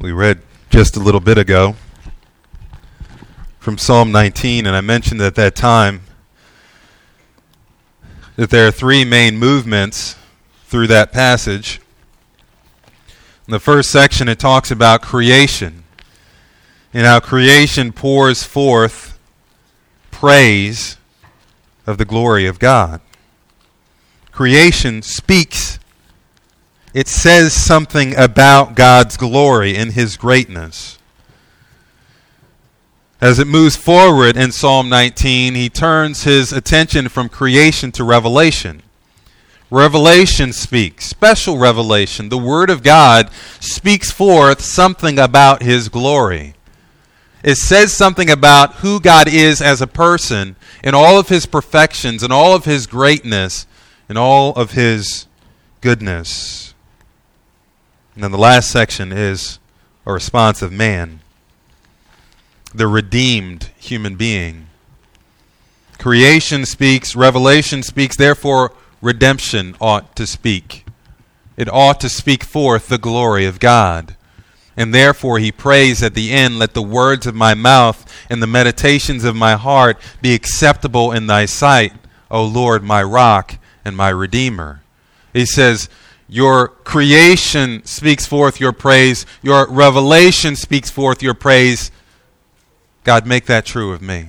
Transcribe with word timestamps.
We 0.00 0.12
read 0.12 0.40
just 0.70 0.96
a 0.96 0.98
little 0.98 1.20
bit 1.20 1.36
ago 1.36 1.76
from 3.58 3.76
Psalm 3.76 4.10
19, 4.10 4.64
and 4.64 4.74
I 4.74 4.80
mentioned 4.80 5.20
at 5.20 5.34
that 5.34 5.54
time 5.54 6.00
that 8.36 8.48
there 8.48 8.66
are 8.66 8.70
three 8.70 9.04
main 9.04 9.36
movements 9.36 10.16
through 10.64 10.86
that 10.86 11.12
passage. 11.12 11.82
In 13.46 13.52
the 13.52 13.60
first 13.60 13.90
section, 13.90 14.26
it 14.26 14.38
talks 14.38 14.70
about 14.70 15.02
creation 15.02 15.84
and 16.94 17.04
how 17.04 17.20
creation 17.20 17.92
pours 17.92 18.42
forth 18.42 19.18
praise 20.10 20.96
of 21.86 21.98
the 21.98 22.06
glory 22.06 22.46
of 22.46 22.58
God. 22.58 23.02
Creation 24.32 25.02
speaks 25.02 25.78
it 26.92 27.08
says 27.08 27.52
something 27.52 28.16
about 28.16 28.74
God's 28.74 29.16
glory 29.16 29.76
and 29.76 29.92
his 29.92 30.16
greatness. 30.16 30.98
As 33.20 33.38
it 33.38 33.46
moves 33.46 33.76
forward 33.76 34.36
in 34.36 34.50
Psalm 34.50 34.88
19, 34.88 35.54
he 35.54 35.68
turns 35.68 36.24
his 36.24 36.52
attention 36.52 37.08
from 37.08 37.28
creation 37.28 37.92
to 37.92 38.04
revelation. 38.04 38.82
Revelation 39.70 40.52
speaks, 40.52 41.04
special 41.04 41.56
revelation. 41.56 42.28
The 42.28 42.38
Word 42.38 42.70
of 42.70 42.82
God 42.82 43.30
speaks 43.60 44.10
forth 44.10 44.60
something 44.60 45.16
about 45.16 45.62
His 45.62 45.88
glory. 45.88 46.54
It 47.44 47.54
says 47.54 47.92
something 47.92 48.28
about 48.28 48.76
who 48.76 49.00
God 49.00 49.28
is 49.28 49.62
as 49.62 49.80
a 49.80 49.86
person 49.86 50.56
in 50.82 50.94
all 50.94 51.20
of 51.20 51.28
His 51.28 51.46
perfections, 51.46 52.24
in 52.24 52.32
all 52.32 52.52
of 52.52 52.64
His 52.64 52.88
greatness, 52.88 53.66
in 54.08 54.16
all 54.16 54.52
of 54.54 54.72
His 54.72 55.26
goodness. 55.80 56.69
And 58.14 58.24
then 58.24 58.32
the 58.32 58.38
last 58.38 58.70
section 58.70 59.12
is 59.12 59.58
a 60.06 60.12
response 60.12 60.62
of 60.62 60.72
man, 60.72 61.20
the 62.74 62.88
redeemed 62.88 63.70
human 63.78 64.16
being. 64.16 64.66
Creation 65.98 66.64
speaks, 66.64 67.14
revelation 67.14 67.82
speaks, 67.82 68.16
therefore, 68.16 68.72
redemption 69.02 69.76
ought 69.80 70.16
to 70.16 70.26
speak. 70.26 70.86
It 71.56 71.68
ought 71.70 72.00
to 72.00 72.08
speak 72.08 72.42
forth 72.42 72.88
the 72.88 72.98
glory 72.98 73.44
of 73.44 73.60
God. 73.60 74.16
And 74.76 74.94
therefore, 74.94 75.38
he 75.38 75.52
prays 75.52 76.02
at 76.02 76.14
the 76.14 76.30
end, 76.30 76.58
Let 76.58 76.72
the 76.72 76.82
words 76.82 77.26
of 77.26 77.34
my 77.34 77.52
mouth 77.52 78.10
and 78.30 78.42
the 78.42 78.46
meditations 78.46 79.24
of 79.24 79.36
my 79.36 79.56
heart 79.56 79.98
be 80.22 80.32
acceptable 80.32 81.12
in 81.12 81.26
thy 81.26 81.44
sight, 81.44 81.92
O 82.30 82.44
Lord, 82.44 82.82
my 82.82 83.02
rock 83.02 83.58
and 83.84 83.94
my 83.94 84.08
redeemer. 84.08 84.80
He 85.34 85.44
says, 85.44 85.90
your 86.30 86.68
creation 86.68 87.84
speaks 87.84 88.24
forth 88.24 88.60
your 88.60 88.72
praise. 88.72 89.26
Your 89.42 89.66
revelation 89.68 90.54
speaks 90.54 90.88
forth 90.88 91.24
your 91.24 91.34
praise. 91.34 91.90
God, 93.02 93.26
make 93.26 93.46
that 93.46 93.66
true 93.66 93.92
of 93.92 94.00
me. 94.00 94.28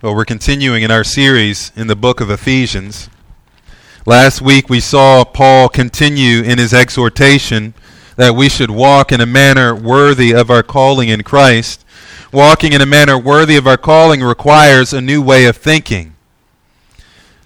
Well, 0.00 0.14
we're 0.14 0.24
continuing 0.24 0.82
in 0.82 0.90
our 0.90 1.04
series 1.04 1.70
in 1.76 1.86
the 1.86 1.94
book 1.94 2.18
of 2.22 2.30
Ephesians. 2.30 3.10
Last 4.06 4.40
week 4.40 4.70
we 4.70 4.80
saw 4.80 5.24
Paul 5.24 5.68
continue 5.68 6.42
in 6.42 6.56
his 6.56 6.72
exhortation 6.72 7.74
that 8.16 8.34
we 8.34 8.48
should 8.48 8.70
walk 8.70 9.12
in 9.12 9.20
a 9.20 9.26
manner 9.26 9.74
worthy 9.74 10.34
of 10.34 10.50
our 10.50 10.62
calling 10.62 11.10
in 11.10 11.24
Christ. 11.24 11.84
Walking 12.32 12.72
in 12.72 12.80
a 12.80 12.86
manner 12.86 13.18
worthy 13.18 13.56
of 13.56 13.66
our 13.66 13.76
calling 13.76 14.22
requires 14.22 14.94
a 14.94 15.02
new 15.02 15.20
way 15.20 15.44
of 15.44 15.58
thinking. 15.58 16.15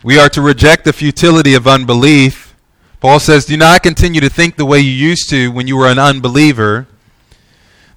We 0.02 0.18
are 0.18 0.30
to 0.30 0.40
reject 0.40 0.84
the 0.84 0.94
futility 0.94 1.52
of 1.52 1.66
unbelief. 1.66 2.56
Paul 3.00 3.20
says, 3.20 3.44
Do 3.44 3.56
not 3.58 3.82
continue 3.82 4.22
to 4.22 4.30
think 4.30 4.56
the 4.56 4.64
way 4.64 4.80
you 4.80 4.90
used 4.90 5.28
to 5.28 5.52
when 5.52 5.66
you 5.66 5.76
were 5.76 5.88
an 5.88 5.98
unbeliever. 5.98 6.86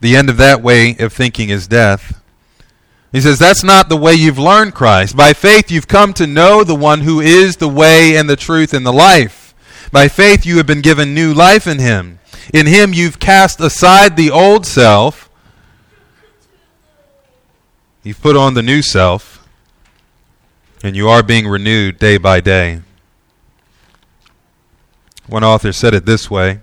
The 0.02 0.18
end 0.18 0.30
of 0.30 0.36
that 0.36 0.62
way 0.62 0.98
of 1.00 1.14
thinking 1.14 1.48
is 1.48 1.66
death. 1.66 2.22
He 3.14 3.22
says, 3.22 3.40
That's 3.40 3.64
not 3.64 3.88
the 3.88 3.96
way 3.96 4.14
you've 4.14 4.38
learned 4.38 4.74
Christ. 4.74 5.16
By 5.16 5.32
faith, 5.32 5.72
you've 5.72 5.88
come 5.88 6.12
to 6.16 6.28
know 6.28 6.66
the 6.66 6.76
one 6.76 7.02
who 7.02 7.22
is 7.22 7.56
the 7.58 7.70
way 7.70 8.18
and 8.18 8.30
the 8.30 8.36
truth 8.36 8.74
and 8.74 8.86
the 8.86 8.92
life. 8.92 9.56
By 9.94 10.10
faith, 10.10 10.46
you 10.46 10.58
have 10.58 10.68
been 10.68 10.82
given 10.82 11.14
new 11.14 11.34
life 11.34 11.68
in 11.68 11.80
him. 11.80 12.20
In 12.54 12.66
him, 12.66 12.92
you've 12.92 13.20
cast 13.20 13.62
aside 13.62 14.18
the 14.18 14.30
old 14.30 14.66
self. 14.66 15.30
You've 18.04 18.22
put 18.22 18.36
on 18.36 18.56
the 18.56 18.64
new 18.64 18.82
self 18.82 19.34
and 20.84 20.98
you 20.98 21.08
are 21.08 21.24
being 21.24 21.48
renewed 21.48 21.98
day 21.98 22.18
by 22.18 22.42
day. 22.42 22.82
One 25.28 25.44
author 25.44 25.72
said 25.72 25.94
it 25.94 26.06
this 26.06 26.30
way 26.30 26.60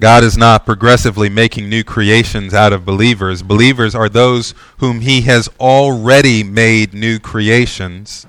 God 0.00 0.24
is 0.24 0.36
not 0.36 0.66
progressively 0.66 1.30
making 1.30 1.70
new 1.70 1.84
creations 1.84 2.52
out 2.52 2.72
of 2.72 2.84
believers. 2.84 3.42
Believers 3.42 3.94
are 3.94 4.08
those 4.08 4.52
whom 4.78 5.00
he 5.00 5.22
has 5.22 5.48
already 5.58 6.42
made 6.42 6.92
new 6.92 7.18
creations. 7.18 8.26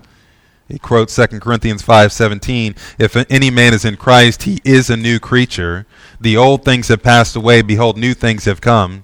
He 0.69 0.77
quotes 0.77 1.13
2 1.13 1.41
Corinthians 1.41 1.81
5:17, 1.81 2.75
"If 2.99 3.17
any 3.29 3.49
man 3.49 3.73
is 3.73 3.83
in 3.83 3.97
Christ, 3.97 4.43
he 4.43 4.61
is 4.63 4.89
a 4.89 4.97
new 4.97 5.19
creature. 5.19 5.85
The 6.21 6.37
old 6.37 6.63
things 6.63 6.89
have 6.89 7.01
passed 7.01 7.35
away; 7.35 7.61
behold, 7.61 7.97
new 7.97 8.13
things 8.13 8.45
have 8.45 8.61
come." 8.61 9.03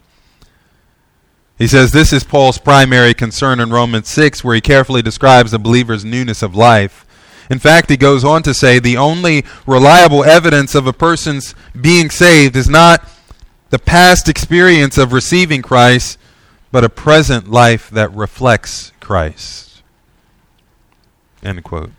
He 1.58 1.68
says 1.68 1.92
this 1.92 2.12
is 2.12 2.24
Paul's 2.24 2.58
primary 2.58 3.14
concern 3.14 3.60
in 3.60 3.72
Romans 3.72 4.08
6, 4.10 4.44
where 4.44 4.56
he 4.56 4.62
carefully 4.62 5.02
describes 5.02 5.52
the 5.52 5.60
believer's 5.60 6.04
newness 6.04 6.42
of 6.42 6.56
life. 6.56 7.06
In 7.50 7.60
fact, 7.60 7.90
he 7.90 7.98
goes 7.98 8.24
on 8.24 8.42
to 8.44 8.54
say 8.54 8.80
the 8.80 8.98
only 8.98 9.46
reliable 9.68 10.24
evidence 10.24 10.76
of 10.76 10.88
a 10.88 10.94
person's 10.94 11.54
being 11.80 12.10
saved 12.10 12.56
is 12.56 12.70
not 12.70 13.08
the 13.70 13.80
past 13.80 14.30
experience 14.30 14.98
of 14.98 15.14
receiving 15.14 15.62
Christ, 15.62 16.18
but 16.72 16.84
a 16.84 16.90
present 16.90 17.50
life 17.50 17.90
that 17.92 18.12
reflects 18.14 18.92
Christ. 19.00 19.84
End 21.44 21.64
quote. 21.64 21.92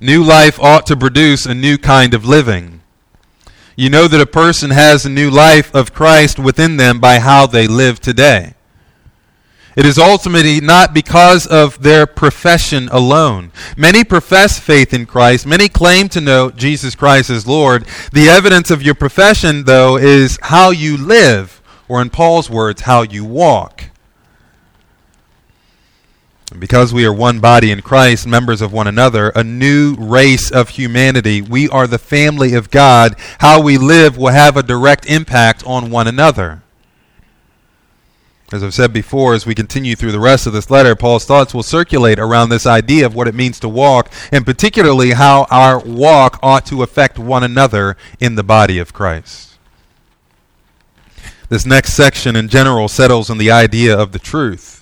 New 0.00 0.22
life 0.22 0.58
ought 0.58 0.86
to 0.86 0.96
produce 0.96 1.46
a 1.46 1.54
new 1.54 1.78
kind 1.78 2.14
of 2.14 2.24
living. 2.24 2.79
You 3.80 3.88
know 3.88 4.08
that 4.08 4.20
a 4.20 4.26
person 4.26 4.72
has 4.72 5.06
a 5.06 5.08
new 5.08 5.30
life 5.30 5.74
of 5.74 5.94
Christ 5.94 6.38
within 6.38 6.76
them 6.76 7.00
by 7.00 7.18
how 7.18 7.46
they 7.46 7.66
live 7.66 7.98
today. 7.98 8.52
It 9.74 9.86
is 9.86 9.98
ultimately 9.98 10.60
not 10.60 10.92
because 10.92 11.46
of 11.46 11.82
their 11.82 12.06
profession 12.06 12.90
alone. 12.92 13.52
Many 13.78 14.04
profess 14.04 14.58
faith 14.58 14.92
in 14.92 15.06
Christ. 15.06 15.46
Many 15.46 15.70
claim 15.70 16.10
to 16.10 16.20
know 16.20 16.50
Jesus 16.50 16.94
Christ 16.94 17.30
as 17.30 17.46
Lord. 17.46 17.86
The 18.12 18.28
evidence 18.28 18.70
of 18.70 18.82
your 18.82 18.94
profession, 18.94 19.64
though, 19.64 19.96
is 19.96 20.38
how 20.42 20.72
you 20.72 20.98
live, 20.98 21.62
or 21.88 22.02
in 22.02 22.10
Paul's 22.10 22.50
words, 22.50 22.82
how 22.82 23.00
you 23.00 23.24
walk. 23.24 23.84
Because 26.58 26.92
we 26.92 27.06
are 27.06 27.12
one 27.12 27.38
body 27.38 27.70
in 27.70 27.80
Christ, 27.80 28.26
members 28.26 28.60
of 28.60 28.72
one 28.72 28.88
another, 28.88 29.30
a 29.30 29.44
new 29.44 29.94
race 29.94 30.50
of 30.50 30.70
humanity, 30.70 31.40
we 31.40 31.68
are 31.68 31.86
the 31.86 31.98
family 31.98 32.54
of 32.54 32.70
God. 32.70 33.14
How 33.38 33.60
we 33.62 33.78
live 33.78 34.16
will 34.16 34.32
have 34.32 34.56
a 34.56 34.62
direct 34.62 35.06
impact 35.06 35.62
on 35.64 35.90
one 35.90 36.08
another. 36.08 36.62
As 38.52 38.64
I've 38.64 38.74
said 38.74 38.92
before, 38.92 39.34
as 39.34 39.46
we 39.46 39.54
continue 39.54 39.94
through 39.94 40.10
the 40.10 40.18
rest 40.18 40.44
of 40.44 40.52
this 40.52 40.72
letter, 40.72 40.96
Paul's 40.96 41.24
thoughts 41.24 41.54
will 41.54 41.62
circulate 41.62 42.18
around 42.18 42.48
this 42.48 42.66
idea 42.66 43.06
of 43.06 43.14
what 43.14 43.28
it 43.28 43.34
means 43.34 43.60
to 43.60 43.68
walk, 43.68 44.10
and 44.32 44.44
particularly 44.44 45.12
how 45.12 45.46
our 45.50 45.78
walk 45.78 46.40
ought 46.42 46.66
to 46.66 46.82
affect 46.82 47.16
one 47.16 47.44
another 47.44 47.96
in 48.18 48.34
the 48.34 48.42
body 48.42 48.80
of 48.80 48.92
Christ. 48.92 49.56
This 51.48 51.64
next 51.64 51.92
section 51.92 52.34
in 52.34 52.48
general 52.48 52.88
settles 52.88 53.30
on 53.30 53.38
the 53.38 53.52
idea 53.52 53.96
of 53.96 54.10
the 54.10 54.18
truth. 54.18 54.79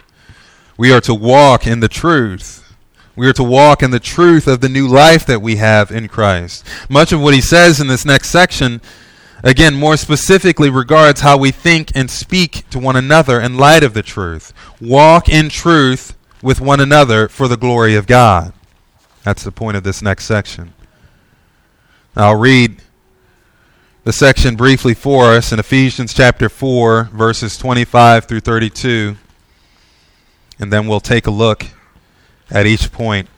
We 0.79 0.93
are 0.93 1.01
to 1.03 1.15
walk 1.15 1.67
in 1.67 1.81
the 1.81 1.89
truth. 1.89 2.65
We 3.17 3.27
are 3.27 3.33
to 3.33 3.43
walk 3.43 3.83
in 3.83 3.91
the 3.91 3.99
truth 3.99 4.47
of 4.47 4.61
the 4.61 4.69
new 4.69 4.87
life 4.87 5.27
that 5.27 5.43
we 5.43 5.57
have 5.57 5.91
in 5.91 6.07
Christ. 6.07 6.65
Much 6.89 7.11
of 7.11 7.21
what 7.21 7.35
he 7.35 7.41
says 7.41 7.81
in 7.81 7.89
this 7.89 8.05
next 8.05 8.31
section, 8.31 8.81
again, 9.43 9.75
more 9.75 9.97
specifically 9.97 10.71
regards 10.71 11.23
how 11.23 11.37
we 11.37 11.51
think 11.51 11.91
and 11.97 12.09
speak 12.09 12.71
to 12.71 12.79
one 12.79 12.95
another 12.95 13.41
in 13.41 13.57
light 13.57 13.83
of 13.83 13.93
the 13.93 14.05
truth. 14.05 14.53
Walk 14.81 15.29
in 15.29 15.49
truth 15.49 16.17
with 16.43 16.61
one 16.61 16.79
another 16.79 17.27
for 17.27 17.49
the 17.49 17.57
glory 17.57 17.97
of 17.97 18.07
God. 18.07 18.53
That's 19.25 19.43
the 19.43 19.51
point 19.51 19.77
of 19.77 19.83
this 19.83 20.01
next 20.01 20.27
section. 20.27 20.75
I'll 22.15 22.39
read 22.39 22.81
the 24.05 24.13
section 24.13 24.55
briefly 24.55 24.95
for 24.95 25.33
us 25.33 25.51
in 25.51 25.59
Ephesians 25.59 26.15
chapter 26.15 26.49
4, 26.49 27.11
verses 27.13 27.59
25 27.59 28.27
through 28.27 28.41
32 28.41 29.17
and 30.59 30.73
then 30.73 30.87
we'll 30.87 31.01
take 31.01 31.27
a 31.27 31.31
look 31.31 31.67
at 32.51 32.67
each 32.67 32.91
point. 32.93 33.29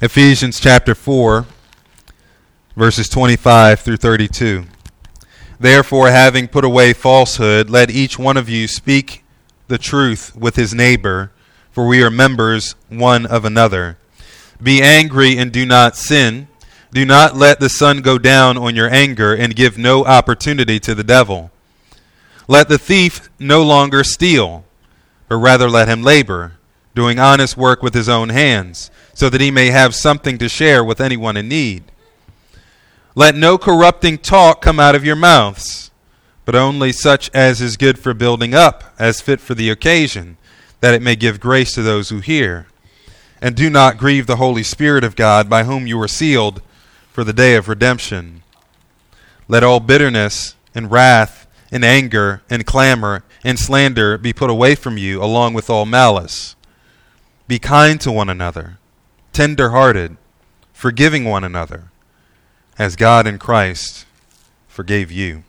Ephesians 0.00 0.58
chapter 0.58 0.94
4, 0.94 1.46
verses 2.76 3.08
25 3.08 3.80
through 3.80 3.98
32. 3.98 4.64
Therefore, 5.60 6.10
having 6.10 6.48
put 6.48 6.64
away 6.64 6.92
falsehood, 6.92 7.70
let 7.70 7.90
each 7.90 8.18
one 8.18 8.36
of 8.36 8.48
you 8.48 8.66
speak 8.66 9.22
the 9.68 9.78
truth 9.78 10.34
with 10.34 10.56
his 10.56 10.74
neighbor, 10.74 11.30
for 11.70 11.86
we 11.86 12.02
are 12.02 12.10
members 12.10 12.74
one 12.88 13.26
of 13.26 13.44
another. 13.44 13.96
Be 14.60 14.82
angry 14.82 15.38
and 15.38 15.52
do 15.52 15.64
not 15.64 15.96
sin. 15.96 16.48
Do 16.92 17.06
not 17.06 17.36
let 17.36 17.60
the 17.60 17.68
sun 17.68 18.02
go 18.02 18.18
down 18.18 18.58
on 18.58 18.74
your 18.74 18.92
anger 18.92 19.34
and 19.34 19.56
give 19.56 19.78
no 19.78 20.04
opportunity 20.04 20.78
to 20.80 20.94
the 20.94 21.04
devil. 21.04 21.50
Let 22.48 22.68
the 22.68 22.76
thief 22.76 23.30
no 23.38 23.62
longer 23.62 24.04
steal, 24.04 24.64
but 25.32 25.38
rather 25.38 25.70
let 25.70 25.88
him 25.88 26.02
labor, 26.02 26.52
doing 26.94 27.18
honest 27.18 27.56
work 27.56 27.82
with 27.82 27.94
his 27.94 28.06
own 28.06 28.28
hands, 28.28 28.90
so 29.14 29.30
that 29.30 29.40
he 29.40 29.50
may 29.50 29.68
have 29.68 29.94
something 29.94 30.36
to 30.36 30.46
share 30.46 30.84
with 30.84 31.00
anyone 31.00 31.38
in 31.38 31.48
need. 31.48 31.82
Let 33.14 33.34
no 33.34 33.56
corrupting 33.56 34.18
talk 34.18 34.60
come 34.60 34.78
out 34.78 34.94
of 34.94 35.06
your 35.06 35.16
mouths, 35.16 35.90
but 36.44 36.54
only 36.54 36.92
such 36.92 37.30
as 37.32 37.62
is 37.62 37.78
good 37.78 37.98
for 37.98 38.12
building 38.12 38.52
up, 38.52 38.84
as 38.98 39.22
fit 39.22 39.40
for 39.40 39.54
the 39.54 39.70
occasion, 39.70 40.36
that 40.82 40.92
it 40.92 41.00
may 41.00 41.16
give 41.16 41.40
grace 41.40 41.72
to 41.76 41.82
those 41.82 42.10
who 42.10 42.18
hear. 42.18 42.66
And 43.40 43.56
do 43.56 43.70
not 43.70 43.96
grieve 43.96 44.26
the 44.26 44.36
Holy 44.36 44.62
Spirit 44.62 45.02
of 45.02 45.16
God, 45.16 45.48
by 45.48 45.64
whom 45.64 45.86
you 45.86 45.96
were 45.96 46.08
sealed 46.08 46.60
for 47.10 47.24
the 47.24 47.32
day 47.32 47.54
of 47.54 47.68
redemption. 47.68 48.42
Let 49.48 49.64
all 49.64 49.80
bitterness 49.80 50.56
and 50.74 50.90
wrath 50.90 51.46
and 51.70 51.86
anger 51.86 52.42
and 52.50 52.66
clamor 52.66 53.24
and 53.44 53.58
slander 53.58 54.18
be 54.18 54.32
put 54.32 54.50
away 54.50 54.74
from 54.74 54.96
you, 54.96 55.22
along 55.22 55.54
with 55.54 55.68
all 55.68 55.86
malice. 55.86 56.56
Be 57.48 57.58
kind 57.58 58.00
to 58.00 58.12
one 58.12 58.28
another, 58.28 58.78
tender 59.32 59.70
hearted, 59.70 60.16
forgiving 60.72 61.24
one 61.24 61.44
another, 61.44 61.90
as 62.78 62.96
God 62.96 63.26
in 63.26 63.38
Christ 63.38 64.06
forgave 64.68 65.10
you. 65.10 65.44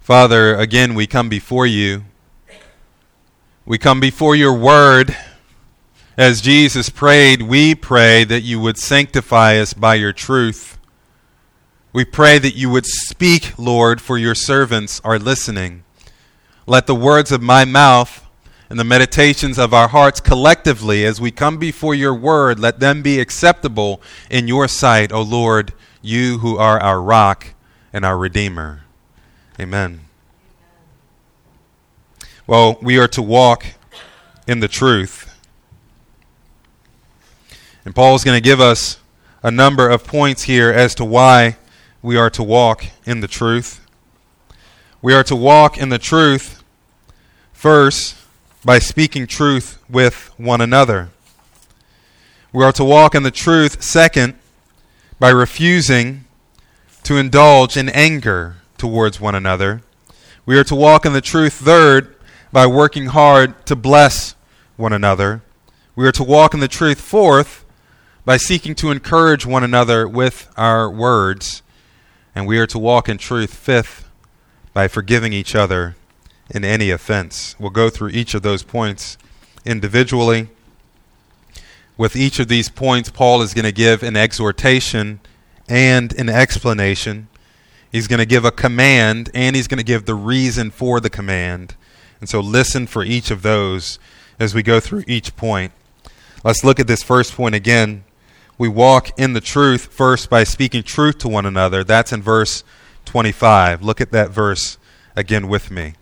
Father, 0.00 0.54
again 0.56 0.94
we 0.94 1.06
come 1.06 1.28
before 1.28 1.66
you. 1.66 2.04
We 3.66 3.78
come 3.78 4.00
before 4.00 4.36
your 4.36 4.54
word 4.54 5.16
as 6.16 6.40
Jesus 6.40 6.90
prayed, 6.90 7.42
we 7.42 7.74
pray 7.74 8.22
that 8.22 8.42
you 8.42 8.60
would 8.60 8.78
sanctify 8.78 9.58
us 9.58 9.74
by 9.74 9.96
your 9.96 10.12
truth. 10.12 10.78
We 11.94 12.04
pray 12.04 12.40
that 12.40 12.56
you 12.56 12.70
would 12.70 12.86
speak, 12.86 13.56
Lord, 13.56 14.00
for 14.00 14.18
your 14.18 14.34
servants 14.34 15.00
are 15.04 15.16
listening. 15.16 15.84
Let 16.66 16.88
the 16.88 16.94
words 16.94 17.30
of 17.30 17.40
my 17.40 17.64
mouth 17.64 18.26
and 18.68 18.80
the 18.80 18.84
meditations 18.84 19.60
of 19.60 19.72
our 19.72 19.86
hearts 19.86 20.18
collectively, 20.18 21.06
as 21.06 21.20
we 21.20 21.30
come 21.30 21.56
before 21.56 21.94
your 21.94 22.12
word, 22.12 22.58
let 22.58 22.80
them 22.80 23.00
be 23.00 23.20
acceptable 23.20 24.02
in 24.28 24.48
your 24.48 24.66
sight, 24.66 25.12
O 25.12 25.22
Lord, 25.22 25.72
you 26.02 26.38
who 26.38 26.58
are 26.58 26.80
our 26.80 27.00
rock 27.00 27.54
and 27.92 28.04
our 28.04 28.18
redeemer. 28.18 28.82
Amen. 29.60 30.00
Well, 32.44 32.76
we 32.82 32.98
are 32.98 33.06
to 33.06 33.22
walk 33.22 33.66
in 34.48 34.58
the 34.58 34.66
truth. 34.66 35.32
And 37.84 37.94
Paul 37.94 38.16
is 38.16 38.24
going 38.24 38.36
to 38.36 38.44
give 38.44 38.60
us 38.60 38.98
a 39.44 39.52
number 39.52 39.88
of 39.88 40.04
points 40.04 40.42
here 40.42 40.72
as 40.72 40.96
to 40.96 41.04
why 41.04 41.56
we 42.04 42.18
are 42.18 42.28
to 42.28 42.42
walk 42.42 42.84
in 43.06 43.20
the 43.20 43.26
truth. 43.26 43.80
We 45.00 45.14
are 45.14 45.24
to 45.24 45.34
walk 45.34 45.78
in 45.78 45.88
the 45.88 45.98
truth 45.98 46.62
first 47.54 48.14
by 48.62 48.78
speaking 48.78 49.26
truth 49.26 49.82
with 49.88 50.30
one 50.36 50.60
another. 50.60 51.08
We 52.52 52.62
are 52.62 52.72
to 52.72 52.84
walk 52.84 53.14
in 53.14 53.22
the 53.22 53.30
truth 53.30 53.82
second 53.82 54.34
by 55.18 55.30
refusing 55.30 56.26
to 57.04 57.16
indulge 57.16 57.74
in 57.74 57.88
anger 57.88 58.56
towards 58.76 59.18
one 59.18 59.34
another. 59.34 59.80
We 60.44 60.58
are 60.58 60.64
to 60.64 60.74
walk 60.74 61.06
in 61.06 61.14
the 61.14 61.22
truth 61.22 61.54
third 61.54 62.14
by 62.52 62.66
working 62.66 63.06
hard 63.06 63.64
to 63.64 63.74
bless 63.74 64.34
one 64.76 64.92
another. 64.92 65.40
We 65.96 66.06
are 66.06 66.12
to 66.12 66.22
walk 66.22 66.52
in 66.52 66.60
the 66.60 66.68
truth 66.68 67.00
fourth 67.00 67.64
by 68.26 68.36
seeking 68.36 68.74
to 68.74 68.90
encourage 68.90 69.46
one 69.46 69.64
another 69.64 70.06
with 70.06 70.52
our 70.58 70.90
words. 70.90 71.62
And 72.34 72.46
we 72.46 72.58
are 72.58 72.66
to 72.66 72.78
walk 72.78 73.08
in 73.08 73.18
truth, 73.18 73.54
fifth, 73.54 74.08
by 74.72 74.88
forgiving 74.88 75.32
each 75.32 75.54
other 75.54 75.94
in 76.50 76.64
any 76.64 76.90
offense. 76.90 77.54
We'll 77.58 77.70
go 77.70 77.88
through 77.90 78.10
each 78.10 78.34
of 78.34 78.42
those 78.42 78.62
points 78.62 79.16
individually. 79.64 80.48
With 81.96 82.16
each 82.16 82.40
of 82.40 82.48
these 82.48 82.68
points, 82.68 83.08
Paul 83.08 83.40
is 83.40 83.54
going 83.54 83.64
to 83.64 83.72
give 83.72 84.02
an 84.02 84.16
exhortation 84.16 85.20
and 85.68 86.12
an 86.14 86.28
explanation. 86.28 87.28
He's 87.90 88.08
going 88.08 88.18
to 88.18 88.26
give 88.26 88.44
a 88.44 88.50
command 88.50 89.30
and 89.32 89.54
he's 89.54 89.68
going 89.68 89.78
to 89.78 89.84
give 89.84 90.04
the 90.04 90.14
reason 90.14 90.70
for 90.70 91.00
the 91.00 91.10
command. 91.10 91.76
And 92.20 92.28
so 92.28 92.40
listen 92.40 92.86
for 92.86 93.04
each 93.04 93.30
of 93.30 93.42
those 93.42 93.98
as 94.38 94.54
we 94.54 94.62
go 94.62 94.80
through 94.80 95.04
each 95.06 95.36
point. 95.36 95.72
Let's 96.42 96.64
look 96.64 96.80
at 96.80 96.86
this 96.86 97.02
first 97.02 97.34
point 97.34 97.54
again 97.54 98.03
we 98.56 98.68
walk 98.68 99.18
in 99.18 99.32
the 99.32 99.40
truth 99.40 99.92
first 99.92 100.30
by 100.30 100.44
speaking 100.44 100.82
truth 100.82 101.18
to 101.18 101.28
one 101.28 101.46
another. 101.46 101.82
That's 101.82 102.12
in 102.12 102.22
verse 102.22 102.62
25. 103.04 103.82
Look 103.82 104.00
at 104.00 104.12
that 104.12 104.30
verse 104.30 104.78
again 105.16 105.48
with 105.48 105.70
me. 105.70 105.94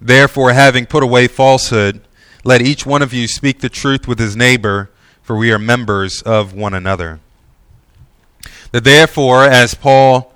Therefore, 0.00 0.52
having 0.52 0.86
put 0.86 1.02
away 1.02 1.28
falsehood, 1.28 2.00
let 2.44 2.62
each 2.62 2.86
one 2.86 3.02
of 3.02 3.12
you 3.12 3.28
speak 3.28 3.60
the 3.60 3.68
truth 3.68 4.08
with 4.08 4.18
his 4.18 4.36
neighbor, 4.36 4.90
for 5.22 5.36
we 5.36 5.52
are 5.52 5.58
members 5.58 6.22
of 6.22 6.54
one 6.54 6.72
another. 6.72 7.20
The 8.72 8.80
therefore, 8.80 9.44
as 9.44 9.74
Paul 9.74 10.32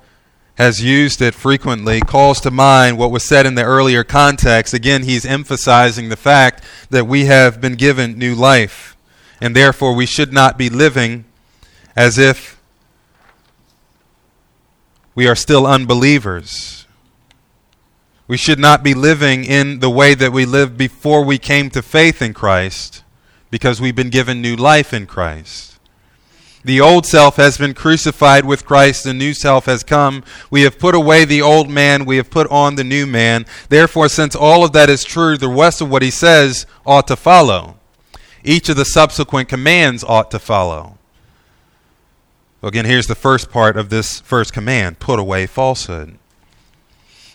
has 0.55 0.83
used 0.83 1.21
it 1.21 1.33
frequently, 1.33 1.99
calls 2.01 2.39
to 2.41 2.51
mind 2.51 2.97
what 2.97 3.11
was 3.11 3.27
said 3.27 3.45
in 3.45 3.55
the 3.55 3.63
earlier 3.63 4.03
context. 4.03 4.73
Again, 4.73 5.03
he's 5.03 5.25
emphasizing 5.25 6.09
the 6.09 6.15
fact 6.15 6.63
that 6.89 7.07
we 7.07 7.25
have 7.25 7.59
been 7.59 7.75
given 7.75 8.19
new 8.19 8.35
life 8.35 8.94
and 9.41 9.55
therefore 9.55 9.93
we 9.93 10.05
should 10.05 10.33
not 10.33 10.57
be 10.57 10.69
living 10.69 11.25
as 11.95 12.17
if 12.17 12.59
we 15.13 15.27
are 15.27 15.35
still 15.35 15.65
unbelievers. 15.65 16.85
We 18.27 18.37
should 18.37 18.59
not 18.59 18.83
be 18.83 18.93
living 18.93 19.45
in 19.45 19.79
the 19.79 19.89
way 19.89 20.15
that 20.15 20.31
we 20.31 20.45
lived 20.45 20.77
before 20.77 21.23
we 21.23 21.37
came 21.37 21.69
to 21.71 21.81
faith 21.81 22.21
in 22.21 22.33
Christ 22.33 23.03
because 23.49 23.79
we've 23.79 23.95
been 23.95 24.09
given 24.09 24.41
new 24.41 24.55
life 24.55 24.93
in 24.93 25.05
Christ. 25.05 25.79
The 26.63 26.81
old 26.81 27.05
self 27.05 27.35
has 27.35 27.59
been 27.59 27.75
crucified 27.75 28.43
with 28.43 28.65
Christ, 28.65 29.03
the 29.03 29.13
new 29.13 29.35
self 29.35 29.67
has 29.67 29.83
come. 29.83 30.23
We 30.49 30.63
have 30.63 30.79
put 30.79 30.95
away 30.95 31.23
the 31.23 31.43
old 31.43 31.69
man, 31.69 32.05
we 32.05 32.17
have 32.17 32.31
put 32.31 32.49
on 32.49 32.75
the 32.75 32.83
new 32.83 33.05
man. 33.05 33.45
Therefore, 33.69 34.09
since 34.09 34.35
all 34.35 34.65
of 34.65 34.71
that 34.73 34.89
is 34.89 35.03
true, 35.03 35.37
the 35.37 35.47
rest 35.47 35.79
of 35.79 35.91
what 35.91 36.01
he 36.01 36.09
says 36.09 36.65
ought 36.83 37.07
to 37.07 37.15
follow 37.15 37.77
each 38.45 38.69
of 38.69 38.77
the 38.77 38.85
subsequent 38.85 39.49
commands 39.49 40.03
ought 40.03 40.31
to 40.31 40.39
follow. 40.39 40.97
Again, 42.63 42.85
here's 42.85 43.07
the 43.07 43.15
first 43.15 43.51
part 43.51 43.77
of 43.77 43.89
this 43.89 44.19
first 44.21 44.53
command 44.53 44.99
put 44.99 45.19
away 45.19 45.45
falsehood. 45.45 46.17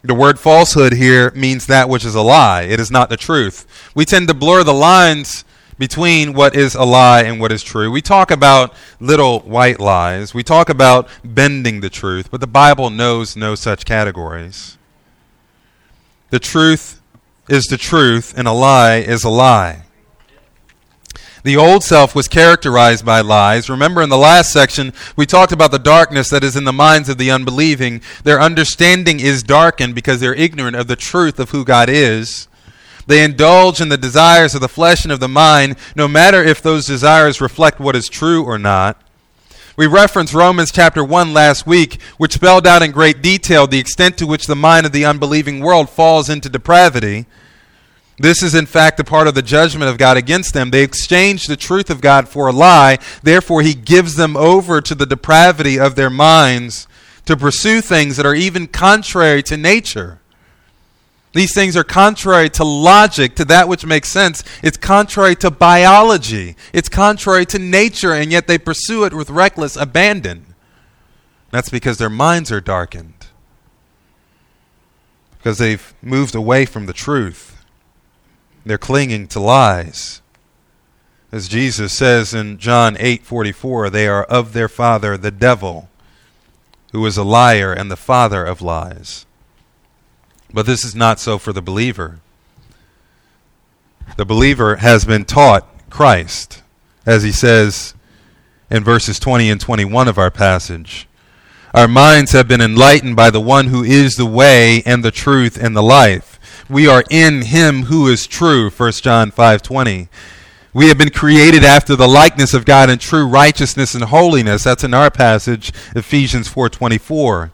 The 0.02 0.14
word 0.14 0.38
falsehood 0.38 0.94
here 0.94 1.30
means 1.32 1.66
that 1.66 1.88
which 1.88 2.04
is 2.04 2.14
a 2.14 2.22
lie. 2.22 2.62
It 2.62 2.80
is 2.80 2.90
not 2.90 3.10
the 3.10 3.16
truth. 3.16 3.66
We 3.94 4.04
tend 4.04 4.28
to 4.28 4.34
blur 4.34 4.64
the 4.64 4.72
lines 4.72 5.44
between 5.78 6.32
what 6.32 6.54
is 6.54 6.74
a 6.74 6.84
lie 6.84 7.22
and 7.22 7.40
what 7.40 7.52
is 7.52 7.62
true. 7.62 7.90
We 7.90 8.02
talk 8.02 8.30
about 8.30 8.74
little 8.98 9.40
white 9.40 9.78
lies. 9.78 10.34
We 10.34 10.42
talk 10.42 10.68
about 10.68 11.08
bending 11.24 11.80
the 11.80 11.90
truth, 11.90 12.30
but 12.30 12.40
the 12.40 12.46
Bible 12.46 12.90
knows 12.90 13.36
no 13.36 13.54
such 13.54 13.84
categories. 13.84 14.78
The 16.30 16.38
truth 16.38 17.00
is 17.48 17.64
the 17.64 17.76
truth, 17.76 18.34
and 18.36 18.46
a 18.46 18.52
lie 18.52 18.96
is 18.96 19.24
a 19.24 19.30
lie. 19.30 19.84
The 21.42 21.56
old 21.56 21.82
self 21.82 22.14
was 22.14 22.28
characterized 22.28 23.04
by 23.04 23.20
lies. 23.20 23.70
Remember 23.70 24.02
in 24.02 24.10
the 24.10 24.18
last 24.18 24.52
section, 24.52 24.92
we 25.16 25.24
talked 25.24 25.52
about 25.52 25.70
the 25.70 25.78
darkness 25.78 26.28
that 26.28 26.44
is 26.44 26.56
in 26.56 26.64
the 26.64 26.72
minds 26.72 27.08
of 27.08 27.16
the 27.16 27.30
unbelieving. 27.30 28.02
Their 28.24 28.40
understanding 28.40 29.20
is 29.20 29.42
darkened 29.42 29.94
because 29.94 30.20
they're 30.20 30.34
ignorant 30.34 30.76
of 30.76 30.86
the 30.86 30.96
truth 30.96 31.38
of 31.38 31.50
who 31.50 31.64
God 31.64 31.88
is. 31.88 32.46
They 33.06 33.24
indulge 33.24 33.80
in 33.80 33.88
the 33.88 33.96
desires 33.96 34.54
of 34.54 34.60
the 34.60 34.68
flesh 34.68 35.04
and 35.04 35.12
of 35.12 35.20
the 35.20 35.28
mind, 35.28 35.76
no 35.96 36.06
matter 36.06 36.42
if 36.42 36.60
those 36.60 36.86
desires 36.86 37.40
reflect 37.40 37.80
what 37.80 37.96
is 37.96 38.08
true 38.08 38.44
or 38.44 38.58
not. 38.58 39.00
We 39.76 39.86
referenced 39.86 40.34
Romans 40.34 40.70
chapter 40.70 41.02
1 41.02 41.32
last 41.32 41.66
week, 41.66 42.00
which 42.18 42.34
spelled 42.34 42.66
out 42.66 42.82
in 42.82 42.90
great 42.90 43.22
detail 43.22 43.66
the 43.66 43.78
extent 43.78 44.18
to 44.18 44.26
which 44.26 44.46
the 44.46 44.54
mind 44.54 44.84
of 44.84 44.92
the 44.92 45.06
unbelieving 45.06 45.60
world 45.60 45.88
falls 45.88 46.28
into 46.28 46.50
depravity. 46.50 47.24
This 48.20 48.42
is, 48.42 48.54
in 48.54 48.66
fact, 48.66 49.00
a 49.00 49.04
part 49.04 49.28
of 49.28 49.34
the 49.34 49.40
judgment 49.40 49.90
of 49.90 49.96
God 49.96 50.18
against 50.18 50.52
them. 50.52 50.70
They 50.70 50.82
exchange 50.82 51.46
the 51.46 51.56
truth 51.56 51.88
of 51.88 52.02
God 52.02 52.28
for 52.28 52.48
a 52.48 52.52
lie. 52.52 52.98
Therefore, 53.22 53.62
He 53.62 53.72
gives 53.72 54.16
them 54.16 54.36
over 54.36 54.82
to 54.82 54.94
the 54.94 55.06
depravity 55.06 55.80
of 55.80 55.94
their 55.94 56.10
minds 56.10 56.86
to 57.24 57.34
pursue 57.34 57.80
things 57.80 58.18
that 58.18 58.26
are 58.26 58.34
even 58.34 58.66
contrary 58.66 59.42
to 59.44 59.56
nature. 59.56 60.20
These 61.32 61.54
things 61.54 61.78
are 61.78 61.84
contrary 61.84 62.50
to 62.50 62.64
logic, 62.64 63.36
to 63.36 63.44
that 63.46 63.68
which 63.68 63.86
makes 63.86 64.12
sense. 64.12 64.44
It's 64.62 64.76
contrary 64.76 65.34
to 65.36 65.50
biology. 65.50 66.56
It's 66.74 66.90
contrary 66.90 67.46
to 67.46 67.58
nature, 67.58 68.12
and 68.12 68.30
yet 68.30 68.46
they 68.46 68.58
pursue 68.58 69.04
it 69.04 69.14
with 69.14 69.30
reckless 69.30 69.76
abandon. 69.76 70.54
That's 71.52 71.70
because 71.70 71.96
their 71.96 72.10
minds 72.10 72.52
are 72.52 72.60
darkened, 72.60 73.28
because 75.38 75.56
they've 75.56 75.94
moved 76.02 76.34
away 76.34 76.66
from 76.66 76.84
the 76.84 76.92
truth. 76.92 77.59
They're 78.64 78.78
clinging 78.78 79.28
to 79.28 79.40
lies. 79.40 80.20
As 81.32 81.48
Jesus 81.48 81.96
says 81.96 82.34
in 82.34 82.58
John 82.58 82.96
8:44, 82.98 83.90
they 83.90 84.06
are 84.06 84.24
of 84.24 84.52
their 84.52 84.68
father 84.68 85.16
the 85.16 85.30
devil, 85.30 85.88
who 86.92 87.04
is 87.06 87.16
a 87.16 87.24
liar 87.24 87.72
and 87.72 87.90
the 87.90 87.96
father 87.96 88.44
of 88.44 88.60
lies. 88.60 89.26
But 90.52 90.66
this 90.66 90.84
is 90.84 90.94
not 90.94 91.20
so 91.20 91.38
for 91.38 91.52
the 91.52 91.62
believer. 91.62 92.18
The 94.16 94.24
believer 94.24 94.76
has 94.76 95.04
been 95.04 95.24
taught 95.24 95.66
Christ, 95.88 96.62
as 97.06 97.22
he 97.22 97.32
says 97.32 97.94
in 98.70 98.84
verses 98.84 99.18
20 99.18 99.50
and 99.50 99.60
21 99.60 100.08
of 100.08 100.18
our 100.18 100.30
passage. 100.30 101.08
Our 101.74 101.88
minds 101.88 102.32
have 102.32 102.48
been 102.48 102.60
enlightened 102.60 103.16
by 103.16 103.30
the 103.30 103.40
one 103.40 103.68
who 103.68 103.84
is 103.84 104.14
the 104.14 104.26
way 104.26 104.82
and 104.84 105.04
the 105.04 105.10
truth 105.10 105.56
and 105.60 105.76
the 105.76 105.82
life. 105.82 106.29
We 106.70 106.86
are 106.86 107.02
in 107.10 107.42
him 107.42 107.86
who 107.86 108.06
is 108.06 108.28
true, 108.28 108.70
1 108.70 109.02
John 109.02 109.32
5:20. 109.32 110.08
We 110.72 110.86
have 110.86 110.96
been 110.96 111.10
created 111.10 111.64
after 111.64 111.96
the 111.96 112.06
likeness 112.06 112.54
of 112.54 112.64
God 112.64 112.88
in 112.88 112.98
true 112.98 113.26
righteousness 113.26 113.92
and 113.92 114.04
holiness. 114.04 114.62
That's 114.62 114.84
in 114.84 114.94
our 114.94 115.10
passage, 115.10 115.72
Ephesians 115.96 116.46
4:24. 116.46 117.50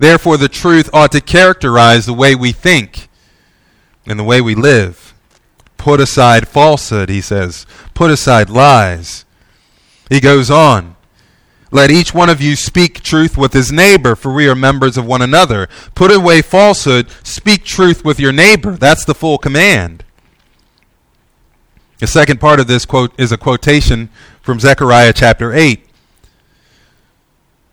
Therefore 0.00 0.36
the 0.36 0.48
truth 0.48 0.90
ought 0.92 1.12
to 1.12 1.20
characterize 1.20 2.04
the 2.04 2.12
way 2.12 2.34
we 2.34 2.50
think 2.50 3.08
and 4.04 4.18
the 4.18 4.24
way 4.24 4.40
we 4.40 4.56
live. 4.56 5.14
Put 5.76 6.00
aside 6.00 6.48
falsehood, 6.48 7.10
he 7.10 7.20
says. 7.20 7.64
Put 7.94 8.10
aside 8.10 8.50
lies. 8.50 9.24
He 10.10 10.18
goes 10.18 10.50
on. 10.50 10.96
Let 11.70 11.90
each 11.90 12.14
one 12.14 12.30
of 12.30 12.40
you 12.40 12.56
speak 12.56 13.02
truth 13.02 13.36
with 13.36 13.52
his 13.52 13.70
neighbor, 13.70 14.16
for 14.16 14.32
we 14.32 14.48
are 14.48 14.54
members 14.54 14.96
of 14.96 15.04
one 15.04 15.20
another. 15.20 15.68
Put 15.94 16.10
away 16.10 16.40
falsehood, 16.40 17.08
speak 17.22 17.64
truth 17.64 18.04
with 18.04 18.18
your 18.18 18.32
neighbor. 18.32 18.72
That's 18.72 19.04
the 19.04 19.14
full 19.14 19.38
command. 19.38 20.04
The 21.98 22.06
second 22.06 22.40
part 22.40 22.60
of 22.60 22.68
this 22.68 22.86
quote 22.86 23.12
is 23.18 23.32
a 23.32 23.36
quotation 23.36 24.08
from 24.40 24.60
Zechariah 24.60 25.12
chapter 25.12 25.52
8 25.52 25.87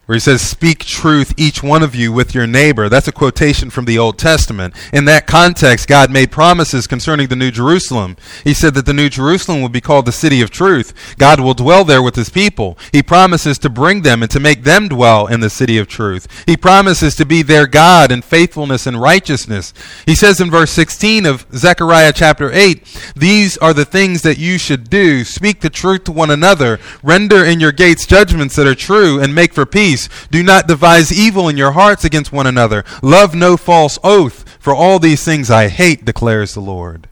where 0.06 0.16
he 0.16 0.20
says, 0.20 0.42
Speak 0.42 0.80
truth, 0.86 1.34
each 1.38 1.64
one 1.64 1.84
of 1.84 1.96
you, 1.96 2.12
with 2.12 2.36
your 2.36 2.48
neighbor. 2.48 2.90
That's 2.90 3.08
a 3.08 3.12
quotation 3.12 3.70
from 3.70 3.86
the 3.86 3.98
Old 3.98 4.18
Testament. 4.18 4.76
In 4.94 5.06
that 5.06 5.28
context, 5.28 5.88
God 5.88 6.12
made 6.12 6.32
promises 6.32 6.88
concerning 6.88 7.28
the 7.28 7.36
New 7.36 7.52
Jerusalem. 7.52 8.16
He 8.44 8.54
said 8.54 8.76
that 8.76 8.86
the 8.86 8.94
New 8.94 9.10
Jerusalem 9.10 9.62
would 9.62 9.72
be 9.72 9.82
called 9.82 10.06
the 10.06 10.12
city 10.12 10.42
of 10.42 10.52
truth. 10.52 11.16
God 11.18 11.40
will 11.40 11.54
dwell 11.54 11.84
there 11.84 12.04
with 12.04 12.16
his 12.16 12.30
people. 12.30 12.78
He 12.92 13.02
promises 13.02 13.58
to 13.60 13.70
bring 13.70 14.04
them 14.04 14.22
and 14.22 14.32
to 14.32 14.40
make 14.40 14.64
them 14.64 14.88
dwell 14.88 15.28
in 15.28 15.40
the 15.40 15.50
city 15.50 15.78
of 15.78 15.88
truth. 15.88 16.28
He 16.46 16.58
promises 16.58 17.16
to 17.16 17.26
be 17.26 17.42
their 17.42 17.68
God 17.68 18.12
in 18.12 18.22
faithfulness 18.22 18.86
and 18.86 19.02
righteousness. 19.02 19.74
He 20.06 20.16
says 20.16 20.40
in 20.40 20.52
verse 20.52 20.72
16 20.72 21.26
of 21.26 21.46
Zechariah 21.54 22.14
chapter 22.14 22.52
8, 22.52 23.14
These 23.16 23.58
are 23.58 23.74
the 23.74 23.86
things 23.86 24.22
that 24.22 24.38
you 24.38 24.58
should 24.58 24.90
do. 24.90 25.24
Speak 25.24 25.62
the 25.62 25.70
truth 25.70 26.04
to 26.06 26.12
one 26.12 26.30
another. 26.30 26.80
Render 27.02 27.44
in 27.44 27.60
your 27.60 27.72
gates 27.72 28.06
judgments 28.06 28.56
that 28.56 28.68
are 28.68 28.76
true 28.76 29.20
and 29.20 29.34
make 29.34 29.54
for 29.54 29.66
peace 29.66 29.95
peace. 29.96 30.10
Do 30.30 30.44
not 30.44 30.68
devise 30.68 31.12
evil 31.12 31.48
in 31.48 31.58
your 31.58 31.72
hearts 31.72 32.04
against 32.04 32.32
one 32.32 32.48
another. 32.48 32.84
Love 33.02 33.34
no 33.34 33.58
false 33.58 33.98
oath, 34.04 34.58
for 34.60 34.74
all 34.74 35.00
these 35.00 35.24
things 35.24 35.50
I 35.50 35.68
hate, 35.68 36.06
declares 36.06 36.54
the 36.54 36.62
Lord. 36.62 37.08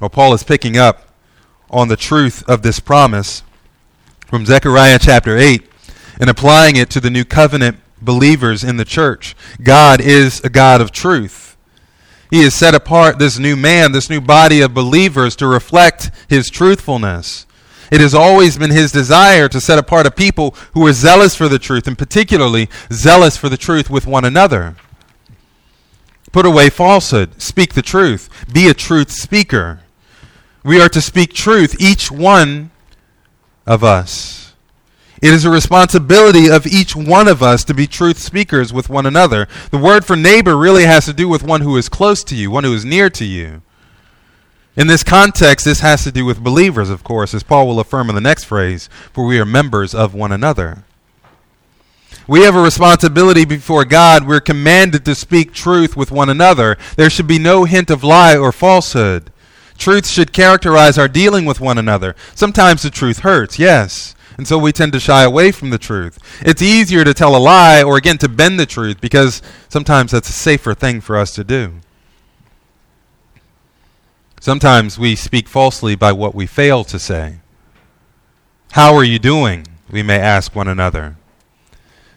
Well, 0.00 0.10
Paul 0.10 0.34
is 0.34 0.42
picking 0.42 0.76
up 0.76 1.08
on 1.70 1.88
the 1.88 1.96
truth 1.96 2.42
of 2.48 2.62
this 2.62 2.80
promise 2.80 3.42
from 4.26 4.46
Zechariah 4.46 4.98
chapter 5.00 5.36
8 5.36 5.62
and 6.18 6.28
applying 6.28 6.76
it 6.76 6.90
to 6.90 7.00
the 7.00 7.10
new 7.10 7.24
covenant 7.24 7.78
believers 8.00 8.64
in 8.64 8.76
the 8.76 8.84
church. 8.84 9.36
God 9.62 10.00
is 10.00 10.40
a 10.42 10.48
God 10.48 10.80
of 10.80 10.90
truth. 10.90 11.56
He 12.30 12.42
has 12.44 12.54
set 12.54 12.74
apart 12.74 13.18
this 13.18 13.38
new 13.38 13.56
man, 13.56 13.92
this 13.92 14.08
new 14.08 14.20
body 14.20 14.60
of 14.60 14.72
believers 14.72 15.36
to 15.36 15.46
reflect 15.46 16.10
his 16.28 16.48
truthfulness. 16.48 17.46
It 17.90 18.00
has 18.00 18.14
always 18.14 18.56
been 18.56 18.70
his 18.70 18.92
desire 18.92 19.48
to 19.48 19.60
set 19.60 19.78
apart 19.78 20.06
a 20.06 20.10
people 20.10 20.54
who 20.74 20.86
are 20.86 20.92
zealous 20.92 21.34
for 21.34 21.48
the 21.48 21.58
truth, 21.58 21.86
and 21.86 21.98
particularly 21.98 22.68
zealous 22.92 23.36
for 23.36 23.48
the 23.48 23.56
truth 23.56 23.90
with 23.90 24.06
one 24.06 24.24
another. 24.24 24.76
Put 26.32 26.46
away 26.46 26.70
falsehood, 26.70 27.42
speak 27.42 27.74
the 27.74 27.82
truth, 27.82 28.28
be 28.52 28.68
a 28.68 28.74
truth 28.74 29.10
speaker. 29.10 29.80
We 30.62 30.80
are 30.80 30.88
to 30.88 31.00
speak 31.00 31.32
truth, 31.32 31.80
each 31.80 32.10
one 32.10 32.70
of 33.66 33.82
us. 33.82 34.54
It 35.20 35.34
is 35.34 35.44
a 35.44 35.50
responsibility 35.50 36.48
of 36.48 36.66
each 36.66 36.96
one 36.96 37.28
of 37.28 37.42
us 37.42 37.64
to 37.64 37.74
be 37.74 37.86
truth 37.86 38.18
speakers 38.18 38.72
with 38.72 38.88
one 38.88 39.04
another. 39.04 39.48
The 39.70 39.78
word 39.78 40.04
for 40.04 40.16
neighbor 40.16 40.56
really 40.56 40.84
has 40.84 41.04
to 41.06 41.12
do 41.12 41.28
with 41.28 41.42
one 41.42 41.60
who 41.60 41.76
is 41.76 41.88
close 41.88 42.24
to 42.24 42.36
you, 42.36 42.50
one 42.50 42.64
who 42.64 42.72
is 42.72 42.84
near 42.84 43.10
to 43.10 43.24
you. 43.24 43.62
In 44.76 44.86
this 44.86 45.02
context, 45.02 45.64
this 45.64 45.80
has 45.80 46.04
to 46.04 46.12
do 46.12 46.24
with 46.24 46.44
believers, 46.44 46.90
of 46.90 47.02
course, 47.02 47.34
as 47.34 47.42
Paul 47.42 47.66
will 47.66 47.80
affirm 47.80 48.08
in 48.08 48.14
the 48.14 48.20
next 48.20 48.44
phrase, 48.44 48.88
for 49.12 49.26
we 49.26 49.40
are 49.40 49.44
members 49.44 49.94
of 49.94 50.14
one 50.14 50.30
another. 50.30 50.84
We 52.28 52.42
have 52.42 52.54
a 52.54 52.62
responsibility 52.62 53.44
before 53.44 53.84
God. 53.84 54.26
We're 54.26 54.40
commanded 54.40 55.04
to 55.04 55.16
speak 55.16 55.52
truth 55.52 55.96
with 55.96 56.12
one 56.12 56.28
another. 56.28 56.78
There 56.96 57.10
should 57.10 57.26
be 57.26 57.40
no 57.40 57.64
hint 57.64 57.90
of 57.90 58.04
lie 58.04 58.36
or 58.36 58.52
falsehood. 58.52 59.32
Truth 59.76 60.06
should 60.06 60.32
characterize 60.32 60.96
our 60.96 61.08
dealing 61.08 61.44
with 61.44 61.60
one 61.60 61.78
another. 61.78 62.14
Sometimes 62.36 62.82
the 62.82 62.90
truth 62.90 63.20
hurts, 63.20 63.58
yes, 63.58 64.14
and 64.36 64.46
so 64.46 64.56
we 64.56 64.72
tend 64.72 64.92
to 64.92 65.00
shy 65.00 65.24
away 65.24 65.50
from 65.50 65.70
the 65.70 65.78
truth. 65.78 66.18
It's 66.42 66.62
easier 66.62 67.02
to 67.02 67.14
tell 67.14 67.34
a 67.34 67.38
lie 67.38 67.82
or, 67.82 67.96
again, 67.96 68.18
to 68.18 68.28
bend 68.28 68.60
the 68.60 68.66
truth 68.66 69.00
because 69.00 69.42
sometimes 69.68 70.12
that's 70.12 70.28
a 70.28 70.32
safer 70.32 70.74
thing 70.74 71.00
for 71.00 71.16
us 71.16 71.34
to 71.34 71.42
do. 71.42 71.74
Sometimes 74.40 74.98
we 74.98 75.16
speak 75.16 75.48
falsely 75.48 75.94
by 75.94 76.12
what 76.12 76.34
we 76.34 76.46
fail 76.46 76.82
to 76.84 76.98
say. 76.98 77.40
How 78.72 78.94
are 78.94 79.04
you 79.04 79.18
doing? 79.18 79.66
We 79.90 80.02
may 80.02 80.18
ask 80.18 80.56
one 80.56 80.66
another. 80.66 81.16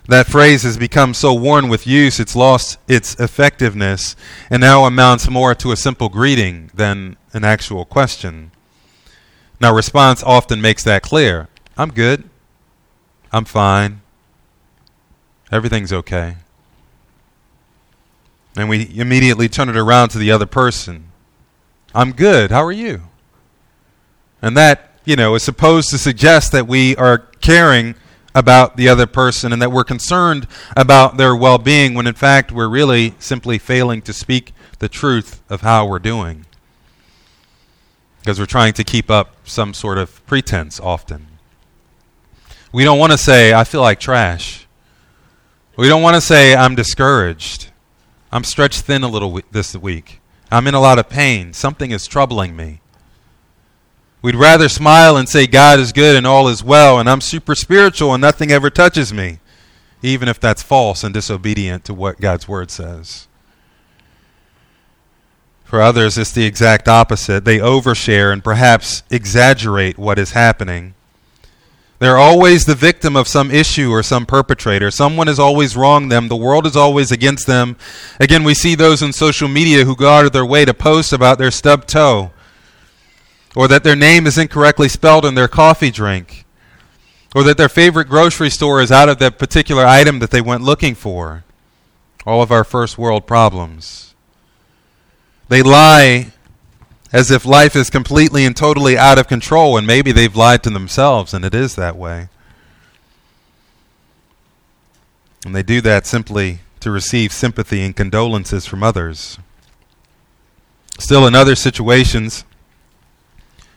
That 0.08 0.27
phrase 0.27 0.63
has 0.63 0.77
become 0.77 1.13
so 1.13 1.34
worn 1.34 1.68
with 1.68 1.86
use, 1.86 2.22
it's 2.22 2.36
lost 2.36 2.77
its 2.88 3.20
effectiveness 3.20 4.15
and 4.50 4.62
now 4.62 4.86
amounts 4.86 5.30
more 5.30 5.53
to 5.56 5.74
a 5.74 5.77
simple 5.77 6.08
greeting 6.08 6.72
than 6.74 7.18
an 7.34 7.44
actual 7.44 7.84
question. 7.84 8.51
Now, 9.60 9.74
response 9.74 10.24
often 10.24 10.62
makes 10.62 10.84
that 10.86 11.03
clear 11.03 11.50
I'm 11.77 11.92
good. 11.92 12.30
I'm 13.34 13.46
fine. 13.46 14.01
Everything's 15.51 15.92
okay. 15.92 16.38
And 18.56 18.70
we 18.70 18.89
immediately 18.98 19.50
turn 19.50 19.68
it 19.68 19.75
around 19.75 20.10
to 20.10 20.18
the 20.18 20.32
other 20.32 20.46
person. 20.46 21.10
I'm 21.93 22.12
good. 22.12 22.51
How 22.51 22.63
are 22.63 22.71
you? 22.71 23.03
And 24.41 24.57
that, 24.57 24.91
you 25.05 25.15
know, 25.15 25.35
is 25.35 25.43
supposed 25.43 25.89
to 25.91 25.97
suggest 25.97 26.51
that 26.51 26.67
we 26.67 26.95
are 26.95 27.19
caring 27.39 27.95
about 28.35 28.77
the 28.77 28.89
other 28.89 29.05
person 29.05 29.53
and 29.53 29.62
that 29.62 29.71
we're 29.71 29.83
concerned 29.83 30.47
about 30.75 31.17
their 31.17 31.35
well 31.35 31.57
being 31.59 31.93
when 31.93 32.07
in 32.07 32.15
fact 32.15 32.51
we're 32.51 32.67
really 32.67 33.13
simply 33.19 33.59
failing 33.59 34.01
to 34.01 34.12
speak 34.12 34.53
the 34.79 34.89
truth 34.89 35.41
of 35.50 35.62
how 35.62 35.85
we're 35.85 36.00
doing. 36.00 36.45
Because 38.19 38.39
we're 38.39 38.45
trying 38.45 38.73
to 38.73 38.83
keep 38.83 39.12
up 39.12 39.35
some 39.43 39.73
sort 39.73 39.97
of 39.97 40.25
pretense 40.25 40.79
often. 40.79 41.27
We 42.71 42.83
don't 42.83 42.97
want 42.97 43.12
to 43.12 43.17
say, 43.17 43.53
I 43.53 43.65
feel 43.65 43.81
like 43.81 44.00
trash. 44.00 44.65
We 45.77 45.88
don't 45.88 46.01
want 46.01 46.15
to 46.15 46.21
say, 46.21 46.55
I'm 46.55 46.73
discouraged. 46.73 47.69
I'm 48.31 48.43
stretched 48.43 48.81
thin 48.81 49.03
a 49.03 49.07
little 49.07 49.39
this 49.51 49.75
week. 49.75 50.21
I'm 50.53 50.67
in 50.67 50.75
a 50.75 50.79
lot 50.79 51.00
of 51.00 51.10
pain. 51.10 51.53
Something 51.53 51.91
is 51.91 52.05
troubling 52.05 52.55
me. 52.55 52.79
We'd 54.22 54.36
rather 54.36 54.69
smile 54.69 55.17
and 55.17 55.27
say 55.27 55.48
God 55.48 55.79
is 55.79 55.91
good 55.91 56.15
and 56.15 56.25
all 56.25 56.48
is 56.48 56.63
well, 56.63 57.00
and 57.00 57.10
I'm 57.10 57.22
super 57.22 57.55
spiritual 57.55 58.13
and 58.13 58.22
nothing 58.22 58.51
ever 58.51 58.69
touches 58.69 59.12
me, 59.12 59.39
even 60.01 60.29
if 60.29 60.39
that's 60.39 60.63
false 60.63 61.03
and 61.03 61.13
disobedient 61.13 61.83
to 61.86 61.93
what 61.93 62.22
God's 62.22 62.48
Word 62.48 62.72
says. 62.72 63.27
For 65.63 65.81
others, 65.81 66.19
it's 66.19 66.31
the 66.31 66.45
exact 66.45 66.88
opposite. 66.88 67.45
They 67.45 67.57
overshare 67.57 68.31
and 68.31 68.43
perhaps 68.43 69.01
exaggerate 69.10 69.98
what 69.98 70.19
is 70.19 70.33
happening. 70.33 70.93
They're 72.03 72.17
always 72.17 72.65
the 72.65 72.75
victim 72.75 73.15
of 73.15 73.29
some 73.29 73.50
issue 73.50 73.89
or 73.89 74.03
some 74.03 74.25
perpetrator. 74.25 74.91
Someone 74.91 75.27
has 75.27 75.39
always 75.39 75.77
wronged 75.77 76.12
them. 76.12 76.27
The 76.27 76.36
world 76.36 76.67
is 76.67 76.75
always 76.75 77.13
against 77.13 77.48
them. 77.48 77.77
Again, 78.19 78.43
we 78.43 78.53
see 78.53 78.75
those 78.75 79.01
in 79.01 79.13
social 79.13 79.48
media 79.48 79.86
who 79.86 79.95
go 79.95 80.10
out 80.10 80.25
of 80.25 80.33
their 80.33 80.45
way 80.45 80.65
to 80.65 80.74
post 80.74 81.13
about 81.13 81.38
their 81.38 81.50
stubbed 81.50 81.88
toe 81.88 82.31
or 83.55 83.69
that 83.69 83.86
their 83.86 83.95
name 83.95 84.27
is 84.27 84.38
incorrectly 84.38 84.89
spelled 84.89 85.24
in 85.24 85.36
their 85.36 85.48
coffee 85.48 85.91
drink 85.91 86.43
or 87.33 87.41
that 87.43 87.55
their 87.55 87.69
favorite 87.69 88.10
grocery 88.10 88.50
store 88.50 88.81
is 88.81 88.91
out 88.91 89.07
of 89.07 89.19
that 89.19 89.39
particular 89.39 89.86
item 89.86 90.19
that 90.19 90.31
they 90.31 90.41
went 90.41 90.62
looking 90.62 90.95
for. 90.95 91.45
All 92.25 92.41
of 92.41 92.51
our 92.51 92.65
first 92.65 92.98
world 92.98 93.25
problems. 93.25 94.13
They 95.48 95.62
lie 95.63 96.33
as 97.13 97.32
if 97.32 97.46
life 97.46 97.75
is 97.75 97.89
completely 97.89 98.43
and 98.43 98.58
totally 98.58 98.98
out 98.98 99.20
of 99.20 99.27
control, 99.27 99.77
and 99.77 99.88
maybe 99.88 100.12
they've 100.12 100.36
lied 100.36 100.63
to 100.63 100.70
themselves, 100.72 101.34
and 101.34 101.46
it 101.46 101.53
is 101.53 101.75
that 101.75 101.96
way. 101.96 102.27
And 105.46 105.55
they 105.55 105.63
do 105.63 105.79
that 105.82 106.05
simply 106.08 106.60
to 106.79 106.91
receive 106.91 107.32
sympathy 107.32 107.82
and 107.84 107.96
condolences 107.96 108.65
from 108.65 108.82
others. 108.82 109.38
Still, 110.98 111.27
in 111.27 111.36
other 111.36 111.55
situations, 111.55 112.46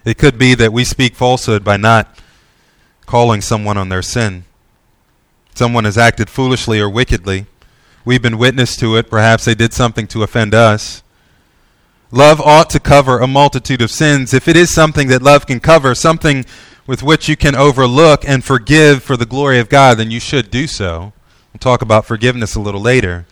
It 0.06 0.18
could 0.18 0.38
be 0.38 0.54
that 0.54 0.72
we 0.72 0.84
speak 0.84 1.16
falsehood 1.16 1.64
by 1.64 1.76
not 1.76 2.16
calling 3.06 3.40
someone 3.40 3.76
on 3.76 3.88
their 3.88 4.02
sin. 4.02 4.44
Someone 5.52 5.84
has 5.84 5.98
acted 5.98 6.30
foolishly 6.30 6.78
or 6.78 6.88
wickedly. 6.88 7.46
We've 8.04 8.22
been 8.22 8.38
witness 8.38 8.76
to 8.76 8.96
it. 8.96 9.10
Perhaps 9.10 9.46
they 9.46 9.56
did 9.56 9.72
something 9.72 10.06
to 10.08 10.22
offend 10.22 10.54
us. 10.54 11.02
Love 12.12 12.40
ought 12.40 12.70
to 12.70 12.80
cover 12.80 13.18
a 13.18 13.26
multitude 13.26 13.82
of 13.82 13.90
sins. 13.90 14.32
If 14.32 14.46
it 14.46 14.56
is 14.56 14.72
something 14.72 15.08
that 15.08 15.22
love 15.22 15.46
can 15.46 15.58
cover, 15.58 15.94
something 15.94 16.44
with 16.86 17.02
which 17.02 17.28
you 17.28 17.36
can 17.36 17.56
overlook 17.56 18.26
and 18.28 18.44
forgive 18.44 19.02
for 19.02 19.16
the 19.16 19.26
glory 19.26 19.58
of 19.58 19.68
God, 19.68 19.98
then 19.98 20.10
you 20.10 20.20
should 20.20 20.50
do 20.50 20.66
so. 20.66 21.12
We'll 21.52 21.58
talk 21.58 21.82
about 21.82 22.06
forgiveness 22.06 22.54
a 22.54 22.60
little 22.60 22.80
later. 22.80 23.26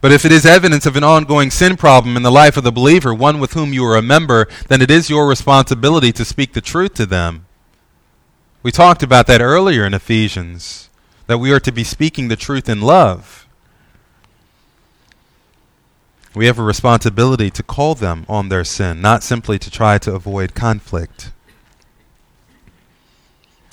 But 0.00 0.12
if 0.12 0.24
it 0.24 0.32
is 0.32 0.46
evidence 0.46 0.86
of 0.86 0.96
an 0.96 1.04
ongoing 1.04 1.50
sin 1.50 1.76
problem 1.76 2.16
in 2.16 2.22
the 2.22 2.30
life 2.30 2.56
of 2.56 2.64
the 2.64 2.72
believer, 2.72 3.12
one 3.12 3.38
with 3.38 3.52
whom 3.52 3.74
you 3.74 3.84
are 3.84 3.96
a 3.96 4.02
member, 4.02 4.48
then 4.68 4.80
it 4.80 4.90
is 4.90 5.10
your 5.10 5.28
responsibility 5.28 6.12
to 6.12 6.24
speak 6.24 6.54
the 6.54 6.62
truth 6.62 6.94
to 6.94 7.04
them. 7.04 7.44
We 8.62 8.70
talked 8.70 9.02
about 9.02 9.26
that 9.26 9.42
earlier 9.42 9.84
in 9.84 9.92
Ephesians, 9.92 10.88
that 11.26 11.38
we 11.38 11.52
are 11.52 11.60
to 11.60 11.72
be 11.72 11.84
speaking 11.84 12.28
the 12.28 12.36
truth 12.36 12.68
in 12.68 12.80
love. 12.80 13.46
We 16.34 16.46
have 16.46 16.58
a 16.58 16.62
responsibility 16.62 17.50
to 17.50 17.62
call 17.62 17.94
them 17.94 18.24
on 18.28 18.48
their 18.48 18.64
sin, 18.64 19.00
not 19.00 19.22
simply 19.22 19.58
to 19.58 19.70
try 19.70 19.98
to 19.98 20.14
avoid 20.14 20.54
conflict. 20.54 21.32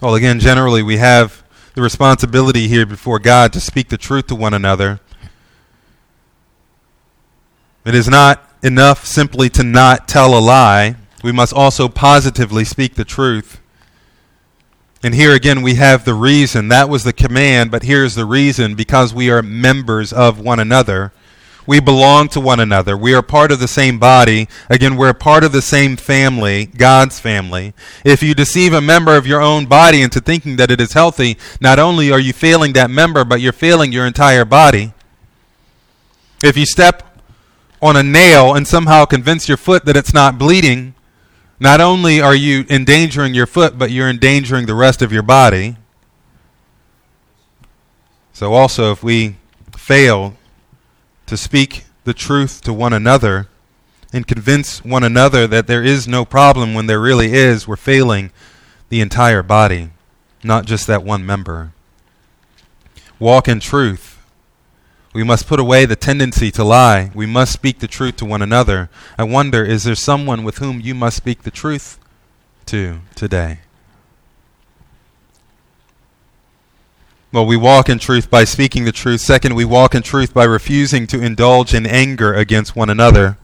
Well, 0.02 0.16
again, 0.16 0.40
generally, 0.40 0.82
we 0.84 0.98
have 0.98 1.44
the 1.76 1.82
responsibility 1.82 2.68
here 2.68 2.86
before 2.86 3.20
God 3.20 3.54
to 3.54 3.60
speak 3.60 3.90
the 3.90 3.98
truth 3.98 4.28
to 4.28 4.36
one 4.36 4.54
another 4.54 5.00
it 7.88 7.96
is 7.96 8.10
not 8.10 8.44
enough 8.62 9.06
simply 9.06 9.48
to 9.52 9.64
not 9.64 10.10
tell 10.10 10.38
a 10.38 10.42
lie. 10.42 10.98
We 11.24 11.32
must 11.32 11.54
also 11.54 11.88
positively 11.88 12.66
speak 12.66 12.96
the 12.96 13.06
truth. 13.06 13.62
And 15.02 15.16
here 15.16 15.34
again, 15.34 15.62
we 15.62 15.76
have 15.76 16.04
the 16.04 16.14
reason. 16.14 16.68
That 16.68 16.90
was 16.90 17.06
the 17.06 17.14
command, 17.14 17.72
but 17.72 17.84
here's 17.84 18.16
the 18.16 18.26
reason 18.26 18.76
because 18.76 19.14
we 19.14 19.30
are 19.30 19.42
members 19.42 20.12
of 20.12 20.38
one 20.38 20.60
another. 20.60 21.14
We 21.68 21.82
belong 21.82 22.30
to 22.30 22.40
one 22.40 22.62
another. 22.62 22.96
We 22.96 23.14
are 23.14 23.22
part 23.22 23.52
of 23.52 23.60
the 23.60 23.68
same 23.68 24.00
body. 24.00 24.48
Again, 24.70 24.96
we're 24.96 25.14
part 25.14 25.44
of 25.44 25.52
the 25.52 25.62
same 25.62 25.98
family, 25.98 26.68
God's 26.68 27.20
family. 27.20 27.74
If 28.06 28.24
you 28.24 28.34
deceive 28.34 28.72
a 28.72 28.80
member 28.80 29.18
of 29.18 29.28
your 29.28 29.42
own 29.42 29.66
body 29.66 30.02
into 30.02 30.22
thinking 30.22 30.56
that 30.56 30.72
it 30.72 30.80
is 30.80 30.94
healthy, 30.94 31.38
not 31.60 31.78
only 31.78 32.10
are 32.10 32.22
you 32.22 32.32
failing 32.32 32.72
that 32.74 32.90
member, 32.90 33.26
but 33.26 33.42
you're 33.42 33.52
failing 33.52 33.92
your 33.92 34.08
entire 34.08 34.46
body. 34.46 34.94
If 36.42 36.56
you 36.56 36.66
step 36.66 37.22
on 37.82 37.98
a 37.98 38.04
nail 38.04 38.56
and 38.56 38.66
somehow 38.66 39.04
convince 39.04 39.50
your 39.50 39.58
foot 39.58 39.84
that 39.84 39.98
it's 39.98 40.14
not 40.14 40.38
bleeding, 40.38 40.94
not 41.60 41.82
only 41.82 42.22
are 42.22 42.36
you 42.36 42.66
endangering 42.70 43.34
your 43.34 43.46
foot, 43.46 43.78
but 43.78 43.92
you're 43.92 44.10
endangering 44.10 44.68
the 44.68 44.76
rest 44.76 45.02
of 45.02 45.12
your 45.12 45.24
body. 45.24 45.76
So, 48.32 48.54
also, 48.54 48.92
if 48.92 49.04
we 49.04 49.36
fail 49.76 50.38
to 51.28 51.38
speak 51.38 51.86
the 52.04 52.14
truth 52.14 52.62
to 52.64 52.74
one 52.74 52.94
another 52.94 53.48
and 54.12 54.28
convince 54.28 54.84
one 54.84 55.04
another 55.04 55.48
that 55.48 55.68
there 55.68 55.84
is 55.84 56.08
no 56.08 56.26
problem 56.26 56.74
when 56.74 56.88
there 56.88 57.00
really 57.00 57.34
is, 57.34 57.68
we're 57.68 57.76
failing 57.76 58.32
the 58.90 59.02
entire 59.02 59.44
body, 59.44 59.92
not 60.44 60.66
just 60.66 60.88
that 60.88 61.04
one 61.04 61.26
member. 61.26 61.72
Walk 63.20 63.48
in 63.48 63.60
truth 63.60 64.18
we 65.18 65.24
must 65.24 65.48
put 65.48 65.60
away 65.60 65.86
the 65.86 65.96
tendency 65.96 66.52
to 66.52 66.64
lie. 66.64 67.10
We 67.16 67.26
must 67.26 67.52
speak 67.52 67.80
the 67.80 67.88
truth 67.88 68.18
to 68.18 68.26
one 68.26 68.44
another. 68.44 68.92
I 69.18 69.24
wonder, 69.24 69.66
is 69.66 69.84
there 69.84 69.96
someone 69.96 70.44
with 70.44 70.60
whom 70.60 70.80
you 70.80 70.94
must 70.94 71.18
speak 71.18 71.42
the 71.42 71.50
truth 71.50 71.98
to 72.68 73.00
today? 73.16 73.62
Well, 77.34 77.46
we 77.46 77.58
walk 77.58 77.90
in 77.90 78.00
truth 78.00 78.30
by 78.30 78.46
speaking 78.46 78.86
the 78.86 78.94
truth. 78.94 79.20
Second, 79.20 79.56
we 79.56 79.66
walk 79.66 79.94
in 79.94 80.02
truth 80.02 80.34
by 80.34 80.46
refusing 80.46 81.08
to 81.08 81.22
indulge 81.22 81.74
in 81.74 81.86
anger 81.86 82.34
against 82.34 82.76
one 82.76 82.90
another. 82.90 83.38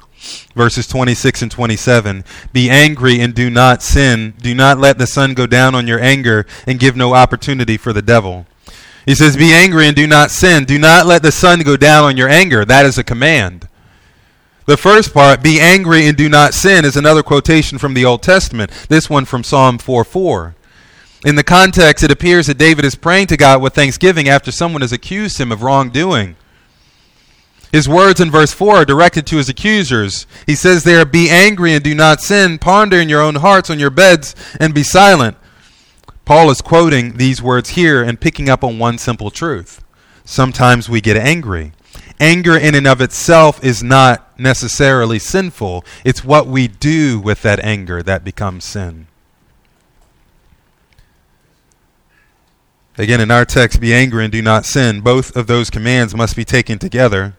Verses 0.55 0.87
26 0.87 1.41
and 1.41 1.51
27. 1.51 2.23
Be 2.53 2.69
angry 2.69 3.19
and 3.19 3.35
do 3.35 3.49
not 3.49 3.81
sin. 3.81 4.35
Do 4.37 4.55
not 4.55 4.77
let 4.77 4.97
the 4.97 5.05
sun 5.05 5.33
go 5.33 5.45
down 5.45 5.75
on 5.75 5.85
your 5.85 5.99
anger 5.99 6.45
and 6.65 6.79
give 6.79 6.95
no 6.95 7.13
opportunity 7.13 7.75
for 7.75 7.91
the 7.91 8.01
devil. 8.01 8.45
He 9.05 9.15
says, 9.15 9.35
Be 9.35 9.51
angry 9.51 9.85
and 9.85 9.95
do 9.95 10.07
not 10.07 10.31
sin. 10.31 10.63
Do 10.63 10.79
not 10.79 11.05
let 11.05 11.21
the 11.21 11.31
sun 11.33 11.59
go 11.59 11.75
down 11.75 12.05
on 12.05 12.15
your 12.15 12.29
anger. 12.29 12.63
That 12.63 12.85
is 12.85 12.97
a 12.97 13.03
command. 13.03 13.67
The 14.65 14.77
first 14.77 15.13
part, 15.13 15.43
be 15.43 15.59
angry 15.59 16.07
and 16.07 16.15
do 16.15 16.29
not 16.29 16.53
sin, 16.53 16.85
is 16.85 16.95
another 16.95 17.21
quotation 17.21 17.77
from 17.77 17.95
the 17.95 18.05
Old 18.05 18.23
Testament. 18.23 18.71
This 18.87 19.09
one 19.09 19.25
from 19.25 19.43
Psalm 19.43 19.77
4 19.77 20.05
4. 20.05 20.55
In 21.25 21.35
the 21.35 21.43
context, 21.43 22.03
it 22.03 22.11
appears 22.11 22.47
that 22.47 22.57
David 22.57 22.83
is 22.83 22.95
praying 22.95 23.27
to 23.27 23.37
God 23.37 23.61
with 23.61 23.73
thanksgiving 23.73 24.27
after 24.27 24.51
someone 24.51 24.81
has 24.81 24.91
accused 24.91 25.39
him 25.39 25.51
of 25.51 25.63
wrongdoing. 25.63 26.35
His 27.71 27.89
words 27.89 28.19
in 28.19 28.29
verse 28.29 28.53
4 28.53 28.75
are 28.75 28.85
directed 28.85 29.25
to 29.27 29.37
his 29.37 29.49
accusers. 29.49 30.27
He 30.45 30.53
says 30.53 30.83
there, 30.83 31.05
Be 31.05 31.29
angry 31.29 31.73
and 31.73 31.83
do 31.83 31.95
not 31.95 32.21
sin. 32.21 32.59
Ponder 32.59 32.97
in 32.97 33.09
your 33.09 33.21
own 33.21 33.35
hearts 33.35 33.69
on 33.69 33.79
your 33.79 33.89
beds 33.89 34.35
and 34.59 34.75
be 34.75 34.83
silent. 34.83 35.37
Paul 36.25 36.51
is 36.51 36.61
quoting 36.61 37.17
these 37.17 37.41
words 37.41 37.69
here 37.69 38.03
and 38.03 38.21
picking 38.21 38.49
up 38.49 38.63
on 38.63 38.77
one 38.77 38.97
simple 38.97 39.31
truth. 39.31 39.83
Sometimes 40.23 40.87
we 40.87 41.01
get 41.01 41.17
angry. 41.17 41.71
Anger 42.19 42.55
in 42.55 42.75
and 42.75 42.85
of 42.85 43.01
itself 43.01 43.63
is 43.63 43.81
not 43.81 44.39
necessarily 44.39 45.19
sinful. 45.19 45.83
It's 46.05 46.23
what 46.23 46.47
we 46.47 46.67
do 46.67 47.19
with 47.19 47.41
that 47.41 47.59
anger 47.61 48.03
that 48.03 48.23
becomes 48.23 48.65
sin. 48.65 49.07
Again, 52.97 53.21
in 53.21 53.31
our 53.31 53.45
text, 53.45 53.81
be 53.81 53.93
angry 53.93 54.23
and 54.23 54.31
do 54.31 54.41
not 54.41 54.65
sin. 54.65 55.01
Both 55.01 55.35
of 55.35 55.47
those 55.47 55.69
commands 55.69 56.15
must 56.15 56.35
be 56.35 56.45
taken 56.45 56.79
together. 56.79 57.35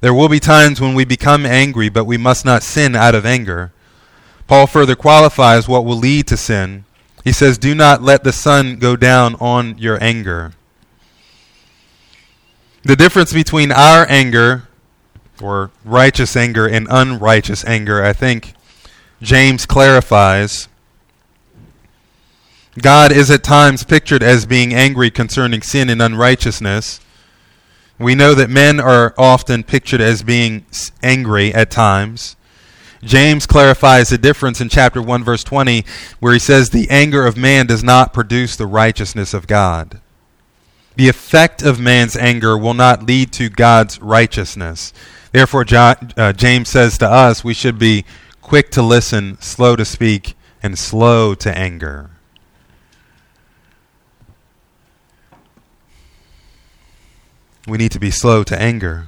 There 0.00 0.14
will 0.14 0.28
be 0.28 0.40
times 0.40 0.80
when 0.80 0.94
we 0.94 1.04
become 1.04 1.44
angry, 1.44 1.88
but 1.88 2.04
we 2.04 2.16
must 2.16 2.44
not 2.44 2.62
sin 2.62 2.94
out 2.94 3.14
of 3.14 3.26
anger. 3.26 3.72
Paul 4.46 4.66
further 4.66 4.94
qualifies 4.94 5.68
what 5.68 5.84
will 5.84 5.96
lead 5.96 6.26
to 6.28 6.36
sin 6.36 6.84
he 7.28 7.32
says, 7.32 7.58
Do 7.58 7.74
not 7.74 8.02
let 8.02 8.24
the 8.24 8.32
sun 8.32 8.78
go 8.78 8.96
down 8.96 9.34
on 9.34 9.76
your 9.76 10.02
anger. 10.02 10.52
The 12.84 12.96
difference 12.96 13.34
between 13.34 13.70
our 13.70 14.06
anger, 14.08 14.68
or 15.42 15.70
righteous 15.84 16.36
anger, 16.36 16.66
and 16.66 16.86
unrighteous 16.88 17.66
anger, 17.66 18.02
I 18.02 18.14
think 18.14 18.54
James 19.20 19.66
clarifies. 19.66 20.68
God 22.78 23.12
is 23.12 23.30
at 23.30 23.42
times 23.42 23.84
pictured 23.84 24.22
as 24.22 24.46
being 24.46 24.74
angry 24.74 25.10
concerning 25.10 25.62
sin 25.62 25.88
and 25.90 26.00
unrighteousness. 26.00 27.00
We 27.98 28.14
know 28.14 28.34
that 28.34 28.50
men 28.50 28.78
are 28.78 29.14
often 29.18 29.64
pictured 29.64 30.00
as 30.00 30.22
being 30.22 30.64
angry 31.02 31.52
at 31.52 31.70
times. 31.70 32.36
James 33.02 33.46
clarifies 33.46 34.08
the 34.08 34.18
difference 34.18 34.60
in 34.60 34.68
chapter 34.68 35.00
1, 35.00 35.24
verse 35.24 35.44
20, 35.44 35.84
where 36.20 36.32
he 36.32 36.38
says, 36.38 36.70
The 36.70 36.90
anger 36.90 37.26
of 37.26 37.36
man 37.36 37.66
does 37.66 37.84
not 37.84 38.12
produce 38.12 38.56
the 38.56 38.66
righteousness 38.66 39.34
of 39.34 39.46
God. 39.46 40.00
The 40.96 41.08
effect 41.08 41.62
of 41.62 41.78
man's 41.78 42.16
anger 42.16 42.58
will 42.58 42.74
not 42.74 43.04
lead 43.04 43.32
to 43.34 43.48
God's 43.48 44.00
righteousness. 44.00 44.92
Therefore, 45.30 45.64
uh, 45.70 46.32
James 46.32 46.68
says 46.68 46.98
to 46.98 47.08
us, 47.08 47.44
we 47.44 47.54
should 47.54 47.78
be 47.78 48.04
quick 48.42 48.70
to 48.72 48.82
listen, 48.82 49.40
slow 49.40 49.76
to 49.76 49.84
speak, 49.84 50.34
and 50.60 50.76
slow 50.76 51.34
to 51.36 51.56
anger. 51.56 52.10
We 57.68 57.78
need 57.78 57.92
to 57.92 58.00
be 58.00 58.10
slow 58.10 58.42
to 58.44 58.60
anger. 58.60 59.06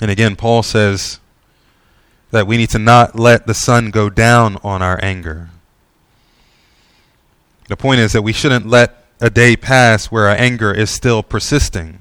And 0.00 0.10
again, 0.10 0.34
Paul 0.34 0.62
says, 0.62 1.20
that 2.30 2.46
we 2.46 2.56
need 2.56 2.70
to 2.70 2.78
not 2.78 3.18
let 3.18 3.46
the 3.46 3.54
sun 3.54 3.90
go 3.90 4.08
down 4.08 4.56
on 4.62 4.82
our 4.82 4.98
anger. 5.02 5.50
The 7.68 7.76
point 7.76 8.00
is 8.00 8.12
that 8.12 8.22
we 8.22 8.32
shouldn't 8.32 8.66
let 8.66 9.04
a 9.20 9.30
day 9.30 9.56
pass 9.56 10.06
where 10.06 10.28
our 10.28 10.36
anger 10.36 10.72
is 10.72 10.90
still 10.90 11.22
persisting. 11.22 11.98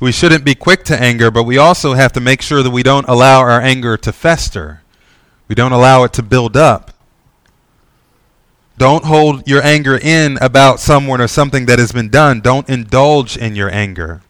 We 0.00 0.12
shouldn't 0.12 0.44
be 0.44 0.54
quick 0.54 0.84
to 0.84 1.00
anger, 1.00 1.30
but 1.30 1.44
we 1.44 1.58
also 1.58 1.94
have 1.94 2.12
to 2.12 2.20
make 2.20 2.42
sure 2.42 2.62
that 2.62 2.70
we 2.70 2.82
don't 2.82 3.08
allow 3.08 3.40
our 3.40 3.60
anger 3.60 3.96
to 3.98 4.12
fester. 4.12 4.82
We 5.48 5.54
don't 5.54 5.72
allow 5.72 6.04
it 6.04 6.12
to 6.14 6.22
build 6.22 6.56
up. 6.56 6.93
Don't 8.76 9.04
hold 9.04 9.46
your 9.46 9.62
anger 9.62 9.96
in 9.96 10.36
about 10.40 10.80
someone 10.80 11.20
or 11.20 11.28
something 11.28 11.66
that 11.66 11.78
has 11.78 11.92
been 11.92 12.08
done. 12.08 12.40
Don't 12.40 12.68
indulge 12.68 13.36
in 13.36 13.54
your 13.54 13.72
anger. 13.72 14.22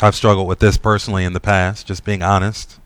I've 0.00 0.14
struggled 0.14 0.46
with 0.46 0.60
this 0.60 0.76
personally 0.76 1.24
in 1.24 1.32
the 1.32 1.40
past, 1.40 1.86
just 1.86 2.04
being 2.04 2.22
honest. 2.22 2.78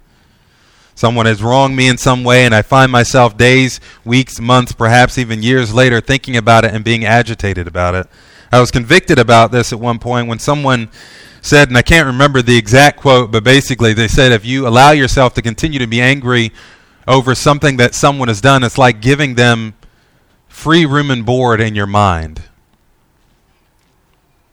Someone 0.97 1.27
has 1.27 1.43
wronged 1.43 1.77
me 1.77 1.89
in 1.89 1.99
some 1.99 2.25
way, 2.25 2.45
and 2.45 2.55
I 2.55 2.63
find 2.63 2.91
myself 2.91 3.37
days, 3.37 3.81
weeks, 4.05 4.41
months, 4.41 4.73
perhaps 4.73 5.19
even 5.19 5.43
years 5.43 5.75
later 5.75 6.01
thinking 6.01 6.37
about 6.37 6.65
it 6.65 6.73
and 6.73 6.85
being 6.85 7.05
agitated 7.05 7.67
about 7.67 7.95
it. 7.95 8.07
I 8.51 8.61
was 8.61 8.71
convicted 8.71 9.19
about 9.19 9.51
this 9.51 9.73
at 9.73 9.81
one 9.81 9.99
point 9.99 10.29
when 10.29 10.39
someone 10.39 10.89
said, 11.43 11.69
and 11.69 11.77
I 11.77 11.83
can't 11.83 12.07
remember 12.07 12.41
the 12.41 12.57
exact 12.57 13.01
quote, 13.01 13.31
but 13.31 13.45
basically 13.45 13.93
they 13.93 14.09
said 14.09 14.33
if 14.33 14.45
you 14.45 14.67
allow 14.67 14.93
yourself 14.93 15.35
to 15.35 15.43
continue 15.43 15.79
to 15.81 15.87
be 15.87 16.01
angry 16.01 16.53
over 17.07 17.35
something 17.35 17.77
that 17.77 17.95
someone 17.95 18.29
has 18.29 18.41
done, 18.41 18.65
it's 18.65 18.79
like 18.79 19.01
giving 19.01 19.35
them 19.35 19.75
free 20.49 20.87
room 20.87 21.11
and 21.11 21.27
board 21.27 21.61
in 21.61 21.75
your 21.75 21.87
mind. 21.87 22.43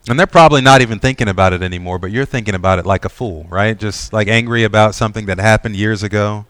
And 0.10 0.20
they're 0.20 0.28
probably 0.28 0.62
not 0.62 0.82
even 0.82 1.00
thinking 1.00 1.28
about 1.28 1.54
it 1.54 1.62
anymore, 1.62 2.00
but 2.00 2.12
you're 2.12 2.26
thinking 2.26 2.56
about 2.56 2.80
it 2.80 2.86
like 2.86 3.06
a 3.06 3.10
fool, 3.10 3.46
right? 3.50 3.78
Just 3.78 4.12
like 4.12 4.28
angry 4.28 4.64
about 4.64 4.96
something 4.96 5.28
that 5.28 5.38
happened 5.38 5.76
years 5.76 6.02
ago. 6.02 6.46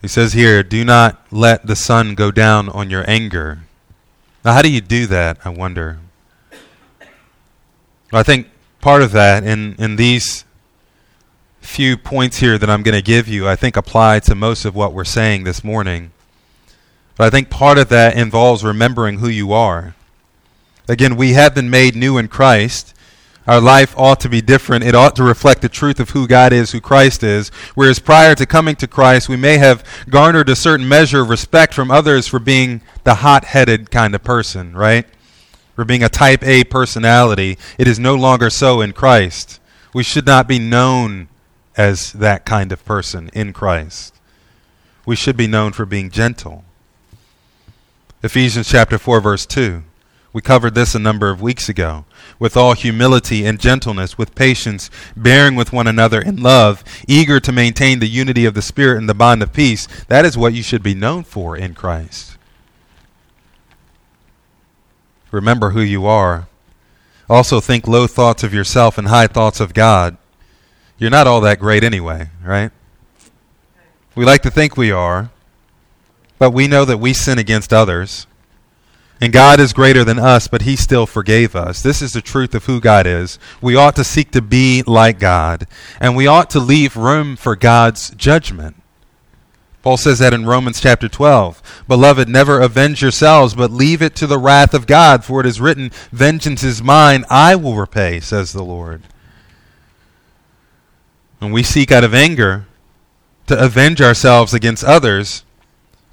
He 0.00 0.08
says 0.08 0.32
here, 0.32 0.62
do 0.62 0.84
not 0.84 1.20
let 1.30 1.66
the 1.66 1.76
sun 1.76 2.14
go 2.14 2.30
down 2.30 2.70
on 2.70 2.88
your 2.88 3.04
anger. 3.06 3.58
Now, 4.42 4.54
how 4.54 4.62
do 4.62 4.70
you 4.70 4.80
do 4.80 5.06
that, 5.06 5.38
I 5.44 5.50
wonder? 5.50 5.98
Well, 8.10 8.20
I 8.20 8.22
think 8.22 8.48
part 8.80 9.02
of 9.02 9.12
that 9.12 9.44
in, 9.44 9.74
in 9.78 9.96
these 9.96 10.45
few 11.66 11.96
points 11.96 12.38
here 12.38 12.56
that 12.56 12.70
I'm 12.70 12.82
going 12.82 12.94
to 12.94 13.02
give 13.02 13.28
you, 13.28 13.48
I 13.48 13.56
think 13.56 13.76
apply 13.76 14.20
to 14.20 14.34
most 14.34 14.64
of 14.64 14.74
what 14.74 14.92
we're 14.92 15.04
saying 15.04 15.44
this 15.44 15.62
morning. 15.62 16.12
But 17.16 17.26
I 17.26 17.30
think 17.30 17.50
part 17.50 17.78
of 17.78 17.88
that 17.90 18.16
involves 18.16 18.64
remembering 18.64 19.18
who 19.18 19.28
you 19.28 19.52
are. 19.52 19.94
Again, 20.88 21.16
we 21.16 21.32
have 21.32 21.54
been 21.54 21.68
made 21.68 21.96
new 21.96 22.18
in 22.18 22.28
Christ. 22.28 22.94
Our 23.46 23.60
life 23.60 23.94
ought 23.96 24.20
to 24.20 24.28
be 24.28 24.40
different. 24.40 24.84
It 24.84 24.94
ought 24.94 25.16
to 25.16 25.22
reflect 25.22 25.62
the 25.62 25.68
truth 25.68 26.00
of 26.00 26.10
who 26.10 26.26
God 26.26 26.52
is, 26.52 26.72
who 26.72 26.80
Christ 26.80 27.22
is. 27.22 27.48
Whereas 27.74 27.98
prior 27.98 28.34
to 28.34 28.46
coming 28.46 28.76
to 28.76 28.88
Christ, 28.88 29.28
we 29.28 29.36
may 29.36 29.58
have 29.58 29.84
garnered 30.08 30.48
a 30.48 30.56
certain 30.56 30.88
measure 30.88 31.22
of 31.22 31.30
respect 31.30 31.72
from 31.72 31.90
others 31.90 32.26
for 32.26 32.38
being 32.38 32.80
the 33.04 33.16
hot 33.16 33.44
headed 33.44 33.90
kind 33.90 34.14
of 34.14 34.24
person, 34.24 34.76
right? 34.76 35.06
For 35.74 35.84
being 35.84 36.02
a 36.02 36.08
type 36.08 36.42
A 36.42 36.64
personality. 36.64 37.56
It 37.78 37.86
is 37.86 37.98
no 37.98 38.14
longer 38.14 38.50
so 38.50 38.80
in 38.80 38.92
Christ. 38.92 39.60
We 39.94 40.02
should 40.02 40.26
not 40.26 40.48
be 40.48 40.58
known 40.58 41.28
as 41.76 42.12
that 42.12 42.44
kind 42.44 42.72
of 42.72 42.84
person 42.84 43.30
in 43.32 43.52
Christ. 43.52 44.14
We 45.04 45.16
should 45.16 45.36
be 45.36 45.46
known 45.46 45.72
for 45.72 45.86
being 45.86 46.10
gentle. 46.10 46.64
Ephesians 48.22 48.68
chapter 48.68 48.98
4 48.98 49.20
verse 49.20 49.46
2. 49.46 49.82
We 50.32 50.42
covered 50.42 50.74
this 50.74 50.94
a 50.94 50.98
number 50.98 51.30
of 51.30 51.40
weeks 51.40 51.68
ago. 51.68 52.04
With 52.38 52.58
all 52.58 52.74
humility 52.74 53.46
and 53.46 53.58
gentleness, 53.58 54.18
with 54.18 54.34
patience, 54.34 54.90
bearing 55.16 55.54
with 55.54 55.72
one 55.72 55.86
another 55.86 56.20
in 56.20 56.42
love, 56.42 56.84
eager 57.08 57.40
to 57.40 57.52
maintain 57.52 58.00
the 58.00 58.06
unity 58.06 58.44
of 58.44 58.52
the 58.52 58.60
Spirit 58.60 58.98
and 58.98 59.08
the 59.08 59.14
bond 59.14 59.42
of 59.42 59.54
peace. 59.54 59.88
That 60.08 60.26
is 60.26 60.36
what 60.36 60.52
you 60.52 60.62
should 60.62 60.82
be 60.82 60.92
known 60.92 61.24
for 61.24 61.56
in 61.56 61.72
Christ. 61.72 62.36
Remember 65.30 65.70
who 65.70 65.80
you 65.80 66.04
are. 66.04 66.48
Also 67.30 67.58
think 67.58 67.88
low 67.88 68.06
thoughts 68.06 68.42
of 68.42 68.52
yourself 68.52 68.98
and 68.98 69.08
high 69.08 69.26
thoughts 69.26 69.58
of 69.58 69.72
God. 69.72 70.18
You're 70.98 71.10
not 71.10 71.26
all 71.26 71.40
that 71.42 71.58
great 71.58 71.84
anyway, 71.84 72.30
right? 72.42 72.70
We 74.14 74.24
like 74.24 74.42
to 74.42 74.50
think 74.50 74.76
we 74.76 74.90
are, 74.90 75.30
but 76.38 76.52
we 76.52 76.68
know 76.68 76.84
that 76.84 76.98
we 76.98 77.12
sin 77.12 77.38
against 77.38 77.72
others. 77.72 78.26
And 79.20 79.32
God 79.32 79.60
is 79.60 79.72
greater 79.72 80.04
than 80.04 80.18
us, 80.18 80.46
but 80.46 80.62
He 80.62 80.76
still 80.76 81.06
forgave 81.06 81.56
us. 81.56 81.82
This 81.82 82.02
is 82.02 82.12
the 82.12 82.20
truth 82.20 82.54
of 82.54 82.66
who 82.66 82.80
God 82.80 83.06
is. 83.06 83.38
We 83.60 83.76
ought 83.76 83.96
to 83.96 84.04
seek 84.04 84.30
to 84.32 84.42
be 84.42 84.82
like 84.86 85.18
God, 85.18 85.66
and 86.00 86.16
we 86.16 86.26
ought 86.26 86.50
to 86.50 86.60
leave 86.60 86.96
room 86.96 87.36
for 87.36 87.56
God's 87.56 88.10
judgment. 88.10 88.76
Paul 89.82 89.96
says 89.96 90.18
that 90.18 90.34
in 90.34 90.46
Romans 90.46 90.80
chapter 90.80 91.08
12. 91.08 91.84
Beloved, 91.86 92.28
never 92.28 92.60
avenge 92.60 93.00
yourselves, 93.00 93.54
but 93.54 93.70
leave 93.70 94.02
it 94.02 94.16
to 94.16 94.26
the 94.26 94.38
wrath 94.38 94.74
of 94.74 94.86
God, 94.86 95.24
for 95.24 95.40
it 95.40 95.46
is 95.46 95.60
written, 95.60 95.90
Vengeance 96.10 96.62
is 96.62 96.82
mine, 96.82 97.24
I 97.30 97.54
will 97.54 97.76
repay, 97.76 98.20
says 98.20 98.52
the 98.52 98.64
Lord. 98.64 99.02
When 101.38 101.52
we 101.52 101.62
seek 101.62 101.92
out 101.92 102.04
of 102.04 102.14
anger 102.14 102.66
to 103.46 103.62
avenge 103.62 104.00
ourselves 104.00 104.54
against 104.54 104.84
others, 104.84 105.44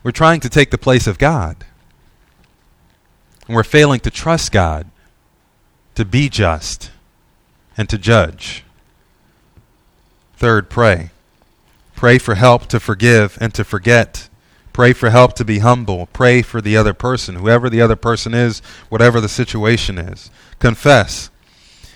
we're 0.04 0.12
trying 0.12 0.42
to 0.42 0.50
take 0.50 0.72
the 0.72 0.78
place 0.78 1.08
of 1.08 1.18
God. 1.18 1.66
And 3.48 3.56
we're 3.56 3.64
failing 3.64 4.00
to 4.02 4.12
trust 4.12 4.52
God 4.52 4.88
to 5.96 6.06
be 6.06 6.30
just 6.30 6.92
and 7.78 7.90
to 7.90 7.98
judge. 7.98 8.64
Third, 10.36 10.70
pray. 10.70 11.12
Pray 11.96 12.18
for 12.18 12.36
help 12.36 12.68
to 12.68 12.80
forgive 12.80 13.38
and 13.40 13.54
to 13.54 13.64
forget. 13.64 14.28
Pray 14.74 14.92
for 14.92 15.10
help 15.10 15.34
to 15.36 15.46
be 15.46 15.60
humble. 15.60 16.08
Pray 16.08 16.42
for 16.42 16.60
the 16.60 16.76
other 16.76 16.94
person, 16.94 17.36
whoever 17.36 17.70
the 17.70 17.82
other 17.82 17.96
person 17.96 18.34
is, 18.34 18.60
whatever 18.90 19.22
the 19.22 19.30
situation 19.30 19.98
is. 19.98 20.30
Confess. 20.60 21.30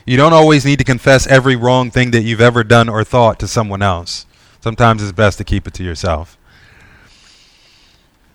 You 0.07 0.15
don't 0.15 0.31
always 0.31 0.63
need 0.63 0.79
to 0.79 0.85
confess 0.85 1.27
every 1.27 1.57
wrong 1.57 1.91
thing 1.91 2.11
that 2.11 2.23
you've 2.23 2.39
ever 2.39 2.63
done 2.63 2.87
or 2.87 3.03
thought 3.03 3.39
to 3.39 3.47
someone 3.47 3.81
else. 3.81 4.25
Sometimes 4.61 5.03
it's 5.03 5.11
best 5.11 5.37
to 5.39 5.43
keep 5.43 5.67
it 5.67 5.73
to 5.73 5.83
yourself. 5.83 6.37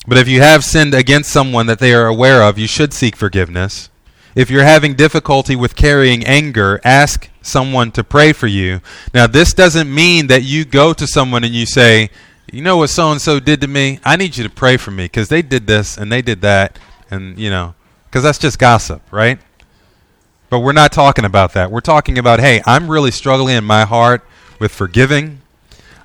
But 0.06 0.18
if 0.18 0.28
you 0.28 0.42
have 0.42 0.64
sinned 0.64 0.92
against 0.92 1.32
someone 1.32 1.64
that 1.66 1.78
they 1.78 1.94
are 1.94 2.06
aware 2.06 2.42
of, 2.42 2.58
you 2.58 2.66
should 2.66 2.92
seek 2.92 3.16
forgiveness. 3.16 3.88
If 4.34 4.50
you're 4.50 4.64
having 4.64 4.92
difficulty 4.92 5.56
with 5.56 5.74
carrying 5.74 6.26
anger, 6.26 6.78
ask 6.84 7.30
someone 7.40 7.90
to 7.92 8.04
pray 8.04 8.34
for 8.34 8.48
you. 8.48 8.82
Now, 9.14 9.26
this 9.26 9.54
doesn't 9.54 9.92
mean 9.92 10.26
that 10.26 10.42
you 10.42 10.66
go 10.66 10.92
to 10.92 11.06
someone 11.06 11.42
and 11.42 11.54
you 11.54 11.64
say, 11.64 12.10
You 12.52 12.60
know 12.60 12.76
what 12.76 12.90
so 12.90 13.10
and 13.10 13.20
so 13.20 13.40
did 13.40 13.62
to 13.62 13.66
me? 13.66 13.98
I 14.04 14.16
need 14.16 14.36
you 14.36 14.44
to 14.44 14.50
pray 14.50 14.76
for 14.76 14.90
me 14.90 15.04
because 15.04 15.30
they 15.30 15.40
did 15.40 15.66
this 15.66 15.96
and 15.96 16.12
they 16.12 16.20
did 16.20 16.42
that. 16.42 16.78
And, 17.10 17.38
you 17.38 17.48
know, 17.48 17.74
because 18.04 18.22
that's 18.22 18.38
just 18.38 18.58
gossip, 18.58 19.00
right? 19.10 19.38
But 20.52 20.60
we're 20.60 20.72
not 20.72 20.92
talking 20.92 21.24
about 21.24 21.54
that. 21.54 21.70
We're 21.70 21.80
talking 21.80 22.18
about, 22.18 22.38
hey, 22.38 22.60
I'm 22.66 22.90
really 22.90 23.10
struggling 23.10 23.56
in 23.56 23.64
my 23.64 23.86
heart 23.86 24.22
with 24.60 24.70
forgiving. 24.70 25.40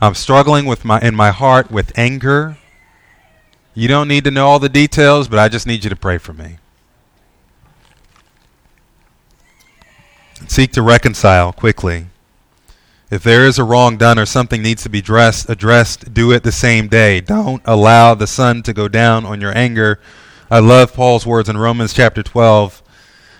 I'm 0.01 0.15
struggling 0.15 0.65
with 0.65 0.85
my 0.85 1.01
in 1.01 1.15
my 1.15 1.31
heart 1.31 1.69
with 1.69 1.91
anger. 1.99 2.57
You 3.73 3.89
don't 3.89 4.07
need 4.07 4.23
to 4.23 4.31
know 4.31 4.47
all 4.47 4.59
the 4.59 4.69
details, 4.69 5.27
but 5.27 5.37
I 5.37 5.49
just 5.49 5.67
need 5.67 5.83
you 5.83 5.89
to 5.89 5.97
pray 5.97 6.17
for 6.17 6.31
me. 6.31 6.59
Seek 10.47 10.71
to 10.71 10.81
reconcile 10.81 11.51
quickly. 11.51 12.05
If 13.11 13.23
there 13.23 13.45
is 13.45 13.59
a 13.59 13.65
wrong 13.65 13.97
done 13.97 14.17
or 14.17 14.25
something 14.25 14.61
needs 14.61 14.81
to 14.83 14.89
be 14.89 15.01
dressed, 15.01 15.49
addressed, 15.49 16.13
do 16.13 16.31
it 16.31 16.43
the 16.43 16.53
same 16.53 16.87
day. 16.87 17.19
Don't 17.19 17.61
allow 17.65 18.15
the 18.15 18.27
sun 18.27 18.63
to 18.63 18.71
go 18.71 18.87
down 18.87 19.25
on 19.25 19.41
your 19.41 19.53
anger. 19.57 19.99
I 20.49 20.59
love 20.59 20.93
Paul's 20.93 21.27
words 21.27 21.49
in 21.49 21.57
Romans 21.57 21.91
chapter 21.91 22.23
12. 22.23 22.81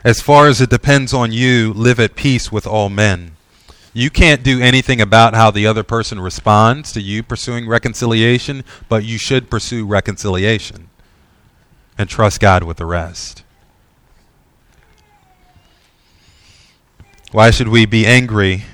As 0.04 0.22
far 0.22 0.48
as 0.48 0.62
it 0.62 0.70
depends 0.70 1.14
on 1.14 1.32
you, 1.32 1.74
live 1.74 2.00
at 2.00 2.16
peace 2.16 2.52
with 2.52 2.68
all 2.68 2.90
men. 2.90 3.36
You 3.94 4.10
can't 4.10 4.44
do 4.44 4.62
anything 4.62 5.02
about 5.02 5.34
how 5.34 5.50
the 5.50 5.66
other 5.66 5.84
person 5.84 6.20
responds 6.20 6.92
to 6.92 7.02
you 7.02 7.24
pursuing 7.24 7.68
reconciliation, 7.68 8.64
but 8.88 9.04
you 9.04 9.18
should 9.18 9.50
pursue 9.50 9.88
reconciliation 9.88 10.90
and 11.98 12.08
trust 12.08 12.40
God 12.40 12.64
with 12.64 12.78
the 12.78 12.86
rest. 12.86 13.44
Why 17.32 17.50
should 17.50 17.68
we 17.68 17.86
be 17.86 18.06
angry 18.06 18.66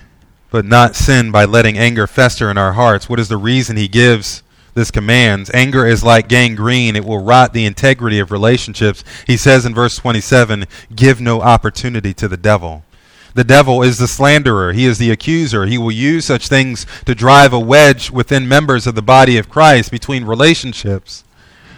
but 0.51 0.65
not 0.65 0.95
sin 0.95 1.31
by 1.31 1.45
letting 1.45 1.77
anger 1.77 2.05
fester 2.05 2.51
in 2.51 2.57
our 2.57 2.73
hearts? 2.73 3.09
What 3.09 3.19
is 3.19 3.29
the 3.29 3.37
reason 3.37 3.77
he 3.77 3.87
gives 3.87 4.42
this 4.73 4.91
commands. 4.91 5.51
Anger 5.53 5.85
is 5.85 6.03
like 6.03 6.27
gangrene, 6.27 6.95
it 6.95 7.05
will 7.05 7.23
rot 7.23 7.53
the 7.53 7.65
integrity 7.65 8.19
of 8.19 8.31
relationships. 8.31 9.03
He 9.27 9.37
says 9.37 9.65
in 9.65 9.73
verse 9.73 9.95
27 9.97 10.65
give 10.95 11.21
no 11.21 11.41
opportunity 11.41 12.13
to 12.15 12.27
the 12.27 12.37
devil. 12.37 12.83
The 13.35 13.43
devil 13.43 13.81
is 13.81 13.97
the 13.97 14.07
slanderer. 14.07 14.73
He 14.73 14.85
is 14.85 14.99
the 14.99 15.09
accuser. 15.09 15.65
He 15.65 15.77
will 15.77 15.91
use 15.91 16.25
such 16.25 16.47
things 16.47 16.85
to 17.05 17.15
drive 17.15 17.51
a 17.51 17.59
wedge 17.59 18.11
within 18.11 18.47
members 18.47 18.85
of 18.85 18.93
the 18.93 19.01
body 19.01 19.37
of 19.37 19.49
Christ 19.49 19.89
between 19.89 20.25
relationships. 20.25 21.23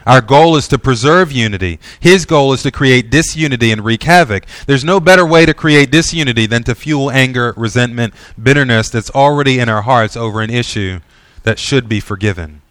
Our 0.05 0.21
goal 0.21 0.55
is 0.55 0.67
to 0.67 0.77
preserve 0.77 1.31
unity. 1.31 1.79
His 1.99 2.25
goal 2.25 2.53
is 2.53 2.62
to 2.63 2.71
create 2.71 3.10
disunity 3.10 3.71
and 3.71 3.84
wreak 3.84 4.03
havoc. 4.03 4.45
There's 4.67 4.84
no 4.84 4.99
better 4.99 5.25
way 5.25 5.45
to 5.45 5.53
create 5.53 5.89
disunity 5.89 6.45
than 6.45 6.63
to 6.63 6.75
fuel 6.75 7.10
anger, 7.10 7.53
resentment, 7.58 8.13
bitterness 8.41 8.89
that's 8.89 9.10
already 9.12 9.58
in 9.58 9.67
our 9.67 9.81
hearts 9.81 10.15
over 10.15 10.41
an 10.41 10.51
issue 10.51 10.99
that 11.43 11.58
should 11.58 11.89
be 11.89 11.99
forgiven. 11.99 12.62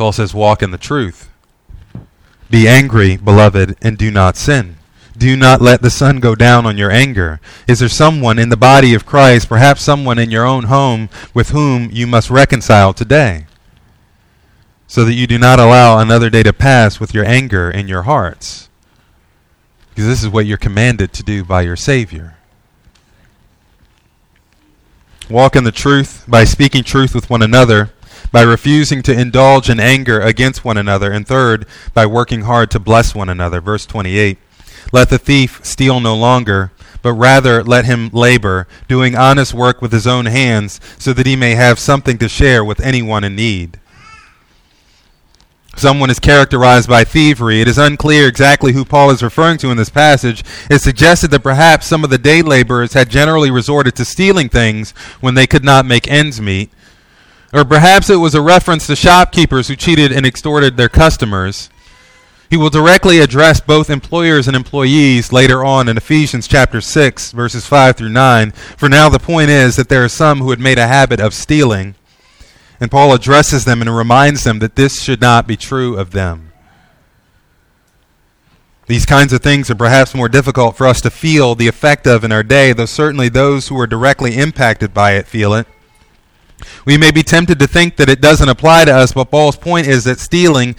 Paul 0.00 0.12
says, 0.12 0.32
Walk 0.32 0.62
in 0.62 0.70
the 0.70 0.78
truth. 0.78 1.28
Be 2.48 2.66
angry, 2.66 3.18
beloved, 3.18 3.76
and 3.82 3.98
do 3.98 4.10
not 4.10 4.34
sin. 4.34 4.76
Do 5.14 5.36
not 5.36 5.60
let 5.60 5.82
the 5.82 5.90
sun 5.90 6.20
go 6.20 6.34
down 6.34 6.64
on 6.64 6.78
your 6.78 6.90
anger. 6.90 7.38
Is 7.68 7.80
there 7.80 7.88
someone 7.90 8.38
in 8.38 8.48
the 8.48 8.56
body 8.56 8.94
of 8.94 9.04
Christ, 9.04 9.46
perhaps 9.46 9.82
someone 9.82 10.18
in 10.18 10.30
your 10.30 10.46
own 10.46 10.64
home, 10.64 11.10
with 11.34 11.50
whom 11.50 11.90
you 11.92 12.06
must 12.06 12.30
reconcile 12.30 12.94
today? 12.94 13.44
So 14.86 15.04
that 15.04 15.12
you 15.12 15.26
do 15.26 15.38
not 15.38 15.60
allow 15.60 15.98
another 15.98 16.30
day 16.30 16.44
to 16.44 16.54
pass 16.54 16.98
with 16.98 17.12
your 17.12 17.26
anger 17.26 17.70
in 17.70 17.86
your 17.86 18.04
hearts. 18.04 18.70
Because 19.90 20.06
this 20.06 20.22
is 20.22 20.30
what 20.30 20.46
you're 20.46 20.56
commanded 20.56 21.12
to 21.12 21.22
do 21.22 21.44
by 21.44 21.60
your 21.60 21.76
Savior. 21.76 22.38
Walk 25.28 25.56
in 25.56 25.64
the 25.64 25.70
truth 25.70 26.24
by 26.26 26.44
speaking 26.44 26.84
truth 26.84 27.14
with 27.14 27.28
one 27.28 27.42
another 27.42 27.90
by 28.32 28.42
refusing 28.42 29.02
to 29.02 29.18
indulge 29.18 29.68
in 29.68 29.80
anger 29.80 30.20
against 30.20 30.64
one 30.64 30.76
another, 30.76 31.10
and 31.10 31.26
third, 31.26 31.66
by 31.94 32.06
working 32.06 32.42
hard 32.42 32.70
to 32.70 32.78
bless 32.78 33.14
one 33.14 33.28
another. 33.28 33.60
Verse 33.60 33.86
28. 33.86 34.38
Let 34.92 35.10
the 35.10 35.18
thief 35.18 35.60
steal 35.64 36.00
no 36.00 36.16
longer, 36.16 36.72
but 37.02 37.12
rather 37.12 37.62
let 37.62 37.84
him 37.84 38.10
labor, 38.12 38.66
doing 38.88 39.16
honest 39.16 39.54
work 39.54 39.80
with 39.80 39.92
his 39.92 40.06
own 40.06 40.26
hands, 40.26 40.80
so 40.98 41.12
that 41.12 41.26
he 41.26 41.36
may 41.36 41.54
have 41.54 41.78
something 41.78 42.18
to 42.18 42.28
share 42.28 42.64
with 42.64 42.80
anyone 42.80 43.24
in 43.24 43.36
need. 43.36 43.78
Someone 45.76 46.10
is 46.10 46.18
characterized 46.18 46.88
by 46.88 47.04
thievery. 47.04 47.60
It 47.60 47.68
is 47.68 47.78
unclear 47.78 48.28
exactly 48.28 48.72
who 48.72 48.84
Paul 48.84 49.10
is 49.10 49.22
referring 49.22 49.56
to 49.58 49.70
in 49.70 49.76
this 49.76 49.88
passage. 49.88 50.44
It 50.68 50.80
suggested 50.80 51.30
that 51.30 51.42
perhaps 51.42 51.86
some 51.86 52.04
of 52.04 52.10
the 52.10 52.18
day 52.18 52.42
laborers 52.42 52.92
had 52.92 53.08
generally 53.08 53.50
resorted 53.50 53.94
to 53.96 54.04
stealing 54.04 54.48
things 54.48 54.90
when 55.20 55.34
they 55.34 55.46
could 55.46 55.64
not 55.64 55.86
make 55.86 56.10
ends 56.10 56.40
meet. 56.40 56.70
Or 57.52 57.64
perhaps 57.64 58.08
it 58.08 58.16
was 58.16 58.34
a 58.34 58.40
reference 58.40 58.86
to 58.86 58.94
shopkeepers 58.94 59.68
who 59.68 59.76
cheated 59.76 60.12
and 60.12 60.24
extorted 60.24 60.76
their 60.76 60.88
customers. 60.88 61.68
He 62.48 62.56
will 62.56 62.70
directly 62.70 63.20
address 63.20 63.60
both 63.60 63.90
employers 63.90 64.46
and 64.46 64.56
employees 64.56 65.32
later 65.32 65.64
on 65.64 65.88
in 65.88 65.96
Ephesians 65.96 66.48
chapter 66.48 66.80
6, 66.80 67.32
verses 67.32 67.66
5 67.66 67.96
through 67.96 68.08
9. 68.08 68.50
For 68.50 68.88
now, 68.88 69.08
the 69.08 69.18
point 69.18 69.50
is 69.50 69.76
that 69.76 69.88
there 69.88 70.04
are 70.04 70.08
some 70.08 70.40
who 70.40 70.50
had 70.50 70.60
made 70.60 70.78
a 70.78 70.88
habit 70.88 71.20
of 71.20 71.34
stealing, 71.34 71.94
and 72.80 72.90
Paul 72.90 73.12
addresses 73.12 73.64
them 73.64 73.80
and 73.80 73.96
reminds 73.96 74.44
them 74.44 74.58
that 74.60 74.74
this 74.74 75.02
should 75.02 75.20
not 75.20 75.46
be 75.46 75.56
true 75.56 75.96
of 75.96 76.10
them. 76.10 76.52
These 78.86 79.06
kinds 79.06 79.32
of 79.32 79.42
things 79.42 79.70
are 79.70 79.76
perhaps 79.76 80.14
more 80.14 80.28
difficult 80.28 80.76
for 80.76 80.88
us 80.88 81.00
to 81.02 81.10
feel 81.10 81.54
the 81.54 81.68
effect 81.68 82.08
of 82.08 82.24
in 82.24 82.32
our 82.32 82.42
day, 82.42 82.72
though 82.72 82.86
certainly 82.86 83.28
those 83.28 83.68
who 83.68 83.78
are 83.78 83.86
directly 83.86 84.36
impacted 84.36 84.92
by 84.92 85.12
it 85.12 85.28
feel 85.28 85.54
it. 85.54 85.68
We 86.84 86.96
may 86.96 87.10
be 87.10 87.22
tempted 87.22 87.58
to 87.58 87.66
think 87.66 87.96
that 87.96 88.08
it 88.08 88.20
doesn't 88.20 88.48
apply 88.48 88.86
to 88.86 88.94
us, 88.94 89.12
but 89.12 89.30
Paul's 89.30 89.56
point 89.56 89.86
is 89.86 90.04
that 90.04 90.18
stealing 90.18 90.76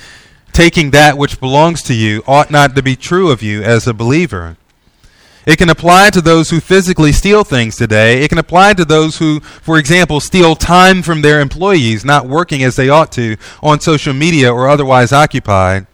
taking 0.52 0.92
that 0.92 1.18
which 1.18 1.40
belongs 1.40 1.82
to 1.84 1.94
you 1.94 2.24
ought 2.28 2.52
not 2.52 2.76
to 2.76 2.84
be 2.84 2.96
true 2.96 3.32
of 3.32 3.42
you 3.42 3.64
as 3.64 3.88
a 3.88 3.94
believer. 3.94 4.58
It 5.46 5.58
can 5.58 5.70
apply 5.70 6.12
to 6.12 6.22
those 6.22 6.52
who 6.52 6.60
physically 6.60 7.12
steal 7.12 7.44
things 7.44 7.76
today. 7.76 8.24
It 8.24 8.30
can 8.30 8.38
apply 8.38 8.74
to 8.74 8.86
those 8.86 9.18
who, 9.18 9.40
for 9.40 9.80
example, 9.80 10.20
steal 10.20 10.56
time 10.56 11.02
from 11.02 11.22
their 11.22 11.40
employees, 11.40 12.06
not 12.06 12.28
working 12.28 12.64
as 12.64 12.76
they 12.76 12.90
ought 12.90 13.12
to 13.14 13.38
on 13.64 13.80
social 13.80 14.14
media 14.14 14.54
or 14.54 14.70
otherwise 14.70 15.12
occupied. 15.12 15.88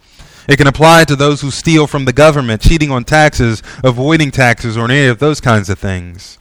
It 0.49 0.57
can 0.57 0.67
apply 0.67 1.05
to 1.05 1.15
those 1.15 1.41
who 1.41 1.51
steal 1.51 1.87
from 1.87 2.05
the 2.05 2.13
government, 2.13 2.61
cheating 2.61 2.91
on 2.91 3.05
taxes, 3.05 3.63
avoiding 3.83 4.31
taxes, 4.31 4.77
or 4.77 4.85
any 4.85 5.05
of 5.07 5.19
those 5.19 5.39
kinds 5.39 5.69
of 5.69 5.79
things. 5.79 6.37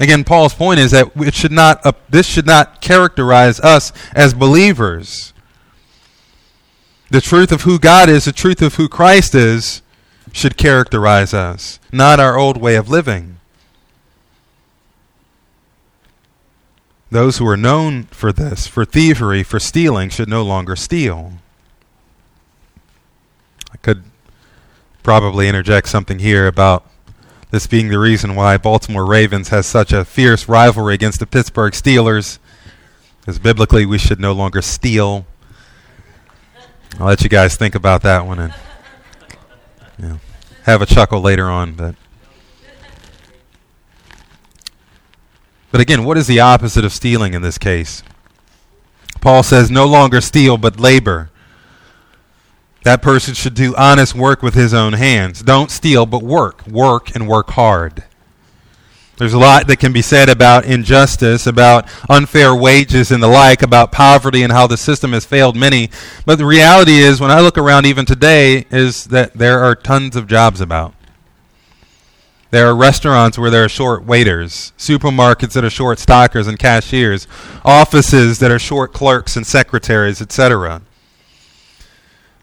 Again, 0.00 0.24
Paul's 0.24 0.54
point 0.54 0.80
is 0.80 0.90
that 0.90 1.12
it 1.16 1.34
should 1.34 1.52
not, 1.52 1.84
uh, 1.86 1.92
this 2.08 2.26
should 2.26 2.46
not 2.46 2.80
characterize 2.80 3.60
us 3.60 3.92
as 4.12 4.34
believers. 4.34 5.32
The 7.10 7.20
truth 7.20 7.52
of 7.52 7.62
who 7.62 7.78
God 7.78 8.08
is, 8.08 8.24
the 8.24 8.32
truth 8.32 8.60
of 8.60 8.74
who 8.74 8.88
Christ 8.88 9.34
is, 9.34 9.82
should 10.32 10.56
characterize 10.56 11.32
us, 11.32 11.78
not 11.92 12.18
our 12.18 12.36
old 12.36 12.56
way 12.56 12.74
of 12.74 12.88
living. 12.88 13.38
Those 17.10 17.38
who 17.38 17.46
are 17.46 17.56
known 17.56 18.04
for 18.04 18.32
this, 18.32 18.66
for 18.66 18.84
thievery, 18.84 19.44
for 19.44 19.60
stealing, 19.60 20.08
should 20.08 20.28
no 20.28 20.42
longer 20.42 20.74
steal. 20.74 21.34
I 23.72 23.76
could 23.76 24.02
probably 25.04 25.46
interject 25.46 25.88
something 25.88 26.18
here 26.18 26.48
about 26.48 26.84
this 27.54 27.68
being 27.68 27.86
the 27.86 28.00
reason 28.00 28.34
why 28.34 28.56
Baltimore 28.56 29.06
Ravens 29.06 29.50
has 29.50 29.64
such 29.64 29.92
a 29.92 30.04
fierce 30.04 30.48
rivalry 30.48 30.92
against 30.92 31.20
the 31.20 31.26
Pittsburgh 31.26 31.72
Steelers. 31.72 32.40
Because 33.20 33.38
biblically, 33.38 33.86
we 33.86 33.96
should 33.96 34.18
no 34.18 34.32
longer 34.32 34.60
steal. 34.60 35.24
I'll 36.98 37.06
let 37.06 37.22
you 37.22 37.28
guys 37.28 37.54
think 37.54 37.76
about 37.76 38.02
that 38.02 38.26
one 38.26 38.40
and 38.40 38.54
you 39.98 40.08
know, 40.08 40.20
have 40.64 40.82
a 40.82 40.86
chuckle 40.86 41.20
later 41.20 41.48
on. 41.48 41.74
But 41.74 41.94
but 45.70 45.80
again, 45.80 46.04
what 46.04 46.18
is 46.18 46.26
the 46.26 46.40
opposite 46.40 46.84
of 46.84 46.92
stealing 46.92 47.34
in 47.34 47.42
this 47.42 47.56
case? 47.56 48.02
Paul 49.20 49.44
says, 49.44 49.70
"No 49.70 49.86
longer 49.86 50.20
steal, 50.20 50.58
but 50.58 50.80
labor." 50.80 51.30
That 52.84 53.00
person 53.00 53.34
should 53.34 53.54
do 53.54 53.74
honest 53.76 54.14
work 54.14 54.42
with 54.42 54.54
his 54.54 54.74
own 54.74 54.92
hands. 54.92 55.42
Don't 55.42 55.70
steal, 55.70 56.04
but 56.06 56.22
work. 56.22 56.66
Work 56.66 57.14
and 57.14 57.26
work 57.26 57.50
hard. 57.50 58.04
There's 59.16 59.32
a 59.32 59.38
lot 59.38 59.68
that 59.68 59.78
can 59.78 59.92
be 59.92 60.02
said 60.02 60.28
about 60.28 60.64
injustice, 60.64 61.46
about 61.46 61.88
unfair 62.10 62.54
wages 62.54 63.10
and 63.10 63.22
the 63.22 63.28
like, 63.28 63.62
about 63.62 63.90
poverty 63.90 64.42
and 64.42 64.52
how 64.52 64.66
the 64.66 64.76
system 64.76 65.12
has 65.12 65.24
failed 65.24 65.56
many. 65.56 65.88
But 66.26 66.36
the 66.36 66.44
reality 66.44 66.98
is, 66.98 67.20
when 67.20 67.30
I 67.30 67.40
look 67.40 67.56
around 67.56 67.86
even 67.86 68.04
today, 68.04 68.66
is 68.70 69.04
that 69.04 69.34
there 69.34 69.60
are 69.60 69.74
tons 69.74 70.14
of 70.14 70.26
jobs 70.26 70.60
about. 70.60 70.94
There 72.50 72.66
are 72.66 72.76
restaurants 72.76 73.38
where 73.38 73.50
there 73.50 73.64
are 73.64 73.68
short 73.68 74.04
waiters, 74.04 74.72
supermarkets 74.76 75.54
that 75.54 75.64
are 75.64 75.70
short 75.70 75.98
stockers 75.98 76.46
and 76.46 76.58
cashiers, 76.58 77.26
offices 77.64 78.40
that 78.40 78.50
are 78.50 78.58
short 78.58 78.92
clerks 78.92 79.36
and 79.36 79.46
secretaries, 79.46 80.20
etc. 80.20 80.82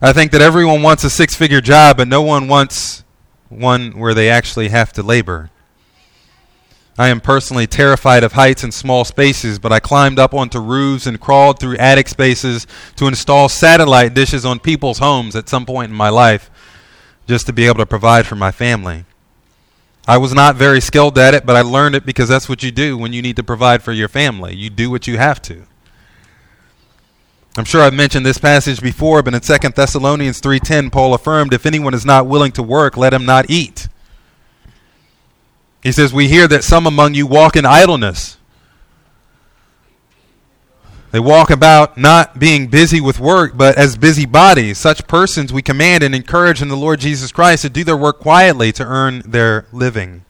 I 0.04 0.14
think 0.14 0.32
that 0.32 0.42
everyone 0.42 0.82
wants 0.82 1.04
a 1.04 1.12
six 1.12 1.36
figure 1.36 1.62
job, 1.62 1.98
but 1.98 2.08
no 2.08 2.24
one 2.24 2.48
wants 2.48 3.04
one 3.50 3.92
where 3.92 4.16
they 4.16 4.30
actually 4.30 4.70
have 4.70 4.92
to 4.94 5.04
labor. 5.04 5.52
I 6.98 7.10
am 7.10 7.22
personally 7.22 7.68
terrified 7.68 8.24
of 8.24 8.34
heights 8.34 8.64
and 8.64 8.74
small 8.74 9.06
spaces, 9.06 9.60
but 9.60 9.72
I 9.72 9.80
climbed 9.80 10.18
up 10.18 10.34
onto 10.34 10.60
roofs 10.60 11.06
and 11.06 11.22
crawled 11.22 11.60
through 11.60 11.78
attic 11.78 12.08
spaces 12.08 12.66
to 12.96 13.08
install 13.08 13.48
satellite 13.48 14.16
dishes 14.16 14.44
on 14.44 14.60
people's 14.60 15.00
homes 15.00 15.36
at 15.36 15.48
some 15.48 15.66
point 15.66 15.92
in 15.92 15.96
my 15.96 16.10
life 16.10 16.50
just 17.28 17.46
to 17.46 17.54
be 17.54 17.68
able 17.68 17.78
to 17.78 17.86
provide 17.86 18.26
for 18.26 18.36
my 18.36 18.52
family. 18.52 19.06
I 20.08 20.18
was 20.18 20.34
not 20.34 20.56
very 20.56 20.82
skilled 20.82 21.18
at 21.20 21.36
it, 21.36 21.46
but 21.46 21.56
I 21.56 21.62
learned 21.62 21.96
it 21.96 22.06
because 22.08 22.28
that's 22.28 22.50
what 22.50 22.64
you 22.64 22.72
do 22.72 22.98
when 22.98 23.14
you 23.14 23.22
need 23.22 23.36
to 23.36 23.44
provide 23.44 23.84
for 23.84 23.94
your 23.94 24.08
family. 24.08 24.56
You 24.56 24.72
do 24.72 24.90
what 24.90 25.06
you 25.06 25.18
have 25.18 25.42
to. 25.44 25.68
I'm 27.58 27.66
sure 27.66 27.82
I've 27.82 27.94
mentioned 27.94 28.26
this 28.26 28.38
passage 28.38 28.82
before, 28.82 29.22
but 29.22 29.34
in 29.34 29.42
2 29.42 29.76
Thessalonians 29.76 30.40
3:10 30.40 30.90
Paul 30.90 31.14
affirmed 31.14 31.54
if 31.54 31.66
anyone 31.66 31.94
is 31.94 32.06
not 32.06 32.26
willing 32.28 32.54
to 32.54 32.64
work, 32.64 32.96
let 32.96 33.14
him 33.14 33.26
not 33.26 33.50
eat. 33.50 33.88
He 35.84 35.92
says, 35.92 36.14
We 36.14 36.28
hear 36.28 36.48
that 36.48 36.64
some 36.64 36.86
among 36.86 37.14
you 37.16 37.28
walk 37.28 37.56
in 37.56 37.66
idleness. 37.66 38.38
They 41.12 41.20
walk 41.20 41.50
about 41.50 41.98
not 41.98 42.40
being 42.40 42.68
busy 42.68 43.02
with 43.02 43.20
work, 43.20 43.58
but 43.58 43.78
as 43.78 43.98
busy 43.98 44.26
bodies. 44.26 44.78
Such 44.78 45.08
persons 45.08 45.52
we 45.52 45.62
command 45.62 46.04
and 46.04 46.16
encourage 46.16 46.62
in 46.62 46.70
the 46.70 46.78
Lord 46.78 47.02
Jesus 47.02 47.34
Christ 47.34 47.64
to 47.64 47.70
do 47.70 47.84
their 47.84 47.98
work 47.98 48.20
quietly 48.20 48.72
to 48.72 48.86
earn 48.86 49.22
their 49.26 49.66
living. 49.74 50.24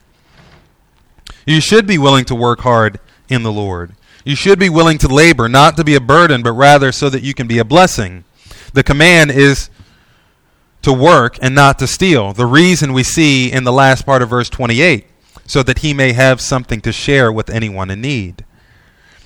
You 1.46 1.60
should 1.60 1.86
be 1.86 1.98
willing 1.98 2.24
to 2.24 2.34
work 2.34 2.60
hard 2.60 2.98
in 3.28 3.44
the 3.44 3.52
Lord. 3.52 3.94
You 4.24 4.36
should 4.36 4.58
be 4.58 4.68
willing 4.68 4.98
to 4.98 5.08
labor, 5.08 5.48
not 5.48 5.76
to 5.76 5.84
be 5.84 5.94
a 5.94 6.00
burden, 6.00 6.42
but 6.42 6.52
rather 6.52 6.92
so 6.92 7.10
that 7.10 7.22
you 7.22 7.34
can 7.34 7.46
be 7.46 7.58
a 7.58 7.64
blessing. 7.64 8.24
The 8.72 8.82
command 8.82 9.30
is 9.30 9.68
to 10.82 10.92
work 10.92 11.38
and 11.40 11.54
not 11.54 11.78
to 11.78 11.86
steal. 11.86 12.32
The 12.32 12.46
reason 12.46 12.92
we 12.92 13.02
see 13.02 13.50
in 13.50 13.64
the 13.64 13.72
last 13.72 14.06
part 14.06 14.22
of 14.22 14.30
verse 14.30 14.48
28 14.48 15.06
so 15.46 15.62
that 15.62 15.78
he 15.78 15.92
may 15.92 16.12
have 16.12 16.40
something 16.40 16.80
to 16.80 16.92
share 16.92 17.32
with 17.32 17.50
anyone 17.50 17.90
in 17.90 18.00
need. 18.00 18.44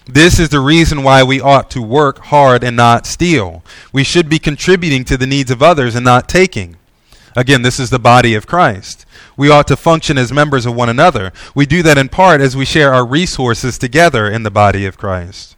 This 0.07 0.39
is 0.39 0.51
the 0.51 0.61
reason 0.61 1.03
why 1.03 1.23
we 1.23 1.41
ought 1.41 1.69
to 1.71 1.83
work 1.83 2.19
hard 2.27 2.63
and 2.63 2.77
not 2.77 3.07
steal. 3.07 3.63
We 3.93 4.05
should 4.05 4.29
be 4.29 4.39
contributing 4.39 5.05
to 5.05 5.17
the 5.17 5.27
needs 5.27 5.51
of 5.51 5.63
others 5.63 5.95
and 5.95 6.05
not 6.05 6.29
taking. 6.29 6.77
Again, 7.37 7.61
this 7.61 7.79
is 7.79 7.91
the 7.91 7.99
body 7.99 8.35
of 8.35 8.47
Christ. 8.47 9.05
We 9.37 9.51
ought 9.51 9.69
to 9.69 9.77
function 9.77 10.17
as 10.17 10.33
members 10.33 10.65
of 10.65 10.75
one 10.75 10.89
another. 10.89 11.33
We 11.55 11.67
do 11.67 11.83
that 11.83 11.99
in 11.99 12.09
part 12.09 12.41
as 12.41 12.57
we 12.57 12.65
share 12.65 12.95
our 12.95 13.05
resources 13.05 13.77
together 13.77 14.27
in 14.27 14.43
the 14.43 14.51
body 14.51 14.87
of 14.87 14.97
Christ. 14.97 15.55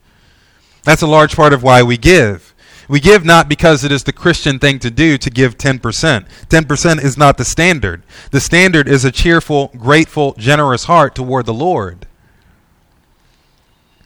That's 0.82 1.02
a 1.02 1.06
large 1.06 1.36
part 1.36 1.52
of 1.52 1.62
why 1.62 1.84
we 1.84 1.96
give. 1.96 2.52
We 2.88 2.98
give 2.98 3.24
not 3.24 3.48
because 3.48 3.84
it 3.84 3.92
is 3.92 4.04
the 4.04 4.12
Christian 4.12 4.58
thing 4.58 4.80
to 4.80 4.90
do 4.90 5.18
to 5.18 5.30
give 5.30 5.56
10%. 5.56 5.80
10% 5.80 7.04
is 7.04 7.16
not 7.16 7.36
the 7.36 7.44
standard. 7.44 8.02
The 8.32 8.40
standard 8.40 8.88
is 8.88 9.04
a 9.04 9.12
cheerful, 9.12 9.68
grateful, 9.76 10.34
generous 10.38 10.84
heart 10.84 11.14
toward 11.14 11.46
the 11.46 11.54
Lord. 11.54 12.06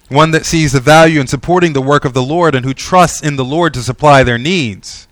One 0.08 0.32
that 0.32 0.44
sees 0.44 0.72
the 0.72 0.80
value 0.80 1.20
in 1.20 1.26
supporting 1.26 1.72
the 1.72 1.80
work 1.80 2.04
of 2.04 2.12
the 2.12 2.22
Lord 2.22 2.54
and 2.54 2.66
who 2.66 2.74
trusts 2.74 3.22
in 3.22 3.36
the 3.36 3.44
Lord 3.44 3.72
to 3.74 3.82
supply 3.82 4.22
their 4.22 4.36
needs. 4.36 5.08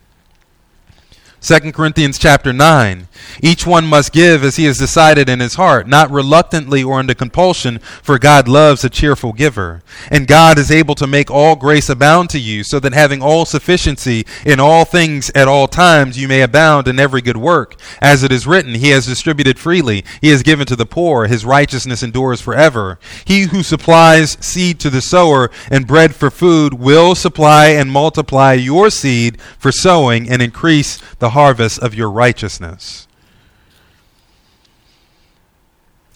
2 1.43 1.73
Corinthians 1.73 2.19
chapter 2.19 2.53
9. 2.53 3.09
Each 3.43 3.67
one 3.67 3.87
must 3.87 4.13
give 4.13 4.45
as 4.45 4.57
he 4.57 4.65
has 4.65 4.77
decided 4.77 5.29
in 5.29 5.41
his 5.41 5.55
heart, 5.55 5.89
not 5.89 6.11
reluctantly 6.11 6.83
or 6.83 6.99
under 6.99 7.15
compulsion, 7.15 7.79
for 7.79 8.19
God 8.19 8.47
loves 8.47 8.85
a 8.85 8.91
cheerful 8.91 9.33
giver. 9.33 9.83
And 10.11 10.27
God 10.27 10.59
is 10.59 10.71
able 10.71 10.95
to 10.97 11.07
make 11.07 11.31
all 11.31 11.57
grace 11.57 11.89
abound 11.89 12.29
to 12.31 12.39
you, 12.39 12.63
so 12.63 12.79
that 12.81 12.93
having 12.93 13.23
all 13.23 13.47
sufficiency 13.47 14.27
in 14.45 14.61
all 14.61 14.85
things 14.85 15.31
at 15.35 15.49
all 15.49 15.67
times, 15.67 16.19
you 16.19 16.29
may 16.29 16.43
abound 16.43 16.87
in 16.87 16.99
every 16.99 17.23
good 17.23 17.39
work. 17.39 17.77
As 18.03 18.23
it 18.23 18.33
is 18.33 18.47
written, 18.47 18.75
He 18.75 18.91
has 18.91 19.07
distributed 19.07 19.59
freely, 19.59 20.05
He 20.21 20.29
has 20.29 20.43
given 20.43 20.67
to 20.67 20.77
the 20.77 20.87
poor, 20.87 21.27
His 21.27 21.47
righteousness 21.47 22.03
endures 22.03 22.43
forever. 22.43 22.99
He 23.25 23.43
who 23.43 23.63
supplies 23.63 24.37
seed 24.41 24.79
to 24.81 24.91
the 24.91 25.01
sower 25.01 25.51
and 25.71 25.87
bread 25.87 26.15
for 26.15 26.31
food 26.31 26.75
will 26.75 27.15
supply 27.15 27.69
and 27.69 27.91
multiply 27.91 28.53
your 28.53 28.91
seed 28.91 29.41
for 29.59 29.73
sowing 29.73 30.29
and 30.29 30.43
increase 30.43 30.99
the 31.19 31.30
harvest 31.31 31.79
of 31.81 31.95
your 31.95 32.11
righteousness. 32.11 33.07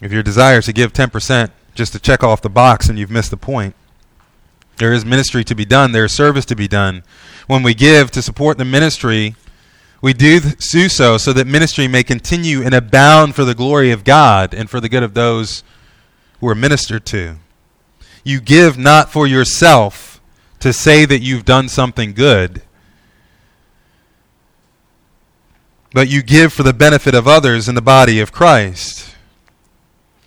If 0.01 0.11
your 0.11 0.23
desire 0.23 0.59
is 0.59 0.65
to 0.65 0.73
give 0.73 0.93
10% 0.93 1.51
just 1.73 1.93
to 1.93 1.99
check 1.99 2.23
off 2.23 2.41
the 2.41 2.49
box 2.49 2.89
and 2.89 2.99
you've 2.99 3.11
missed 3.11 3.31
the 3.31 3.37
point, 3.37 3.75
there 4.77 4.93
is 4.93 5.05
ministry 5.05 5.43
to 5.45 5.55
be 5.55 5.65
done, 5.65 5.91
there 5.91 6.05
is 6.05 6.13
service 6.13 6.45
to 6.45 6.55
be 6.55 6.67
done. 6.67 7.03
When 7.47 7.63
we 7.63 7.73
give 7.73 8.11
to 8.11 8.21
support 8.21 8.57
the 8.57 8.65
ministry, 8.65 9.35
we 10.01 10.13
do 10.13 10.39
do 10.39 10.89
so 10.89 11.17
so 11.17 11.33
that 11.33 11.47
ministry 11.47 11.87
may 11.87 12.03
continue 12.03 12.61
and 12.61 12.73
abound 12.73 13.35
for 13.35 13.45
the 13.45 13.55
glory 13.55 13.91
of 13.91 14.03
God 14.03 14.53
and 14.53 14.69
for 14.69 14.79
the 14.79 14.89
good 14.89 15.03
of 15.03 15.13
those 15.13 15.63
who 16.39 16.47
are 16.47 16.55
ministered 16.55 17.05
to. 17.07 17.37
You 18.23 18.41
give 18.41 18.77
not 18.77 19.11
for 19.11 19.25
yourself 19.25 20.21
to 20.59 20.73
say 20.73 21.05
that 21.05 21.21
you've 21.21 21.45
done 21.45 21.69
something 21.69 22.13
good. 22.13 22.61
But 25.95 26.09
you 26.09 26.21
give 26.21 26.51
for 26.51 26.61
the 26.61 26.73
benefit 26.73 27.15
of 27.15 27.25
others 27.25 27.69
in 27.69 27.75
the 27.75 27.81
body 27.81 28.19
of 28.19 28.33
Christ. 28.33 29.15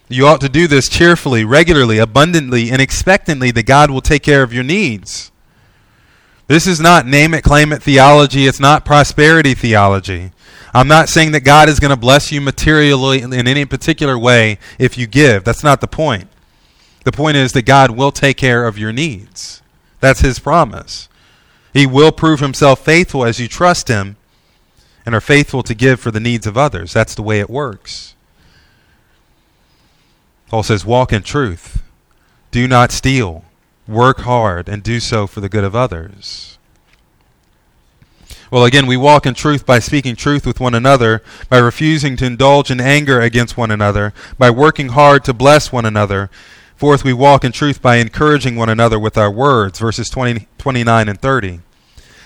You 0.09 0.27
ought 0.27 0.41
to 0.41 0.49
do 0.49 0.67
this 0.67 0.89
cheerfully, 0.89 1.45
regularly, 1.45 1.99
abundantly, 1.99 2.71
and 2.71 2.81
expectantly 2.81 3.51
that 3.51 3.67
God 3.67 3.91
will 3.91 4.01
take 4.01 4.23
care 4.23 4.43
of 4.43 4.51
your 4.51 4.65
needs. 4.65 5.31
This 6.47 6.67
is 6.67 6.81
not 6.81 7.05
name 7.05 7.35
it, 7.35 7.45
claim 7.45 7.71
it 7.75 7.83
theology. 7.83 8.47
It's 8.47 8.59
not 8.59 8.87
prosperity 8.87 9.53
theology. 9.53 10.33
I'm 10.73 10.89
not 10.89 11.11
saying 11.11 11.33
that 11.33 11.45
God 11.45 11.69
is 11.69 11.81
going 11.81 11.91
to 11.91 12.01
bless 12.01 12.33
you 12.33 12.41
materially 12.41 13.21
in 13.21 13.35
any 13.35 13.67
particular 13.67 14.19
way 14.19 14.59
if 14.79 14.97
you 14.97 15.07
give. 15.07 15.45
That's 15.45 15.63
not 15.63 15.83
the 15.83 15.87
point. 15.87 16.29
The 17.05 17.13
point 17.13 17.37
is 17.37 17.53
that 17.53 17.67
God 17.67 17.91
will 17.91 18.11
take 18.11 18.39
care 18.39 18.67
of 18.67 18.79
your 18.79 18.95
needs. 18.95 19.61
That's 20.01 20.21
His 20.21 20.39
promise. 20.39 21.11
He 21.75 21.87
will 21.87 22.11
prove 22.11 22.41
Himself 22.41 22.83
faithful 22.83 23.23
as 23.23 23.39
you 23.39 23.49
trust 23.49 23.89
Him 23.89 24.17
and 25.09 25.15
are 25.15 25.23
faithful 25.23 25.63
to 25.63 25.75
give 25.75 25.99
for 25.99 26.11
the 26.11 26.21
needs 26.21 26.47
of 26.47 26.59
others. 26.59 26.93
That's 26.93 27.15
the 27.15 27.23
way 27.23 27.41
it 27.41 27.49
works. 27.49 28.15
Paul 30.49 30.63
says, 30.63 30.85
Walk 30.85 31.15
in 31.15 31.23
truth. 31.23 31.83
Do 32.51 32.69
not 32.69 32.93
steal. 32.93 33.43
Work 33.87 34.19
hard 34.19 34.69
and 34.69 34.83
do 34.83 35.01
so 35.01 35.27
for 35.27 35.41
the 35.41 35.49
good 35.49 35.65
of 35.65 35.75
others. 35.75 36.59
Well, 38.51 38.67
again, 38.67 38.87
we 38.87 38.99
walk 38.99 39.25
in 39.25 39.33
truth 39.33 39.65
by 39.65 39.79
speaking 39.79 40.15
truth 40.15 40.47
with 40.47 40.61
one 40.61 40.75
another, 40.75 41.23
by 41.49 41.57
refusing 41.57 42.15
to 42.19 42.27
indulge 42.27 42.71
in 42.71 42.79
anger 42.79 43.19
against 43.19 43.57
one 43.57 43.71
another, 43.71 44.13
by 44.37 44.51
working 44.51 44.91
hard 44.91 45.25
to 45.25 45.33
bless 45.33 45.73
one 45.73 45.87
another. 45.87 46.29
Fourth, 46.77 47.03
we 47.03 47.15
walk 47.15 47.45
in 47.45 47.53
truth 47.53 47.81
by 47.81 47.97
encouraging 47.97 48.57
one 48.57 48.69
another 48.69 48.99
with 48.99 49.17
our 49.17 49.31
words, 49.31 49.79
verses 49.79 50.11
20, 50.11 50.49
29 50.59 51.09
and 51.09 51.19
30. 51.19 51.61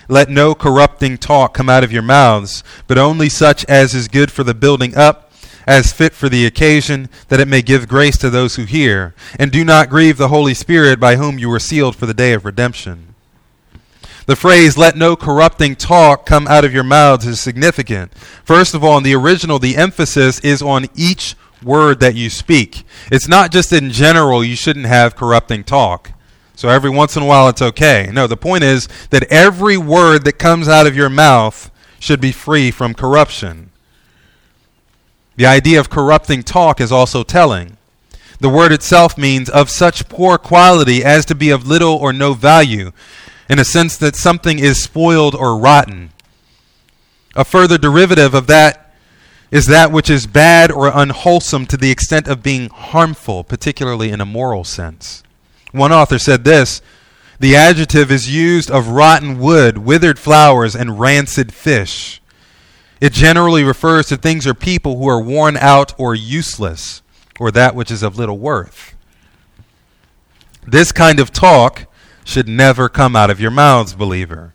Let 0.09 0.29
no 0.29 0.55
corrupting 0.55 1.19
talk 1.19 1.55
come 1.55 1.69
out 1.69 1.85
of 1.85 1.93
your 1.93 2.03
mouths, 2.03 2.63
but 2.87 2.99
only 2.99 3.29
such 3.29 3.65
as 3.67 3.95
is 3.95 4.09
good 4.09 4.31
for 4.31 4.45
the 4.45 4.55
building 4.55 4.97
up, 4.97 5.33
as 5.67 5.93
fit 5.93 6.13
for 6.13 6.29
the 6.29 6.45
occasion, 6.45 7.09
that 7.29 7.41
it 7.41 7.49
may 7.49 7.63
give 7.63 7.89
grace 7.89 8.17
to 8.19 8.31
those 8.31 8.57
who 8.57 8.65
hear. 8.65 9.15
And 9.39 9.53
do 9.53 9.65
not 9.65 9.91
grieve 9.91 10.17
the 10.17 10.29
Holy 10.29 10.55
Spirit, 10.55 10.99
by 10.99 11.17
whom 11.17 11.39
you 11.39 11.49
were 11.49 11.61
sealed 11.61 11.97
for 11.97 12.07
the 12.07 12.15
day 12.15 12.33
of 12.33 12.45
redemption. 12.45 13.15
The 14.27 14.37
phrase, 14.37 14.79
let 14.79 14.97
no 14.97 15.17
corrupting 15.17 15.77
talk 15.77 16.27
come 16.27 16.47
out 16.47 16.65
of 16.65 16.73
your 16.73 16.85
mouths, 16.85 17.27
is 17.27 17.41
significant. 17.41 18.13
First 18.45 18.75
of 18.75 18.85
all, 18.85 18.99
in 18.99 19.05
the 19.05 19.15
original, 19.15 19.59
the 19.59 19.77
emphasis 19.77 20.39
is 20.41 20.63
on 20.63 20.87
each 20.95 21.35
word 21.63 22.01
that 22.01 22.15
you 22.15 22.31
speak. 22.31 22.85
It's 23.11 23.29
not 23.29 23.53
just 23.53 23.73
in 23.73 23.91
general 23.91 24.45
you 24.45 24.57
shouldn't 24.57 24.87
have 24.87 25.17
corrupting 25.17 25.65
talk. 25.65 26.13
So 26.55 26.69
every 26.69 26.91
once 26.91 27.17
in 27.17 27.23
a 27.23 27.27
while 27.27 27.49
it's 27.49 27.63
okay. 27.63 28.11
No, 28.13 28.27
the 28.27 28.37
point 28.37 28.65
is 28.65 28.89
that 29.11 29.25
every 29.31 29.77
word 29.77 30.25
that 30.25 30.39
comes 30.39 30.69
out 30.69 30.87
of 30.87 30.97
your 30.97 31.09
mouth 31.09 31.71
should 31.99 32.21
be 32.21 32.33
free 32.33 32.71
from 32.71 32.95
corruption. 32.95 33.71
The 35.37 35.47
idea 35.47 35.81
of 35.81 35.91
corrupting 35.91 36.43
talk 36.43 36.81
is 36.81 36.93
also 36.93 37.23
telling. 37.23 37.79
The 38.39 38.49
word 38.49 38.73
itself 38.73 39.17
means 39.17 39.49
of 39.49 39.71
such 39.71 40.09
poor 40.09 40.37
quality 40.37 41.05
as 41.05 41.25
to 41.27 41.35
be 41.35 41.51
of 41.51 41.67
little 41.67 41.95
or 41.95 42.13
no 42.13 42.35
value, 42.35 42.93
in 43.49 43.59
a 43.59 43.65
sense 43.65 43.97
that 43.97 44.17
something 44.17 44.59
is 44.59 44.83
spoiled 44.83 45.35
or 45.35 45.57
rotten. 45.57 46.11
A 47.35 47.45
further 47.45 47.79
derivative 47.79 48.35
of 48.35 48.47
that 48.49 48.95
is 49.51 49.67
that 49.67 49.93
which 49.93 50.11
is 50.11 50.27
bad 50.27 50.73
or 50.73 50.91
unwholesome 50.93 51.67
to 51.67 51.77
the 51.77 51.91
extent 51.91 52.27
of 52.27 52.43
being 52.43 52.69
harmful, 52.71 53.45
particularly 53.45 54.11
in 54.11 54.21
a 54.21 54.27
moral 54.27 54.65
sense. 54.65 55.23
One 55.73 55.93
author 55.93 56.19
said 56.19 56.45
this 56.45 56.81
The 57.41 57.57
adjective 57.57 58.11
is 58.11 58.31
used 58.31 58.71
of 58.71 58.89
rotten 58.89 59.39
wood, 59.39 59.79
withered 59.79 60.19
flowers, 60.19 60.77
and 60.77 61.01
rancid 61.01 61.53
fish. 61.53 62.21
It 63.01 63.13
generally 63.13 63.65
refers 63.65 64.07
to 64.07 64.17
things 64.17 64.47
or 64.47 64.55
people 64.55 64.97
who 64.97 65.09
are 65.09 65.21
worn 65.21 65.57
out 65.57 65.93
or 65.99 66.15
useless, 66.15 67.03
or 67.41 67.51
that 67.51 67.75
which 67.75 67.91
is 67.91 68.03
of 68.03 68.17
little 68.17 68.39
worth. 68.39 68.95
This 70.65 70.93
kind 70.93 71.19
of 71.19 71.33
talk 71.33 71.87
should 72.25 72.49
never 72.49 72.89
come 72.89 73.17
out 73.17 73.31
of 73.31 73.41
your 73.41 73.51
mouths, 73.51 73.95
believer. 73.95 74.55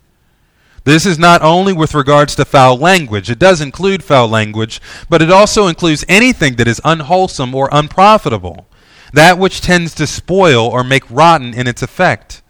This 0.84 1.04
is 1.04 1.18
not 1.18 1.42
only 1.42 1.74
with 1.74 1.94
regards 1.94 2.34
to 2.36 2.46
foul 2.46 2.78
language, 2.78 3.28
it 3.28 3.38
does 3.38 3.60
include 3.60 4.02
foul 4.02 4.28
language, 4.28 4.80
but 5.10 5.20
it 5.20 5.30
also 5.30 5.66
includes 5.66 6.02
anything 6.08 6.56
that 6.56 6.68
is 6.68 6.80
unwholesome 6.82 7.54
or 7.54 7.68
unprofitable 7.70 8.67
that 9.12 9.38
which 9.38 9.60
tends 9.60 9.94
to 9.94 10.06
spoil 10.06 10.66
or 10.66 10.84
make 10.84 11.10
rotten 11.10 11.54
in 11.54 11.66
its 11.66 11.82
effect. 11.82 12.42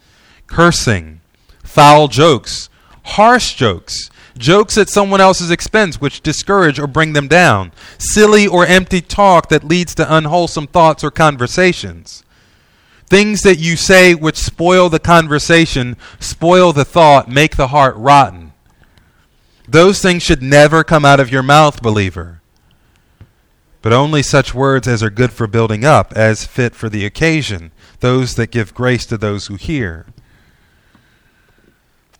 Cursing, 0.47 1.21
foul 1.63 2.07
jokes, 2.07 2.69
harsh 3.03 3.53
jokes, 3.53 4.09
jokes 4.37 4.77
at 4.77 4.89
someone 4.89 5.21
else's 5.21 5.51
expense 5.51 6.01
which 6.01 6.21
discourage 6.21 6.79
or 6.79 6.87
bring 6.87 7.13
them 7.13 7.27
down, 7.27 7.71
silly 7.97 8.47
or 8.47 8.65
empty 8.65 9.01
talk 9.01 9.49
that 9.49 9.63
leads 9.63 9.93
to 9.95 10.15
unwholesome 10.15 10.67
thoughts 10.67 11.03
or 11.03 11.11
conversations. 11.11 12.23
Things 13.05 13.41
that 13.41 13.57
you 13.57 13.75
say 13.75 14.13
which 14.13 14.37
spoil 14.37 14.89
the 14.89 14.99
conversation, 14.99 15.97
spoil 16.19 16.73
the 16.73 16.85
thought, 16.85 17.27
make 17.27 17.55
the 17.55 17.67
heart 17.67 17.95
rotten. 17.95 18.53
Those 19.67 20.01
things 20.01 20.23
should 20.23 20.41
never 20.41 20.83
come 20.83 21.05
out 21.05 21.19
of 21.19 21.31
your 21.31 21.43
mouth, 21.43 21.81
believer 21.81 22.38
but 23.81 23.93
only 23.93 24.21
such 24.21 24.53
words 24.53 24.87
as 24.87 25.01
are 25.01 25.09
good 25.09 25.31
for 25.31 25.47
building 25.47 25.85
up, 25.85 26.13
as 26.13 26.45
fit 26.45 26.75
for 26.75 26.89
the 26.89 27.05
occasion, 27.05 27.71
those 27.99 28.35
that 28.35 28.51
give 28.51 28.73
grace 28.73 29.05
to 29.05 29.17
those 29.17 29.47
who 29.47 29.55
hear. 29.55 30.05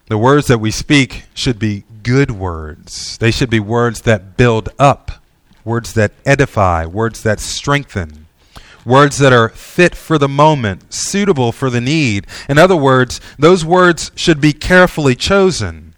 The 0.07 0.17
words 0.17 0.47
that 0.47 0.59
we 0.59 0.71
speak 0.71 1.25
should 1.33 1.59
be 1.59 1.83
good 2.01 2.31
words. 2.31 3.17
They 3.17 3.31
should 3.31 3.49
be 3.49 3.59
words 3.59 4.01
that 4.01 4.37
build 4.37 4.69
up, 4.79 5.11
words 5.63 5.93
that 5.93 6.13
edify, 6.25 6.85
words 6.85 7.21
that 7.23 7.39
strengthen, 7.39 8.25
words 8.85 9.17
that 9.19 9.33
are 9.33 9.49
fit 9.49 9.93
for 9.95 10.17
the 10.17 10.27
moment, 10.27 10.93
suitable 10.93 11.51
for 11.51 11.69
the 11.69 11.81
need. 11.81 12.25
In 12.47 12.57
other 12.57 12.75
words, 12.75 13.21
those 13.37 13.63
words 13.63 14.11
should 14.15 14.41
be 14.41 14.53
carefully 14.53 15.15
chosen, 15.15 15.93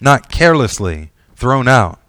not 0.00 0.30
carelessly 0.30 1.12
thrown 1.36 1.68
out. 1.68 2.00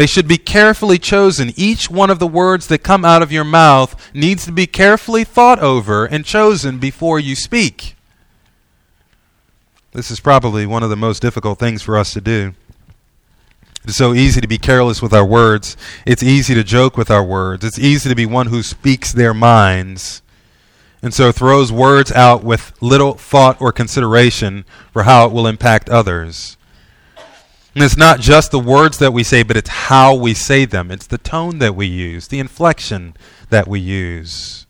They 0.00 0.06
should 0.06 0.26
be 0.26 0.38
carefully 0.38 0.98
chosen. 0.98 1.52
Each 1.56 1.90
one 1.90 2.08
of 2.08 2.18
the 2.18 2.26
words 2.26 2.68
that 2.68 2.78
come 2.78 3.04
out 3.04 3.20
of 3.20 3.30
your 3.30 3.44
mouth 3.44 4.10
needs 4.14 4.46
to 4.46 4.50
be 4.50 4.66
carefully 4.66 5.24
thought 5.24 5.58
over 5.58 6.06
and 6.06 6.24
chosen 6.24 6.78
before 6.78 7.20
you 7.20 7.36
speak. 7.36 7.96
This 9.92 10.10
is 10.10 10.18
probably 10.18 10.64
one 10.64 10.82
of 10.82 10.88
the 10.88 10.96
most 10.96 11.20
difficult 11.20 11.58
things 11.58 11.82
for 11.82 11.98
us 11.98 12.14
to 12.14 12.22
do. 12.22 12.54
It's 13.84 13.98
so 13.98 14.14
easy 14.14 14.40
to 14.40 14.48
be 14.48 14.56
careless 14.56 15.02
with 15.02 15.12
our 15.12 15.26
words. 15.26 15.76
It's 16.06 16.22
easy 16.22 16.54
to 16.54 16.64
joke 16.64 16.96
with 16.96 17.10
our 17.10 17.22
words. 17.22 17.62
It's 17.62 17.78
easy 17.78 18.08
to 18.08 18.16
be 18.16 18.24
one 18.24 18.46
who 18.46 18.62
speaks 18.62 19.12
their 19.12 19.34
minds 19.34 20.22
and 21.02 21.12
so 21.12 21.30
throws 21.30 21.70
words 21.70 22.10
out 22.10 22.42
with 22.42 22.72
little 22.80 23.12
thought 23.12 23.60
or 23.60 23.70
consideration 23.70 24.64
for 24.94 25.02
how 25.02 25.26
it 25.26 25.32
will 25.32 25.46
impact 25.46 25.90
others. 25.90 26.56
And 27.74 27.84
it's 27.84 27.96
not 27.96 28.20
just 28.20 28.50
the 28.50 28.58
words 28.58 28.98
that 28.98 29.12
we 29.12 29.22
say, 29.22 29.42
but 29.42 29.56
it's 29.56 29.70
how 29.70 30.14
we 30.14 30.34
say 30.34 30.64
them. 30.64 30.90
It's 30.90 31.06
the 31.06 31.18
tone 31.18 31.58
that 31.58 31.76
we 31.76 31.86
use, 31.86 32.28
the 32.28 32.40
inflection 32.40 33.14
that 33.50 33.68
we 33.68 33.78
use. 33.78 34.66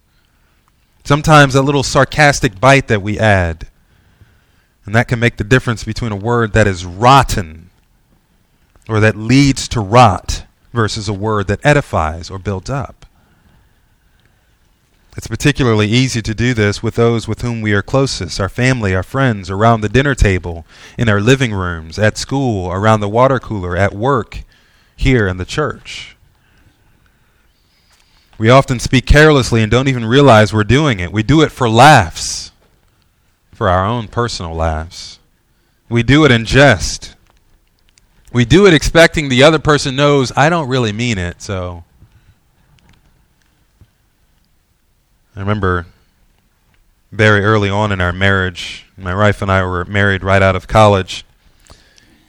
Sometimes 1.05 1.55
a 1.55 1.63
little 1.63 1.83
sarcastic 1.83 2.61
bite 2.61 2.89
that 2.89 3.03
we 3.03 3.19
add. 3.19 3.69
And 4.85 4.95
that 4.95 5.09
can 5.09 5.19
make 5.19 5.39
the 5.39 5.45
difference 5.45 5.85
between 5.85 6.13
a 6.13 6.17
word 6.17 6.53
that 6.53 6.67
is 6.67 6.85
rotten 6.85 7.71
or 8.89 9.01
that 9.01 9.17
leads 9.17 9.69
to 9.69 9.81
rot 9.81 10.45
versus 10.73 11.09
a 11.09 11.15
word 11.15 11.47
that 11.47 11.65
edifies 11.65 12.31
or 12.31 12.39
builds 12.39 12.69
up. 12.69 13.07
It's 15.17 15.27
particularly 15.27 15.89
easy 15.89 16.23
to 16.23 16.35
do 16.35 16.55
this 16.55 16.83
with 16.83 16.95
those 16.95 17.27
with 17.27 17.43
whom 17.43 17.61
we 17.63 17.73
are 17.73 17.83
closest 17.83 18.41
our 18.41 18.49
family, 18.49 18.95
our 18.95 19.03
friends, 19.03 19.51
around 19.51 19.81
the 19.81 19.89
dinner 19.89 20.15
table, 20.15 20.65
in 20.97 21.09
our 21.09 21.21
living 21.21 21.53
rooms, 21.53 21.99
at 21.99 22.17
school, 22.17 22.71
around 22.71 23.01
the 23.01 23.09
water 23.09 23.41
cooler, 23.41 23.77
at 23.77 23.93
work, 23.93 24.45
here 24.97 25.27
in 25.27 25.37
the 25.37 25.45
church. 25.45 26.17
We 28.39 28.49
often 28.49 28.79
speak 28.79 29.05
carelessly 29.05 29.63
and 29.63 29.71
don't 29.71 29.89
even 29.89 30.05
realize 30.05 30.53
we're 30.53 30.65
doing 30.65 31.01
it. 31.01 31.13
We 31.13 31.23
do 31.23 31.43
it 31.43 31.51
for 31.53 31.69
laughs, 31.69 32.53
for 33.53 33.69
our 33.69 33.85
own 33.85 34.09
personal 34.09 34.55
laughs. 34.55 35.19
We 35.89 36.03
do 36.03 36.25
it 36.25 36.31
in 36.31 36.45
jest. 36.45 37.17
We 38.33 38.45
do 38.45 38.67
it 38.67 38.73
expecting 38.73 39.29
the 39.29 39.43
other 39.43 39.59
person 39.59 39.97
knows 39.97 40.33
I 40.37 40.49
don't 40.49 40.69
really 40.69 40.93
mean 40.93 41.19
it, 41.19 41.43
so. 41.43 41.85
I 45.41 45.43
remember 45.43 45.87
very 47.11 47.41
early 47.41 47.71
on 47.71 47.93
in 47.93 48.01
our 48.03 48.13
marriage, 48.13 48.85
my 48.99 49.15
wife 49.15 49.41
and 49.41 49.51
I 49.51 49.65
were 49.65 49.87
married 49.87 50.23
right 50.23 50.43
out 50.43 50.55
of 50.55 50.69
college. 50.69 51.25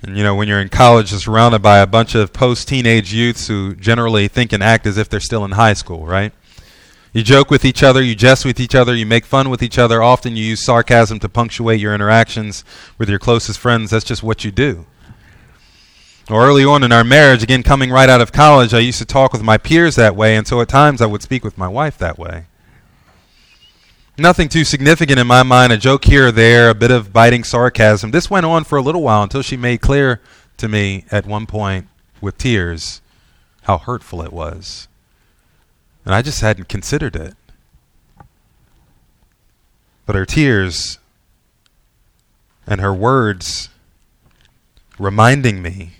And 0.01 0.15
you 0.15 0.23
know, 0.23 0.33
when 0.33 0.47
you're 0.47 0.61
in 0.61 0.69
college, 0.69 1.11
you're 1.11 1.19
surrounded 1.19 1.61
by 1.61 1.79
a 1.79 1.85
bunch 1.85 2.15
of 2.15 2.31
post 2.31 2.69
teenage 2.69 3.13
youths 3.13 3.49
who 3.49 3.75
generally 3.75 4.29
think 4.29 4.53
and 4.53 4.63
act 4.63 4.87
as 4.87 4.97
if 4.97 5.09
they're 5.09 5.19
still 5.19 5.43
in 5.43 5.51
high 5.51 5.73
school, 5.73 6.05
right? 6.05 6.31
You 7.11 7.21
joke 7.21 7.51
with 7.51 7.65
each 7.65 7.83
other, 7.83 8.01
you 8.01 8.15
jest 8.15 8.45
with 8.45 8.61
each 8.61 8.75
other, 8.75 8.95
you 8.95 9.05
make 9.05 9.25
fun 9.25 9.49
with 9.49 9.61
each 9.61 9.77
other. 9.77 10.01
Often 10.01 10.37
you 10.37 10.45
use 10.45 10.63
sarcasm 10.63 11.19
to 11.19 11.27
punctuate 11.27 11.81
your 11.81 11.93
interactions 11.93 12.63
with 12.97 13.09
your 13.09 13.19
closest 13.19 13.59
friends. 13.59 13.91
That's 13.91 14.05
just 14.05 14.23
what 14.23 14.45
you 14.45 14.51
do. 14.51 14.85
Or 16.29 16.45
early 16.45 16.63
on 16.63 16.81
in 16.81 16.93
our 16.93 17.03
marriage, 17.03 17.43
again, 17.43 17.61
coming 17.61 17.91
right 17.91 18.07
out 18.07 18.21
of 18.21 18.31
college, 18.31 18.73
I 18.73 18.79
used 18.79 18.99
to 18.99 19.05
talk 19.05 19.33
with 19.33 19.43
my 19.43 19.57
peers 19.57 19.95
that 19.95 20.15
way, 20.15 20.37
and 20.37 20.47
so 20.47 20.61
at 20.61 20.69
times 20.69 21.01
I 21.01 21.07
would 21.07 21.21
speak 21.21 21.43
with 21.43 21.57
my 21.57 21.67
wife 21.67 21.97
that 21.97 22.17
way. 22.17 22.45
Nothing 24.21 24.49
too 24.49 24.63
significant 24.63 25.19
in 25.19 25.25
my 25.25 25.41
mind, 25.41 25.73
a 25.73 25.77
joke 25.79 26.05
here 26.05 26.27
or 26.27 26.31
there, 26.31 26.69
a 26.69 26.75
bit 26.75 26.91
of 26.91 27.11
biting 27.11 27.43
sarcasm. 27.43 28.11
This 28.11 28.29
went 28.29 28.45
on 28.45 28.63
for 28.63 28.77
a 28.77 28.81
little 28.83 29.01
while 29.01 29.23
until 29.23 29.41
she 29.41 29.57
made 29.57 29.81
clear 29.81 30.21
to 30.57 30.67
me 30.67 31.05
at 31.09 31.25
one 31.25 31.47
point 31.47 31.87
with 32.21 32.37
tears 32.37 33.01
how 33.63 33.79
hurtful 33.79 34.21
it 34.21 34.31
was. 34.31 34.87
And 36.05 36.13
I 36.13 36.21
just 36.21 36.39
hadn't 36.39 36.69
considered 36.69 37.15
it. 37.15 37.33
But 40.05 40.15
her 40.15 40.27
tears 40.27 40.99
and 42.67 42.79
her 42.79 42.93
words 42.93 43.69
reminding 44.99 45.63
me 45.63 45.93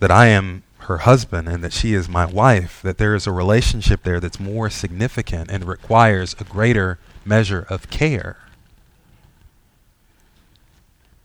that 0.00 0.10
I 0.10 0.26
am 0.26 0.64
her 0.80 0.98
husband 0.98 1.48
and 1.48 1.64
that 1.64 1.72
she 1.72 1.94
is 1.94 2.10
my 2.10 2.26
wife, 2.26 2.82
that 2.82 2.98
there 2.98 3.14
is 3.14 3.26
a 3.26 3.32
relationship 3.32 4.02
there 4.02 4.20
that's 4.20 4.38
more 4.38 4.68
significant 4.68 5.50
and 5.50 5.64
requires 5.64 6.36
a 6.38 6.44
greater 6.44 6.98
measure 7.24 7.66
of 7.68 7.90
care. 7.90 8.36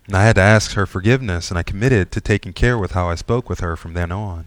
And 0.08 0.16
I 0.16 0.24
had 0.24 0.36
to 0.36 0.42
ask 0.42 0.72
her 0.72 0.86
forgiveness, 0.86 1.50
and 1.50 1.58
I 1.58 1.64
committed 1.64 2.12
to 2.12 2.22
taking 2.22 2.54
care 2.54 2.78
with 2.78 2.92
how 2.92 3.10
I 3.10 3.16
spoke 3.16 3.50
with 3.50 3.60
her 3.60 3.76
from 3.76 3.94
then 3.94 4.12
on. 4.12 4.40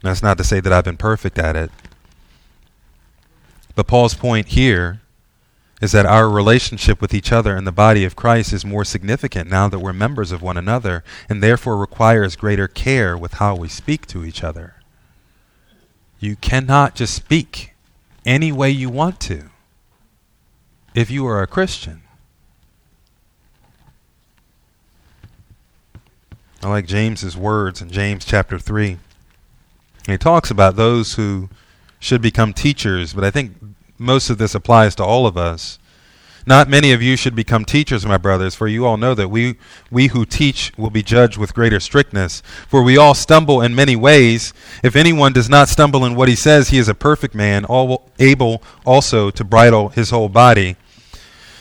And 0.00 0.10
that's 0.10 0.22
not 0.22 0.38
to 0.38 0.44
say 0.44 0.60
that 0.60 0.72
I've 0.72 0.84
been 0.84 0.96
perfect 0.96 1.38
at 1.38 1.54
it. 1.54 1.70
But 3.74 3.86
Paul's 3.86 4.14
point 4.14 4.48
here 4.48 5.02
is 5.80 5.92
that 5.92 6.06
our 6.06 6.28
relationship 6.28 7.00
with 7.00 7.14
each 7.14 7.30
other 7.30 7.56
in 7.56 7.64
the 7.64 7.72
body 7.72 8.04
of 8.04 8.16
Christ 8.16 8.52
is 8.52 8.64
more 8.64 8.84
significant 8.84 9.48
now 9.48 9.68
that 9.68 9.78
we're 9.78 9.92
members 9.92 10.32
of 10.32 10.42
one 10.42 10.56
another 10.56 11.04
and 11.28 11.42
therefore 11.42 11.76
requires 11.76 12.34
greater 12.34 12.66
care 12.66 13.16
with 13.16 13.34
how 13.34 13.54
we 13.54 13.68
speak 13.68 14.06
to 14.06 14.24
each 14.24 14.42
other. 14.42 14.74
You 16.18 16.34
cannot 16.36 16.96
just 16.96 17.14
speak 17.14 17.74
any 18.26 18.50
way 18.50 18.70
you 18.70 18.88
want 18.90 19.20
to 19.20 19.50
if 20.94 21.10
you 21.10 21.26
are 21.26 21.42
a 21.42 21.46
Christian. 21.46 22.02
I 26.62 26.68
like 26.68 26.86
James's 26.86 27.36
words 27.36 27.80
in 27.80 27.90
James 27.90 28.24
chapter 28.24 28.58
3. 28.58 28.98
He 30.06 30.18
talks 30.18 30.50
about 30.50 30.76
those 30.76 31.14
who 31.14 31.48
should 32.00 32.20
become 32.20 32.52
teachers, 32.52 33.12
but 33.12 33.24
I 33.24 33.30
think 33.30 33.52
most 33.96 34.30
of 34.30 34.38
this 34.38 34.54
applies 34.54 34.94
to 34.96 35.04
all 35.04 35.26
of 35.26 35.36
us. 35.36 35.78
Not 36.48 36.66
many 36.66 36.92
of 36.92 37.02
you 37.02 37.16
should 37.16 37.36
become 37.36 37.66
teachers, 37.66 38.06
my 38.06 38.16
brothers, 38.16 38.54
for 38.54 38.68
you 38.68 38.86
all 38.86 38.96
know 38.96 39.14
that 39.14 39.28
we, 39.28 39.56
we 39.90 40.06
who 40.06 40.24
teach 40.24 40.72
will 40.78 40.88
be 40.88 41.02
judged 41.02 41.36
with 41.36 41.52
greater 41.52 41.78
strictness. 41.78 42.42
For 42.66 42.82
we 42.82 42.96
all 42.96 43.12
stumble 43.12 43.60
in 43.60 43.74
many 43.74 43.96
ways. 43.96 44.54
If 44.82 44.96
anyone 44.96 45.34
does 45.34 45.50
not 45.50 45.68
stumble 45.68 46.06
in 46.06 46.14
what 46.14 46.26
he 46.26 46.34
says, 46.34 46.70
he 46.70 46.78
is 46.78 46.88
a 46.88 46.94
perfect 46.94 47.34
man, 47.34 47.66
all 47.66 48.10
able 48.18 48.62
also 48.86 49.28
to 49.28 49.44
bridle 49.44 49.90
his 49.90 50.08
whole 50.08 50.30
body. 50.30 50.76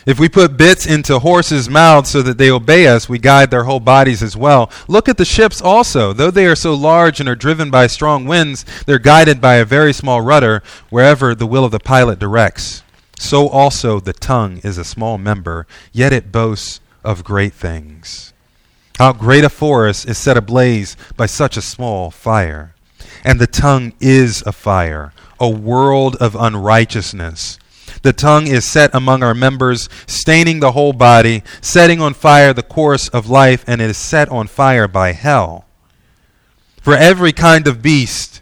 If 0.06 0.22
we 0.22 0.30
put 0.30 0.56
bits 0.56 0.86
into 0.86 1.20
horses' 1.20 1.70
mouths 1.70 2.12
so 2.12 2.22
that 2.22 2.38
they 2.38 2.50
obey 2.50 2.88
us, 2.88 3.10
we 3.10 3.20
guide 3.20 3.52
their 3.52 3.66
whole 3.66 3.82
bodies 3.82 4.24
as 4.24 4.38
well. 4.38 4.72
Look 4.88 5.10
at 5.10 5.18
the 5.18 5.26
ships 5.26 5.62
also. 5.62 6.14
Though 6.14 6.32
they 6.32 6.46
are 6.46 6.56
so 6.56 6.74
large 6.74 7.20
and 7.20 7.28
are 7.28 7.36
driven 7.36 7.70
by 7.70 7.88
strong 7.88 8.24
winds, 8.24 8.64
they're 8.86 9.00
guided 9.00 9.42
by 9.42 9.56
a 9.56 9.66
very 9.66 9.92
small 9.92 10.22
rudder 10.22 10.64
wherever 10.90 11.36
the 11.36 11.46
will 11.46 11.66
of 11.66 11.72
the 11.72 11.80
pilot 11.80 12.20
directs. 12.20 12.84
So 13.20 13.50
also 13.50 14.00
the 14.00 14.14
tongue 14.14 14.60
is 14.64 14.78
a 14.78 14.84
small 14.84 15.18
member, 15.18 15.68
yet 15.92 16.14
it 16.14 16.32
boasts 16.32 16.80
of 17.04 17.24
great 17.24 17.54
things. 17.54 18.34
How 18.98 19.14
great 19.14 19.44
a 19.44 19.50
forest 19.50 20.08
is 20.08 20.18
set 20.18 20.38
ablaze 20.38 20.98
by 21.16 21.26
such 21.26 21.58
a 21.58 21.62
small 21.62 22.10
fire. 22.10 22.74
And 23.24 23.40
the 23.40 23.48
tongue 23.48 23.94
is 24.00 24.44
a 24.46 24.52
fire, 24.52 25.14
a 25.40 25.50
world 25.50 26.16
of 26.18 26.36
unrighteousness. 26.36 27.60
The 28.02 28.14
tongue 28.14 28.48
is 28.48 28.66
set 28.66 28.94
among 28.94 29.24
our 29.24 29.34
members, 29.34 29.90
staining 30.06 30.60
the 30.60 30.72
whole 30.72 30.94
body, 30.94 31.44
setting 31.62 32.02
on 32.02 32.14
fire 32.14 32.54
the 32.54 32.64
course 32.64 33.08
of 33.10 33.30
life, 33.30 33.64
and 33.68 33.82
it 33.82 33.90
is 33.90 33.98
set 33.98 34.30
on 34.30 34.48
fire 34.48 34.88
by 34.88 35.14
hell. 35.14 35.66
For 36.82 36.96
every 36.96 37.34
kind 37.34 37.68
of 37.68 37.82
beast 37.82 38.42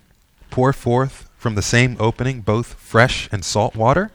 pour 0.51 0.71
forth 0.73 1.29
from 1.37 1.55
the 1.55 1.61
same 1.63 1.97
opening 1.99 2.41
both 2.41 2.75
fresh 2.75 3.27
and 3.31 3.43
salt 3.43 3.75
water? 3.75 4.11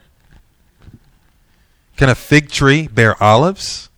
Can 1.96 2.08
a 2.08 2.14
fig 2.14 2.50
tree 2.50 2.86
bear 2.86 3.20
olives? 3.22 3.88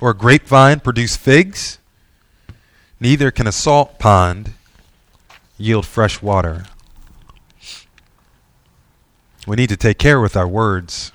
Or 0.00 0.10
a 0.10 0.14
grapevine 0.14 0.80
produce 0.80 1.16
figs? 1.16 1.78
Neither 3.00 3.30
can 3.30 3.46
a 3.46 3.52
salt 3.52 3.98
pond 3.98 4.52
yield 5.56 5.86
fresh 5.86 6.20
water. 6.20 6.66
We 9.46 9.56
need 9.56 9.70
to 9.70 9.76
take 9.76 9.98
care 9.98 10.20
with 10.20 10.36
our 10.36 10.46
words. 10.46 11.12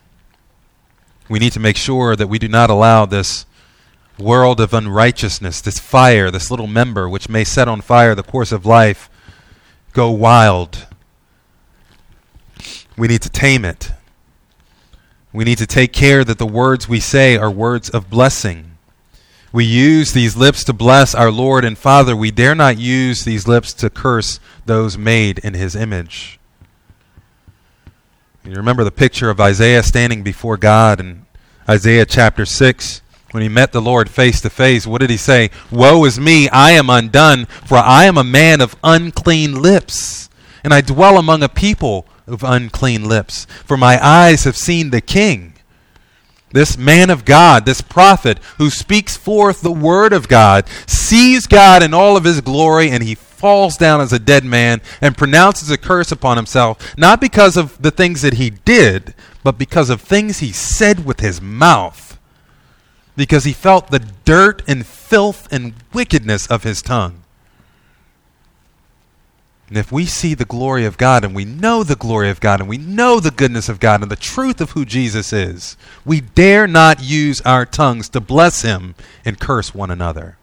We 1.30 1.40
need 1.40 1.54
to 1.54 1.60
make 1.60 1.78
sure 1.78 2.16
that 2.16 2.28
we 2.28 2.40
do 2.40 2.48
not 2.48 2.70
allow 2.70 3.06
this 3.06 3.46
world 4.20 4.60
of 4.60 4.74
unrighteousness, 4.74 5.62
this 5.62 5.80
fire, 5.80 6.30
this 6.32 6.52
little 6.52 6.68
member 6.68 7.08
which 7.08 7.30
may 7.30 7.44
set 7.44 7.68
on 7.68 7.82
fire 7.82 8.16
the 8.16 8.24
course 8.24 8.52
of 8.52 8.66
life, 8.66 9.10
go 9.94 10.10
wild. 10.10 10.88
We 12.98 13.08
need 13.08 13.22
to 13.22 13.30
tame 13.30 13.64
it. 13.64 13.92
We 15.32 15.44
need 15.44 15.58
to 15.60 15.68
take 15.68 15.94
care 15.94 16.24
that 16.24 16.38
the 16.38 16.46
words 16.46 16.90
we 16.90 17.00
say 17.00 17.38
are 17.38 17.50
words 17.50 17.90
of 17.90 18.10
blessing. 18.10 18.78
We 19.52 19.66
use 19.66 20.14
these 20.14 20.36
lips 20.36 20.64
to 20.66 20.74
bless 20.74 21.14
our 21.14 21.32
Lord 21.32 21.64
and 21.64 21.78
Father. 21.78 22.16
We 22.16 22.32
dare 22.32 22.56
not 22.56 22.80
use 22.80 23.24
these 23.24 23.48
lips 23.48 23.72
to 23.74 23.90
curse 23.90 24.40
those 24.66 24.98
made 24.98 25.40
in 25.40 25.54
His 25.54 25.76
image. 25.76 26.40
You 28.44 28.54
remember 28.56 28.84
the 28.84 28.92
picture 28.92 29.30
of 29.30 29.40
Isaiah 29.40 29.84
standing 29.84 30.24
before 30.24 30.58
God 30.58 31.00
in 31.00 31.26
Isaiah 31.70 32.06
chapter 32.06 32.46
6 32.46 33.03
when 33.34 33.44
he 33.44 33.50
met 33.50 33.72
the 33.72 33.82
Lord 33.82 34.10
face 34.10 34.42
to 34.42 34.50
face. 34.50 34.86
What 34.86 35.02
did 35.02 35.10
he 35.10 35.18
say? 35.18 35.50
Woe 35.72 36.06
is 36.06 36.20
me, 36.20 36.50
I 36.50 36.72
am 36.72 36.90
undone, 36.90 37.46
for 37.46 37.78
I 37.78 38.06
am 38.06 38.18
a 38.18 38.24
man 38.24 38.62
of 38.62 38.76
unclean 38.84 39.62
lips, 39.62 40.30
and 40.64 40.74
I 40.74 40.82
dwell 40.82 41.18
among 41.18 41.42
a 41.42 41.50
people 41.50 42.06
of 42.28 42.44
unclean 42.44 43.08
lips. 43.10 43.46
For 43.66 43.76
my 43.76 44.04
eyes 44.06 44.44
have 44.44 44.56
seen 44.56 44.92
the 44.92 45.02
King, 45.02 45.56
This 46.52 46.78
man 46.78 47.10
of 47.10 47.26
God, 47.26 47.66
this 47.66 47.82
prophet 47.82 48.38
who 48.60 48.70
speaks 48.70 49.18
forth 49.18 49.62
the 49.62 49.72
word 49.72 50.14
of 50.14 50.28
God, 50.28 50.66
sees 50.86 51.48
God 51.48 51.82
in 51.82 51.96
all 51.96 52.16
of 52.16 52.26
his 52.26 52.42
glory 52.42 52.92
and 52.92 53.02
he 53.02 53.16
falls 53.16 53.76
down 53.76 54.00
as 54.00 54.14
a 54.14 54.20
dead 54.20 54.46
man 54.46 54.80
and 55.02 55.18
pronounces 55.18 55.72
a 55.72 55.78
curse 55.78 56.12
upon 56.12 56.38
himself, 56.38 56.96
not 56.96 57.20
because 57.20 57.58
of 57.58 57.82
the 57.82 57.92
things 57.92 58.22
that 58.22 58.36
he 58.36 58.52
did, 58.52 59.16
but 59.44 59.58
because 59.58 59.90
of 59.90 60.00
things 60.00 60.40
he 60.40 60.52
said 60.52 61.04
with 61.04 61.20
his 61.22 61.42
mouth. 61.42 62.13
Because 63.16 63.44
he 63.44 63.54
felt 63.54 63.92
the 63.92 64.00
dirt 64.00 64.62
and 64.68 64.86
filth 64.86 65.48
and 65.52 65.74
wickedness 65.94 66.48
of 66.48 66.64
his 66.64 66.82
tongue. 66.82 67.24
And 69.74 69.78
if 69.78 69.92
we 69.92 70.06
see 70.06 70.34
the 70.34 70.46
glory 70.46 70.86
of 70.86 70.98
God 70.98 71.24
and 71.24 71.34
we 71.34 71.46
know 71.46 71.84
the 71.84 71.96
glory 71.96 72.30
of 72.30 72.40
God 72.40 72.60
and 72.60 72.70
we 72.70 72.78
know 72.78 73.20
the 73.20 73.32
goodness 73.32 73.70
of 73.70 73.80
God 73.80 74.04
and 74.04 74.12
the 74.12 74.16
truth 74.16 74.62
of 74.62 74.72
who 74.72 74.86
Jesus 74.86 75.34
is, 75.34 75.78
we 76.06 76.22
dare 76.22 76.68
not 76.68 77.02
use 77.02 77.42
our 77.42 77.66
tongues 77.66 78.08
to 78.10 78.20
bless 78.20 78.62
him 78.62 78.94
and 79.26 79.40
curse 79.40 79.74
one 79.74 79.90
another. 79.90 80.38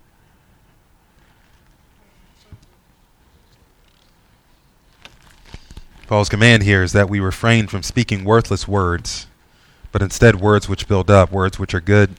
Paul's 6.08 6.28
command 6.28 6.64
here 6.64 6.82
is 6.82 6.90
that 6.90 7.08
we 7.08 7.20
refrain 7.20 7.68
from 7.68 7.84
speaking 7.84 8.24
worthless 8.24 8.66
words, 8.66 9.28
but 9.92 10.02
instead 10.02 10.40
words 10.40 10.68
which 10.68 10.88
build 10.88 11.08
up, 11.08 11.30
words 11.30 11.56
which 11.56 11.72
are 11.72 11.80
good. 11.80 12.16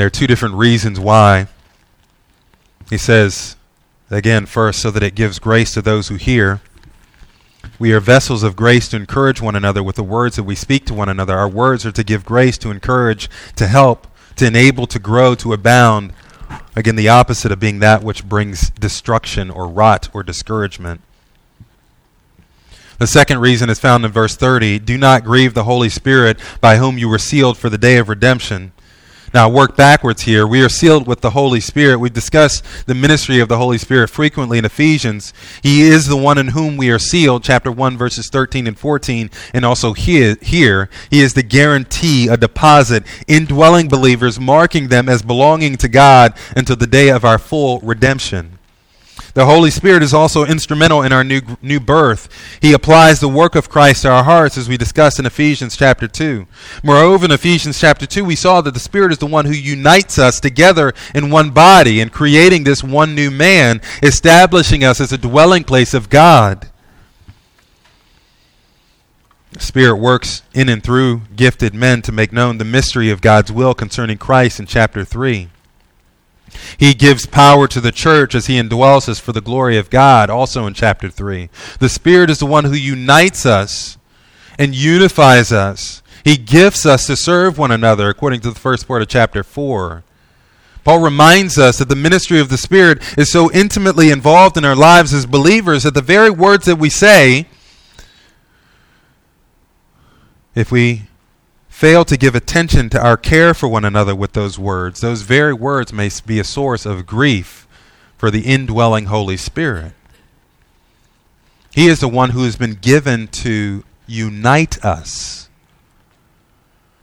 There 0.00 0.06
are 0.06 0.08
two 0.08 0.26
different 0.26 0.54
reasons 0.54 0.98
why. 0.98 1.46
He 2.88 2.96
says, 2.96 3.56
Again, 4.08 4.46
first, 4.46 4.80
so 4.80 4.90
that 4.90 5.02
it 5.02 5.14
gives 5.14 5.38
grace 5.38 5.74
to 5.74 5.82
those 5.82 6.08
who 6.08 6.14
hear. 6.14 6.62
We 7.78 7.92
are 7.92 8.00
vessels 8.00 8.42
of 8.42 8.56
grace 8.56 8.88
to 8.88 8.96
encourage 8.96 9.42
one 9.42 9.54
another 9.54 9.82
with 9.82 9.96
the 9.96 10.02
words 10.02 10.36
that 10.36 10.44
we 10.44 10.54
speak 10.54 10.86
to 10.86 10.94
one 10.94 11.10
another. 11.10 11.36
Our 11.36 11.50
words 11.50 11.84
are 11.84 11.92
to 11.92 12.02
give 12.02 12.24
grace, 12.24 12.56
to 12.56 12.70
encourage, 12.70 13.28
to 13.56 13.66
help, 13.66 14.06
to 14.36 14.46
enable, 14.46 14.86
to 14.86 14.98
grow, 14.98 15.34
to 15.34 15.52
abound. 15.52 16.14
Again, 16.74 16.96
the 16.96 17.10
opposite 17.10 17.52
of 17.52 17.60
being 17.60 17.80
that 17.80 18.02
which 18.02 18.26
brings 18.26 18.70
destruction 18.70 19.50
or 19.50 19.68
rot 19.68 20.08
or 20.14 20.22
discouragement. 20.22 21.02
The 22.96 23.06
second 23.06 23.40
reason 23.40 23.68
is 23.68 23.78
found 23.78 24.06
in 24.06 24.12
verse 24.12 24.34
30 24.34 24.78
Do 24.78 24.96
not 24.96 25.24
grieve 25.24 25.52
the 25.52 25.64
Holy 25.64 25.90
Spirit 25.90 26.40
by 26.62 26.78
whom 26.78 26.96
you 26.96 27.10
were 27.10 27.18
sealed 27.18 27.58
for 27.58 27.68
the 27.68 27.76
day 27.76 27.98
of 27.98 28.08
redemption. 28.08 28.72
Now, 29.32 29.48
work 29.48 29.76
backwards 29.76 30.22
here. 30.22 30.44
We 30.44 30.60
are 30.62 30.68
sealed 30.68 31.06
with 31.06 31.20
the 31.20 31.30
Holy 31.30 31.60
Spirit. 31.60 31.98
We 31.98 32.10
discuss 32.10 32.62
the 32.86 32.94
ministry 32.94 33.38
of 33.38 33.48
the 33.48 33.58
Holy 33.58 33.78
Spirit 33.78 34.10
frequently 34.10 34.58
in 34.58 34.64
Ephesians. 34.64 35.32
He 35.62 35.82
is 35.82 36.08
the 36.08 36.16
one 36.16 36.36
in 36.36 36.48
whom 36.48 36.76
we 36.76 36.90
are 36.90 36.98
sealed, 36.98 37.44
chapter 37.44 37.70
1, 37.70 37.96
verses 37.96 38.28
13 38.28 38.66
and 38.66 38.78
14, 38.78 39.30
and 39.54 39.64
also 39.64 39.92
here, 39.92 40.36
here. 40.42 40.90
He 41.10 41.20
is 41.20 41.34
the 41.34 41.44
guarantee, 41.44 42.26
a 42.26 42.36
deposit, 42.36 43.04
indwelling 43.28 43.88
believers, 43.88 44.40
marking 44.40 44.88
them 44.88 45.08
as 45.08 45.22
belonging 45.22 45.76
to 45.76 45.88
God 45.88 46.34
until 46.56 46.76
the 46.76 46.88
day 46.88 47.08
of 47.10 47.24
our 47.24 47.38
full 47.38 47.78
redemption. 47.80 48.59
The 49.34 49.46
Holy 49.46 49.70
Spirit 49.70 50.02
is 50.02 50.12
also 50.12 50.44
instrumental 50.44 51.02
in 51.02 51.12
our 51.12 51.22
new, 51.22 51.40
new 51.62 51.78
birth. 51.78 52.28
He 52.60 52.72
applies 52.72 53.20
the 53.20 53.28
work 53.28 53.54
of 53.54 53.68
Christ 53.68 54.02
to 54.02 54.10
our 54.10 54.24
hearts, 54.24 54.58
as 54.58 54.68
we 54.68 54.76
discussed 54.76 55.18
in 55.18 55.26
Ephesians 55.26 55.76
chapter 55.76 56.08
2. 56.08 56.46
Moreover, 56.82 57.26
in 57.26 57.30
Ephesians 57.30 57.78
chapter 57.78 58.06
2, 58.06 58.24
we 58.24 58.34
saw 58.34 58.60
that 58.60 58.74
the 58.74 58.80
Spirit 58.80 59.12
is 59.12 59.18
the 59.18 59.26
one 59.26 59.44
who 59.44 59.52
unites 59.52 60.18
us 60.18 60.40
together 60.40 60.92
in 61.14 61.30
one 61.30 61.50
body 61.50 62.00
and 62.00 62.12
creating 62.12 62.64
this 62.64 62.82
one 62.82 63.14
new 63.14 63.30
man, 63.30 63.80
establishing 64.02 64.82
us 64.82 65.00
as 65.00 65.12
a 65.12 65.18
dwelling 65.18 65.62
place 65.62 65.94
of 65.94 66.10
God. 66.10 66.68
The 69.52 69.60
Spirit 69.60 69.96
works 69.96 70.42
in 70.54 70.68
and 70.68 70.82
through 70.82 71.22
gifted 71.36 71.74
men 71.74 72.02
to 72.02 72.12
make 72.12 72.32
known 72.32 72.58
the 72.58 72.64
mystery 72.64 73.10
of 73.10 73.20
God's 73.20 73.52
will 73.52 73.74
concerning 73.74 74.18
Christ 74.18 74.58
in 74.58 74.66
chapter 74.66 75.04
3. 75.04 75.50
He 76.78 76.94
gives 76.94 77.26
power 77.26 77.66
to 77.68 77.80
the 77.80 77.92
church 77.92 78.34
as 78.34 78.46
he 78.46 78.60
indwells 78.60 79.08
us 79.08 79.18
for 79.18 79.32
the 79.32 79.40
glory 79.40 79.76
of 79.78 79.90
God, 79.90 80.30
also 80.30 80.66
in 80.66 80.74
chapter 80.74 81.08
3. 81.08 81.48
The 81.78 81.88
Spirit 81.88 82.30
is 82.30 82.38
the 82.38 82.46
one 82.46 82.64
who 82.64 82.74
unites 82.74 83.46
us 83.46 83.98
and 84.58 84.74
unifies 84.74 85.52
us. 85.52 86.02
He 86.24 86.36
gifts 86.36 86.84
us 86.84 87.06
to 87.06 87.16
serve 87.16 87.58
one 87.58 87.70
another, 87.70 88.08
according 88.08 88.40
to 88.40 88.50
the 88.50 88.58
first 88.58 88.86
part 88.86 89.02
of 89.02 89.08
chapter 89.08 89.42
4. 89.42 90.04
Paul 90.84 91.00
reminds 91.00 91.58
us 91.58 91.78
that 91.78 91.88
the 91.88 91.96
ministry 91.96 92.40
of 92.40 92.48
the 92.48 92.58
Spirit 92.58 93.02
is 93.18 93.30
so 93.30 93.50
intimately 93.52 94.10
involved 94.10 94.56
in 94.56 94.64
our 94.64 94.76
lives 94.76 95.12
as 95.12 95.26
believers 95.26 95.82
that 95.82 95.94
the 95.94 96.02
very 96.02 96.30
words 96.30 96.66
that 96.66 96.76
we 96.76 96.88
say, 96.88 97.46
if 100.54 100.72
we 100.72 101.02
fail 101.80 102.04
to 102.04 102.18
give 102.18 102.34
attention 102.34 102.90
to 102.90 103.02
our 103.02 103.16
care 103.16 103.54
for 103.54 103.66
one 103.66 103.86
another 103.86 104.14
with 104.14 104.34
those 104.34 104.58
words, 104.58 105.00
those 105.00 105.22
very 105.22 105.54
words 105.54 105.94
may 105.94 106.10
be 106.26 106.38
a 106.38 106.44
source 106.44 106.84
of 106.84 107.06
grief 107.06 107.66
for 108.18 108.30
the 108.30 108.42
indwelling 108.42 109.06
Holy 109.06 109.38
Spirit. 109.38 109.94
He 111.72 111.86
is 111.86 112.00
the 112.00 112.06
one 112.06 112.30
who 112.30 112.44
has 112.44 112.56
been 112.56 112.74
given 112.74 113.28
to 113.28 113.82
unite 114.06 114.84
us. 114.84 115.48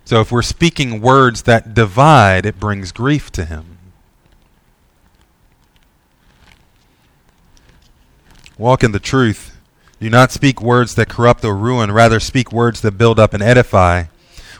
So 0.06 0.22
if 0.22 0.32
we're 0.32 0.44
speaking 0.44 1.02
words 1.02 1.42
that 1.42 1.74
divide, 1.74 2.46
it 2.46 2.60
brings 2.60 2.92
grief 2.92 3.32
to 3.32 3.46
him. 3.46 3.80
Walk 8.60 8.84
in 8.84 8.92
the 8.92 9.00
truth. 9.00 9.58
Do 10.00 10.08
not 10.12 10.32
speak 10.32 10.62
words 10.62 10.94
that 10.94 11.10
corrupt 11.10 11.44
or 11.44 11.56
ruin, 11.56 11.92
rather, 11.92 12.20
speak 12.20 12.52
words 12.52 12.82
that 12.82 12.92
build 12.92 13.20
up 13.20 13.34
and 13.34 13.42
edify. 13.42 14.04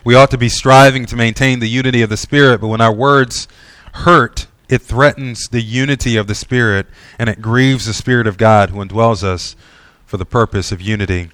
We 0.08 0.16
ought 0.16 0.32
to 0.32 0.38
be 0.38 0.48
striving 0.48 1.06
to 1.08 1.18
maintain 1.18 1.60
the 1.60 1.68
unity 1.68 2.02
of 2.02 2.10
the 2.10 2.16
Spirit, 2.16 2.62
but 2.62 2.70
when 2.70 2.80
our 2.80 2.94
words 2.94 3.46
hurt, 3.92 4.48
it 4.70 4.82
threatens 4.82 5.50
the 5.52 5.60
unity 5.60 6.16
of 6.16 6.28
the 6.28 6.34
Spirit 6.34 6.88
and 7.20 7.28
it 7.28 7.42
grieves 7.42 7.86
the 7.88 7.94
Spirit 7.94 8.26
of 8.26 8.38
God 8.38 8.70
who 8.70 8.80
indwells 8.80 9.22
us 9.22 9.58
for 10.06 10.16
the 10.16 10.24
purpose 10.24 10.72
of 10.72 10.82
unity. 10.82 11.30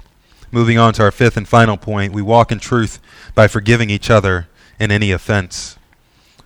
Moving 0.52 0.80
on 0.80 0.92
to 0.94 1.04
our 1.04 1.12
fifth 1.12 1.38
and 1.38 1.48
final 1.48 1.78
point, 1.78 2.14
we 2.14 2.24
walk 2.24 2.52
in 2.52 2.58
truth 2.58 3.00
by 3.36 3.48
forgiving 3.48 3.92
each 3.92 4.10
other 4.10 4.48
in 4.80 4.90
any 4.90 5.12
offense 5.12 5.78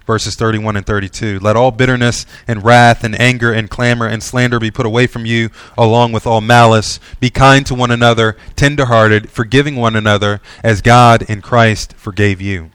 verses 0.08 0.36
31 0.36 0.78
and 0.78 0.86
32. 0.86 1.38
Let 1.40 1.56
all 1.56 1.70
bitterness 1.70 2.26
and 2.48 2.64
wrath 2.64 3.04
and 3.04 3.20
anger 3.20 3.52
and 3.54 3.70
clamor 3.70 4.08
and 4.08 4.24
slander 4.24 4.60
be 4.60 4.72
put 4.72 4.88
away 4.88 5.06
from 5.06 5.26
you, 5.26 5.52
along 5.78 6.14
with 6.14 6.26
all 6.26 6.42
malice. 6.42 7.00
Be 7.20 7.30
kind 7.30 7.66
to 7.68 7.76
one 7.76 7.92
another, 7.92 8.36
tenderhearted, 8.56 9.30
forgiving 9.30 9.76
one 9.76 9.96
another, 9.96 10.42
as 10.64 10.82
God 10.82 11.22
in 11.30 11.42
Christ 11.42 11.94
forgave 11.94 12.42
you. 12.42 12.72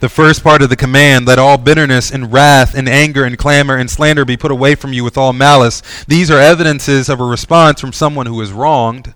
The 0.00 0.08
first 0.08 0.42
part 0.42 0.60
of 0.60 0.68
the 0.68 0.76
command, 0.76 1.26
let 1.26 1.38
all 1.38 1.56
bitterness 1.56 2.10
and 2.10 2.32
wrath 2.32 2.74
and 2.74 2.88
anger 2.88 3.24
and 3.24 3.38
clamor 3.38 3.76
and 3.76 3.90
slander 3.90 4.24
be 4.24 4.36
put 4.36 4.50
away 4.50 4.74
from 4.74 4.92
you 4.92 5.04
with 5.04 5.16
all 5.16 5.32
malice. 5.32 5.82
These 6.06 6.30
are 6.30 6.38
evidences 6.38 7.08
of 7.08 7.20
a 7.20 7.24
response 7.24 7.80
from 7.80 7.92
someone 7.92 8.26
who 8.26 8.40
is 8.42 8.52
wronged. 8.52 9.14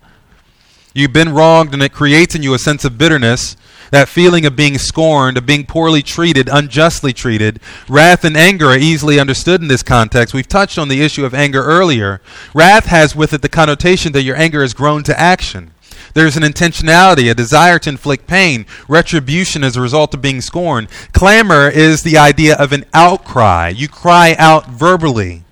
You've 0.94 1.12
been 1.12 1.34
wronged, 1.34 1.74
and 1.74 1.82
it 1.82 1.92
creates 1.92 2.34
in 2.34 2.42
you 2.42 2.54
a 2.54 2.58
sense 2.58 2.84
of 2.86 2.96
bitterness. 2.96 3.56
That 3.91 4.09
feeling 4.09 4.45
of 4.45 4.57
being 4.57 4.78
scorned, 4.78 5.39
of 5.39 5.47
being 5.47 5.64
poorly 5.64 6.03
treated, 6.03 6.49
unjustly 6.51 7.12
treated. 7.12 7.61
Wrath 7.89 8.24
and 8.24 8.36
anger 8.36 8.66
are 8.66 8.76
easily 8.76 9.18
understood 9.18 9.62
in 9.62 9.68
this 9.68 9.82
context. 9.82 10.34
We've 10.34 10.49
touched 10.49 10.78
on 10.78 10.89
the 10.89 11.03
issue 11.03 11.24
of 11.24 11.34
anger 11.34 11.62
earlier. 11.62 12.20
Wrath 12.55 12.86
has 12.86 13.16
with 13.16 13.32
it 13.32 13.43
the 13.43 13.49
connotation 13.49 14.12
that 14.12 14.22
your 14.22 14.36
anger 14.36 14.62
has 14.62 14.74
grown 14.74 15.03
to 15.05 15.18
action. 15.18 15.72
There's 16.14 16.36
an 16.36 16.43
intentionality, 16.43 17.30
a 17.30 17.34
desire 17.34 17.78
to 17.80 17.91
inflict 17.91 18.26
pain, 18.26 18.66
retribution 18.89 19.62
as 19.62 19.76
a 19.76 19.80
result 19.80 20.14
of 20.14 20.22
being 20.22 20.41
scorned. 20.41 20.89
Clamor 21.12 21.68
is 21.68 22.03
the 22.03 22.18
idea 22.18 22.57
of 22.57 22.72
an 22.72 22.84
outcry. 22.95 23.68
You 23.68 23.89
cry 23.89 24.34
out 24.39 24.66
verbally, 24.66 25.45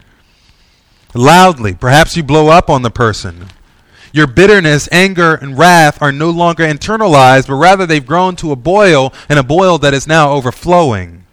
loudly. 1.14 1.74
Perhaps 1.74 2.16
you 2.16 2.22
blow 2.22 2.48
up 2.48 2.70
on 2.70 2.82
the 2.82 2.90
person. 2.90 3.48
Your 4.16 4.26
bitterness, 4.26 4.88
anger, 4.90 5.34
and 5.34 5.58
wrath 5.58 6.00
are 6.00 6.10
no 6.10 6.30
longer 6.30 6.64
internalized, 6.64 7.48
but 7.48 7.56
rather 7.56 7.84
they've 7.84 8.06
grown 8.06 8.34
to 8.36 8.50
a 8.50 8.56
boil, 8.56 9.12
and 9.28 9.38
a 9.38 9.42
boil 9.42 9.76
that 9.76 9.92
is 9.92 10.06
now 10.06 10.32
overflowing. 10.32 11.26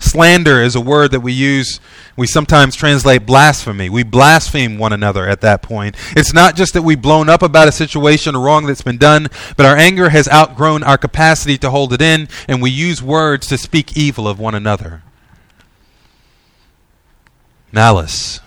Slander 0.00 0.62
is 0.62 0.74
a 0.74 0.80
word 0.80 1.10
that 1.10 1.20
we 1.20 1.34
use, 1.34 1.78
we 2.16 2.26
sometimes 2.26 2.74
translate 2.74 3.26
blasphemy. 3.26 3.90
We 3.90 4.02
blaspheme 4.02 4.78
one 4.78 4.94
another 4.94 5.28
at 5.28 5.42
that 5.42 5.60
point. 5.60 5.94
It's 6.16 6.32
not 6.32 6.56
just 6.56 6.72
that 6.72 6.80
we've 6.80 7.02
blown 7.02 7.28
up 7.28 7.42
about 7.42 7.68
a 7.68 7.72
situation 7.72 8.34
or 8.34 8.42
wrong 8.42 8.64
that's 8.64 8.80
been 8.80 8.96
done, 8.96 9.28
but 9.58 9.66
our 9.66 9.76
anger 9.76 10.08
has 10.08 10.26
outgrown 10.30 10.82
our 10.84 10.96
capacity 10.96 11.58
to 11.58 11.68
hold 11.68 11.92
it 11.92 12.00
in, 12.00 12.30
and 12.48 12.62
we 12.62 12.70
use 12.70 13.02
words 13.02 13.46
to 13.48 13.58
speak 13.58 13.94
evil 13.94 14.26
of 14.26 14.38
one 14.38 14.54
another. 14.54 15.02
Malice 17.70 18.40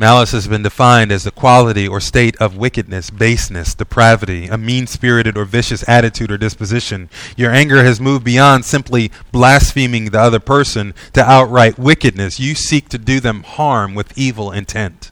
Malice 0.00 0.32
has 0.32 0.48
been 0.48 0.62
defined 0.62 1.12
as 1.12 1.24
the 1.24 1.30
quality 1.30 1.86
or 1.86 2.00
state 2.00 2.34
of 2.38 2.56
wickedness, 2.56 3.10
baseness, 3.10 3.74
depravity, 3.74 4.46
a 4.46 4.56
mean 4.56 4.86
spirited 4.86 5.36
or 5.36 5.44
vicious 5.44 5.86
attitude 5.86 6.32
or 6.32 6.38
disposition. 6.38 7.10
Your 7.36 7.50
anger 7.50 7.84
has 7.84 8.00
moved 8.00 8.24
beyond 8.24 8.64
simply 8.64 9.12
blaspheming 9.30 10.06
the 10.06 10.18
other 10.18 10.40
person 10.40 10.94
to 11.12 11.22
outright 11.22 11.78
wickedness. 11.78 12.40
You 12.40 12.54
seek 12.54 12.88
to 12.88 12.96
do 12.96 13.20
them 13.20 13.42
harm 13.42 13.94
with 13.94 14.16
evil 14.16 14.50
intent. 14.50 15.10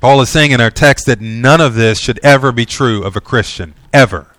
Paul 0.00 0.20
is 0.20 0.28
saying 0.28 0.50
in 0.50 0.60
our 0.60 0.72
text 0.72 1.06
that 1.06 1.20
none 1.20 1.60
of 1.60 1.76
this 1.76 2.00
should 2.00 2.18
ever 2.24 2.50
be 2.50 2.66
true 2.66 3.04
of 3.04 3.14
a 3.14 3.20
Christian. 3.20 3.74
Ever. 3.92 4.34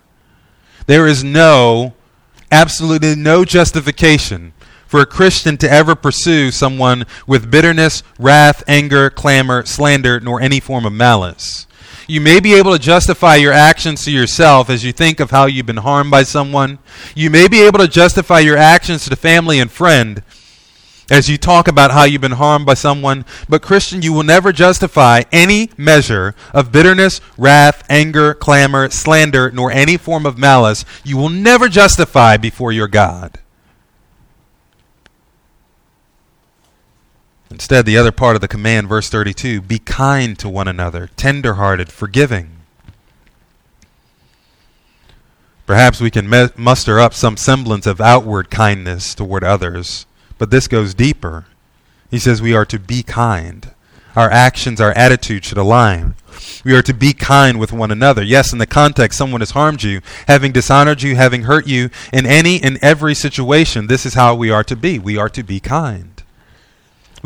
There 0.86 1.06
is 1.06 1.24
no, 1.24 1.94
absolutely 2.52 3.16
no 3.16 3.46
justification 3.46 4.52
for 4.86 5.00
a 5.00 5.06
Christian 5.06 5.56
to 5.58 5.70
ever 5.70 5.94
pursue 5.94 6.50
someone 6.50 7.04
with 7.26 7.50
bitterness, 7.50 8.02
wrath, 8.18 8.62
anger, 8.66 9.10
clamor, 9.10 9.64
slander, 9.66 10.20
nor 10.20 10.40
any 10.40 10.60
form 10.60 10.86
of 10.86 10.92
malice. 10.92 11.66
You 12.08 12.20
may 12.20 12.38
be 12.38 12.54
able 12.54 12.72
to 12.72 12.78
justify 12.78 13.34
your 13.34 13.52
actions 13.52 14.04
to 14.04 14.12
yourself 14.12 14.70
as 14.70 14.84
you 14.84 14.92
think 14.92 15.18
of 15.18 15.32
how 15.32 15.46
you've 15.46 15.66
been 15.66 15.78
harmed 15.78 16.10
by 16.10 16.22
someone. 16.22 16.78
You 17.16 17.30
may 17.30 17.48
be 17.48 17.62
able 17.62 17.80
to 17.80 17.88
justify 17.88 18.40
your 18.40 18.56
actions 18.56 19.04
to 19.04 19.10
the 19.10 19.16
family 19.16 19.58
and 19.58 19.70
friend 19.70 20.22
as 21.10 21.28
you 21.28 21.36
talk 21.36 21.68
about 21.68 21.90
how 21.90 22.04
you've 22.04 22.20
been 22.20 22.32
harmed 22.32 22.66
by 22.66 22.74
someone. 22.74 23.24
But, 23.48 23.62
Christian, 23.62 24.02
you 24.02 24.12
will 24.12 24.22
never 24.22 24.52
justify 24.52 25.22
any 25.32 25.70
measure 25.76 26.34
of 26.52 26.70
bitterness, 26.72 27.20
wrath, 27.36 27.84
anger, 27.88 28.34
clamor, 28.34 28.90
slander, 28.90 29.50
nor 29.50 29.70
any 29.72 29.96
form 29.96 30.26
of 30.26 30.38
malice. 30.38 30.84
You 31.04 31.16
will 31.16 31.28
never 31.28 31.68
justify 31.68 32.36
before 32.36 32.72
your 32.72 32.88
God. 32.88 33.38
Instead, 37.50 37.86
the 37.86 37.96
other 37.96 38.12
part 38.12 38.34
of 38.34 38.40
the 38.40 38.48
command, 38.48 38.88
verse 38.88 39.08
32 39.08 39.60
be 39.60 39.78
kind 39.78 40.38
to 40.38 40.48
one 40.48 40.68
another, 40.68 41.10
tenderhearted, 41.16 41.90
forgiving. 41.90 42.50
Perhaps 45.66 46.00
we 46.00 46.10
can 46.10 46.28
me- 46.28 46.48
muster 46.56 47.00
up 47.00 47.12
some 47.12 47.36
semblance 47.36 47.86
of 47.86 48.00
outward 48.00 48.50
kindness 48.50 49.14
toward 49.14 49.42
others 49.42 50.06
but 50.38 50.50
this 50.50 50.68
goes 50.68 50.94
deeper. 50.94 51.46
He 52.10 52.18
says 52.18 52.42
we 52.42 52.54
are 52.54 52.66
to 52.66 52.78
be 52.78 53.02
kind. 53.02 53.70
Our 54.14 54.30
actions, 54.30 54.80
our 54.80 54.92
attitude 54.92 55.44
should 55.44 55.58
align. 55.58 56.14
We 56.64 56.74
are 56.74 56.82
to 56.82 56.94
be 56.94 57.12
kind 57.12 57.58
with 57.58 57.72
one 57.72 57.90
another. 57.90 58.22
Yes, 58.22 58.52
in 58.52 58.58
the 58.58 58.66
context, 58.66 59.18
someone 59.18 59.40
has 59.40 59.50
harmed 59.50 59.82
you, 59.82 60.00
having 60.26 60.52
dishonored 60.52 61.02
you, 61.02 61.16
having 61.16 61.42
hurt 61.42 61.66
you, 61.66 61.90
in 62.12 62.26
any 62.26 62.62
and 62.62 62.78
every 62.82 63.14
situation, 63.14 63.86
this 63.86 64.06
is 64.06 64.14
how 64.14 64.34
we 64.34 64.50
are 64.50 64.64
to 64.64 64.76
be. 64.76 64.98
We 64.98 65.16
are 65.18 65.28
to 65.30 65.42
be 65.42 65.60
kind. 65.60 66.15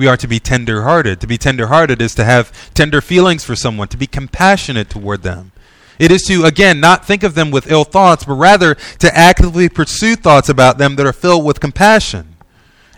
We 0.00 0.06
are 0.06 0.16
to 0.16 0.26
be 0.26 0.40
tender 0.40 0.84
hearted. 0.84 1.20
To 1.20 1.26
be 1.26 1.36
tender 1.36 1.66
hearted 1.66 2.00
is 2.00 2.14
to 2.14 2.24
have 2.24 2.72
tender 2.72 3.02
feelings 3.02 3.44
for 3.44 3.54
someone, 3.54 3.88
to 3.88 3.98
be 3.98 4.06
compassionate 4.06 4.88
toward 4.88 5.20
them. 5.20 5.52
It 5.98 6.10
is 6.10 6.22
to, 6.22 6.44
again, 6.44 6.80
not 6.80 7.04
think 7.04 7.22
of 7.22 7.34
them 7.34 7.50
with 7.50 7.70
ill 7.70 7.84
thoughts, 7.84 8.24
but 8.24 8.32
rather 8.36 8.76
to 8.76 9.14
actively 9.14 9.68
pursue 9.68 10.16
thoughts 10.16 10.48
about 10.48 10.78
them 10.78 10.96
that 10.96 11.04
are 11.04 11.12
filled 11.12 11.44
with 11.44 11.60
compassion 11.60 12.36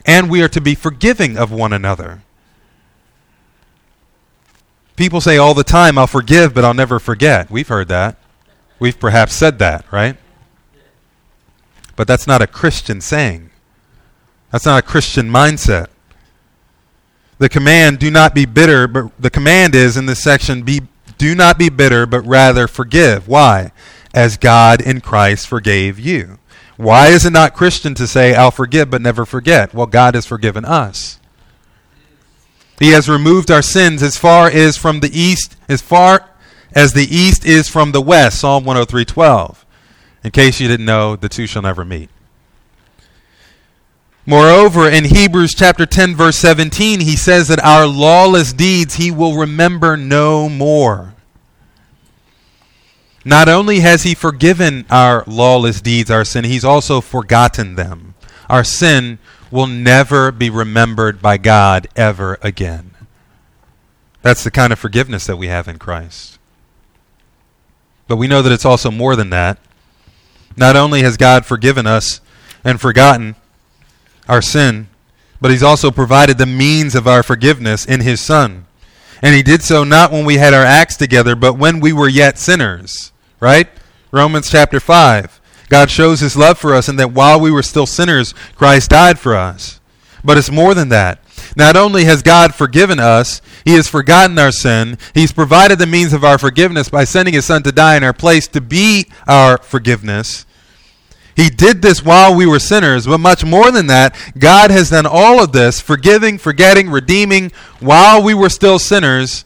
and 0.06 0.30
we 0.30 0.42
are 0.42 0.48
to 0.50 0.60
be 0.60 0.76
forgiving 0.76 1.36
of 1.36 1.50
one 1.50 1.72
another. 1.72 2.22
People 4.94 5.20
say 5.20 5.36
all 5.38 5.54
the 5.54 5.64
time, 5.64 5.98
I'll 5.98 6.06
forgive, 6.06 6.54
but 6.54 6.64
I'll 6.64 6.72
never 6.72 7.00
forget. 7.00 7.50
We've 7.50 7.66
heard 7.66 7.88
that. 7.88 8.16
We've 8.78 9.00
perhaps 9.00 9.34
said 9.34 9.58
that, 9.58 9.90
right? 9.90 10.18
But 11.96 12.06
that's 12.06 12.28
not 12.28 12.42
a 12.42 12.46
Christian 12.46 13.00
saying. 13.00 13.50
That's 14.52 14.66
not 14.66 14.78
a 14.78 14.86
Christian 14.86 15.28
mindset. 15.28 15.88
The 17.42 17.48
command, 17.48 17.98
do 17.98 18.08
not 18.08 18.36
be 18.36 18.44
bitter, 18.44 18.86
but 18.86 19.10
the 19.18 19.28
command 19.28 19.74
is 19.74 19.96
in 19.96 20.06
this 20.06 20.22
section, 20.22 20.62
be, 20.62 20.82
do 21.18 21.34
not 21.34 21.58
be 21.58 21.70
bitter, 21.70 22.06
but 22.06 22.20
rather 22.20 22.68
forgive. 22.68 23.26
Why? 23.26 23.72
As 24.14 24.36
God 24.36 24.80
in 24.80 25.00
Christ 25.00 25.48
forgave 25.48 25.98
you. 25.98 26.38
Why 26.76 27.08
is 27.08 27.26
it 27.26 27.32
not 27.32 27.52
Christian 27.56 27.96
to 27.96 28.06
say, 28.06 28.36
I'll 28.36 28.52
forgive 28.52 28.90
but 28.90 29.02
never 29.02 29.26
forget? 29.26 29.74
Well, 29.74 29.86
God 29.86 30.14
has 30.14 30.24
forgiven 30.24 30.64
us. 30.64 31.18
He 32.78 32.90
has 32.90 33.08
removed 33.08 33.50
our 33.50 33.60
sins 33.60 34.04
as 34.04 34.16
far 34.16 34.46
as 34.46 34.76
from 34.76 35.00
the 35.00 35.10
east, 35.12 35.56
as 35.68 35.82
far 35.82 36.30
as 36.76 36.92
the 36.92 37.12
east 37.12 37.44
is 37.44 37.68
from 37.68 37.90
the 37.90 38.00
west. 38.00 38.38
Psalm 38.38 38.64
103:12. 38.64 39.64
In 40.22 40.30
case 40.30 40.60
you 40.60 40.68
didn't 40.68 40.86
know, 40.86 41.16
the 41.16 41.28
two 41.28 41.48
shall 41.48 41.62
never 41.62 41.84
meet. 41.84 42.08
Moreover, 44.24 44.88
in 44.88 45.04
Hebrews 45.04 45.52
chapter 45.52 45.84
10 45.84 46.14
verse 46.14 46.36
17, 46.38 47.00
he 47.00 47.16
says 47.16 47.48
that 47.48 47.62
our 47.64 47.86
lawless 47.86 48.52
deeds 48.52 48.94
he 48.94 49.10
will 49.10 49.36
remember 49.36 49.96
no 49.96 50.48
more. 50.48 51.14
Not 53.24 53.48
only 53.48 53.80
has 53.80 54.04
he 54.04 54.14
forgiven 54.14 54.84
our 54.90 55.24
lawless 55.26 55.80
deeds, 55.80 56.10
our 56.10 56.24
sin, 56.24 56.44
he's 56.44 56.64
also 56.64 57.00
forgotten 57.00 57.74
them. 57.74 58.14
Our 58.48 58.64
sin 58.64 59.18
will 59.50 59.66
never 59.66 60.32
be 60.32 60.50
remembered 60.50 61.20
by 61.20 61.36
God 61.36 61.88
ever 61.96 62.38
again. 62.42 62.92
That's 64.22 64.44
the 64.44 64.50
kind 64.50 64.72
of 64.72 64.78
forgiveness 64.78 65.26
that 65.26 65.36
we 65.36 65.48
have 65.48 65.66
in 65.66 65.78
Christ. 65.78 66.38
But 68.06 68.16
we 68.16 68.28
know 68.28 68.42
that 68.42 68.52
it's 68.52 68.64
also 68.64 68.90
more 68.90 69.16
than 69.16 69.30
that. 69.30 69.58
Not 70.56 70.76
only 70.76 71.02
has 71.02 71.16
God 71.16 71.44
forgiven 71.44 71.86
us 71.86 72.20
and 72.64 72.80
forgotten 72.80 73.36
our 74.28 74.42
sin, 74.42 74.88
but 75.40 75.50
He's 75.50 75.62
also 75.62 75.90
provided 75.90 76.38
the 76.38 76.46
means 76.46 76.94
of 76.94 77.06
our 77.06 77.22
forgiveness 77.22 77.84
in 77.84 78.00
His 78.00 78.20
Son. 78.20 78.66
And 79.22 79.34
He 79.34 79.42
did 79.42 79.62
so 79.62 79.84
not 79.84 80.12
when 80.12 80.24
we 80.24 80.36
had 80.36 80.54
our 80.54 80.64
acts 80.64 80.96
together, 80.96 81.36
but 81.36 81.58
when 81.58 81.80
we 81.80 81.92
were 81.92 82.08
yet 82.08 82.38
sinners 82.38 83.12
right? 83.42 83.68
Romans 84.12 84.48
chapter 84.48 84.78
5. 84.78 85.40
God 85.68 85.90
shows 85.90 86.20
his 86.20 86.36
love 86.36 86.58
for 86.58 86.74
us 86.74 86.88
and 86.88 86.98
that 86.98 87.12
while 87.12 87.40
we 87.40 87.50
were 87.50 87.62
still 87.62 87.86
sinners, 87.86 88.34
Christ 88.54 88.90
died 88.90 89.18
for 89.18 89.34
us. 89.34 89.80
But 90.24 90.38
it's 90.38 90.50
more 90.50 90.74
than 90.74 90.90
that. 90.90 91.18
Not 91.56 91.76
only 91.76 92.04
has 92.04 92.22
God 92.22 92.54
forgiven 92.54 93.00
us, 93.00 93.42
He 93.64 93.72
has 93.72 93.88
forgotten 93.88 94.38
our 94.38 94.52
sin. 94.52 94.96
He's 95.12 95.32
provided 95.32 95.80
the 95.80 95.86
means 95.86 96.12
of 96.12 96.22
our 96.22 96.38
forgiveness 96.38 96.88
by 96.88 97.02
sending 97.02 97.34
His 97.34 97.46
Son 97.46 97.64
to 97.64 97.72
die 97.72 97.96
in 97.96 98.04
our 98.04 98.12
place 98.12 98.46
to 98.48 98.60
be 98.60 99.10
our 99.26 99.58
forgiveness. 99.58 100.46
He 101.34 101.48
did 101.48 101.80
this 101.82 102.04
while 102.04 102.34
we 102.34 102.46
were 102.46 102.58
sinners, 102.58 103.06
but 103.06 103.18
much 103.18 103.44
more 103.44 103.70
than 103.70 103.86
that, 103.86 104.16
God 104.38 104.70
has 104.70 104.90
done 104.90 105.06
all 105.06 105.42
of 105.42 105.52
this, 105.52 105.80
forgiving, 105.80 106.36
forgetting, 106.38 106.90
redeeming, 106.90 107.52
while 107.80 108.22
we 108.22 108.34
were 108.34 108.50
still 108.50 108.78
sinners, 108.78 109.44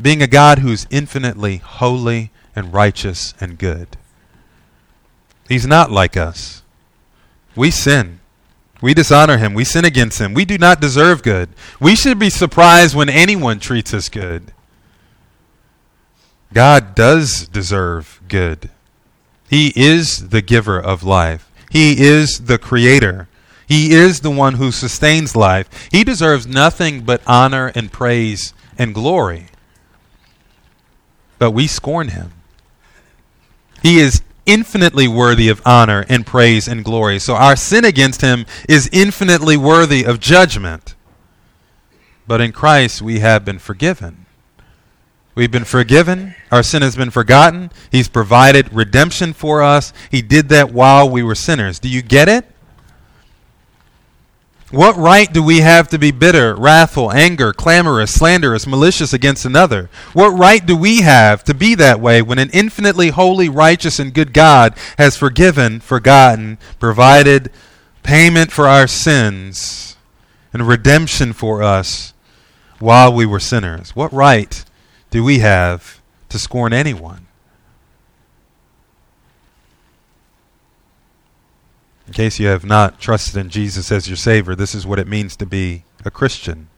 being 0.00 0.22
a 0.22 0.26
God 0.26 0.58
who's 0.58 0.86
infinitely 0.90 1.56
holy 1.58 2.30
and 2.54 2.72
righteous 2.72 3.34
and 3.40 3.58
good. 3.58 3.96
He's 5.48 5.66
not 5.66 5.90
like 5.90 6.16
us. 6.16 6.62
We 7.54 7.70
sin. 7.70 8.20
We 8.82 8.92
dishonor 8.92 9.38
him. 9.38 9.54
We 9.54 9.64
sin 9.64 9.84
against 9.84 10.20
him. 10.20 10.34
We 10.34 10.44
do 10.44 10.58
not 10.58 10.80
deserve 10.80 11.22
good. 11.22 11.48
We 11.80 11.96
should 11.96 12.18
be 12.18 12.30
surprised 12.30 12.94
when 12.94 13.08
anyone 13.08 13.58
treats 13.58 13.94
us 13.94 14.08
good. 14.08 14.52
God 16.52 16.94
does 16.94 17.48
deserve 17.48 18.20
good. 18.28 18.70
He 19.48 19.72
is 19.76 20.28
the 20.28 20.42
giver 20.42 20.78
of 20.78 21.02
life. 21.02 21.50
He 21.70 22.04
is 22.04 22.40
the 22.46 22.58
creator. 22.58 23.28
He 23.66 23.92
is 23.92 24.20
the 24.20 24.30
one 24.30 24.54
who 24.54 24.70
sustains 24.70 25.34
life. 25.34 25.88
He 25.90 26.04
deserves 26.04 26.46
nothing 26.46 27.02
but 27.02 27.22
honor 27.26 27.72
and 27.74 27.92
praise 27.92 28.54
and 28.78 28.94
glory. 28.94 29.46
But 31.38 31.50
we 31.50 31.66
scorn 31.66 32.08
him. 32.08 32.32
He 33.82 33.98
is 33.98 34.22
infinitely 34.46 35.08
worthy 35.08 35.48
of 35.48 35.60
honor 35.66 36.04
and 36.08 36.24
praise 36.24 36.68
and 36.68 36.84
glory. 36.84 37.18
So 37.18 37.34
our 37.34 37.56
sin 37.56 37.84
against 37.84 38.20
him 38.20 38.46
is 38.68 38.88
infinitely 38.92 39.56
worthy 39.56 40.04
of 40.04 40.20
judgment. 40.20 40.94
But 42.26 42.40
in 42.40 42.52
Christ 42.52 43.02
we 43.02 43.18
have 43.20 43.44
been 43.44 43.58
forgiven. 43.58 44.25
We've 45.36 45.50
been 45.50 45.66
forgiven. 45.66 46.34
Our 46.50 46.62
sin 46.62 46.80
has 46.80 46.96
been 46.96 47.10
forgotten. 47.10 47.70
He's 47.92 48.08
provided 48.08 48.72
redemption 48.72 49.34
for 49.34 49.62
us. 49.62 49.92
He 50.10 50.22
did 50.22 50.48
that 50.48 50.72
while 50.72 51.08
we 51.10 51.22
were 51.22 51.34
sinners. 51.34 51.78
Do 51.78 51.90
you 51.90 52.00
get 52.00 52.26
it? 52.26 52.46
What 54.70 54.96
right 54.96 55.30
do 55.30 55.42
we 55.42 55.60
have 55.60 55.88
to 55.88 55.98
be 55.98 56.10
bitter, 56.10 56.56
wrathful, 56.56 57.12
anger, 57.12 57.52
clamorous, 57.52 58.14
slanderous, 58.14 58.66
malicious 58.66 59.12
against 59.12 59.44
another? 59.44 59.90
What 60.14 60.30
right 60.30 60.64
do 60.64 60.74
we 60.74 61.02
have 61.02 61.44
to 61.44 61.54
be 61.54 61.74
that 61.76 62.00
way 62.00 62.22
when 62.22 62.38
an 62.38 62.50
infinitely 62.52 63.10
holy, 63.10 63.48
righteous, 63.50 63.98
and 63.98 64.14
good 64.14 64.32
God 64.32 64.74
has 64.96 65.16
forgiven, 65.16 65.80
forgotten, 65.80 66.56
provided 66.80 67.52
payment 68.02 68.50
for 68.50 68.66
our 68.66 68.86
sins 68.86 69.96
and 70.52 70.66
redemption 70.66 71.34
for 71.34 71.62
us 71.62 72.14
while 72.78 73.12
we 73.12 73.26
were 73.26 73.38
sinners? 73.38 73.94
What 73.94 74.12
right 74.12 74.64
do 75.10 75.22
we 75.22 75.38
have 75.40 76.00
to 76.28 76.38
scorn 76.38 76.72
anyone? 76.72 77.26
In 82.06 82.12
case 82.12 82.38
you 82.38 82.46
have 82.46 82.64
not 82.64 83.00
trusted 83.00 83.36
in 83.36 83.50
Jesus 83.50 83.90
as 83.90 84.08
your 84.08 84.16
Savior, 84.16 84.54
this 84.54 84.74
is 84.74 84.86
what 84.86 84.98
it 84.98 85.08
means 85.08 85.36
to 85.36 85.46
be 85.46 85.82
a 86.04 86.10
Christian. 86.10 86.68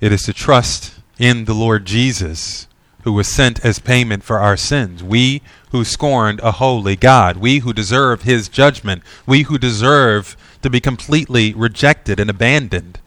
It 0.00 0.12
is 0.12 0.22
to 0.22 0.32
trust 0.32 0.94
in 1.18 1.44
the 1.44 1.54
Lord 1.54 1.84
Jesus, 1.84 2.66
who 3.04 3.12
was 3.12 3.28
sent 3.28 3.64
as 3.64 3.78
payment 3.78 4.24
for 4.24 4.38
our 4.38 4.56
sins. 4.56 5.02
We 5.02 5.42
who 5.70 5.84
scorned 5.84 6.40
a 6.40 6.52
holy 6.52 6.96
God, 6.96 7.36
we 7.36 7.58
who 7.58 7.72
deserve 7.72 8.22
His 8.22 8.48
judgment, 8.48 9.02
we 9.26 9.42
who 9.42 9.58
deserve 9.58 10.36
to 10.62 10.70
be 10.70 10.80
completely 10.80 11.52
rejected 11.52 12.18
and 12.18 12.30
abandoned 12.30 12.98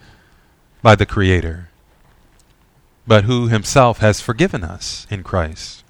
by 0.81 0.95
the 0.95 1.05
Creator, 1.05 1.69
but 3.07 3.25
who 3.25 3.47
Himself 3.47 3.99
has 3.99 4.21
forgiven 4.21 4.63
us 4.63 5.05
in 5.09 5.23
Christ. 5.23 5.83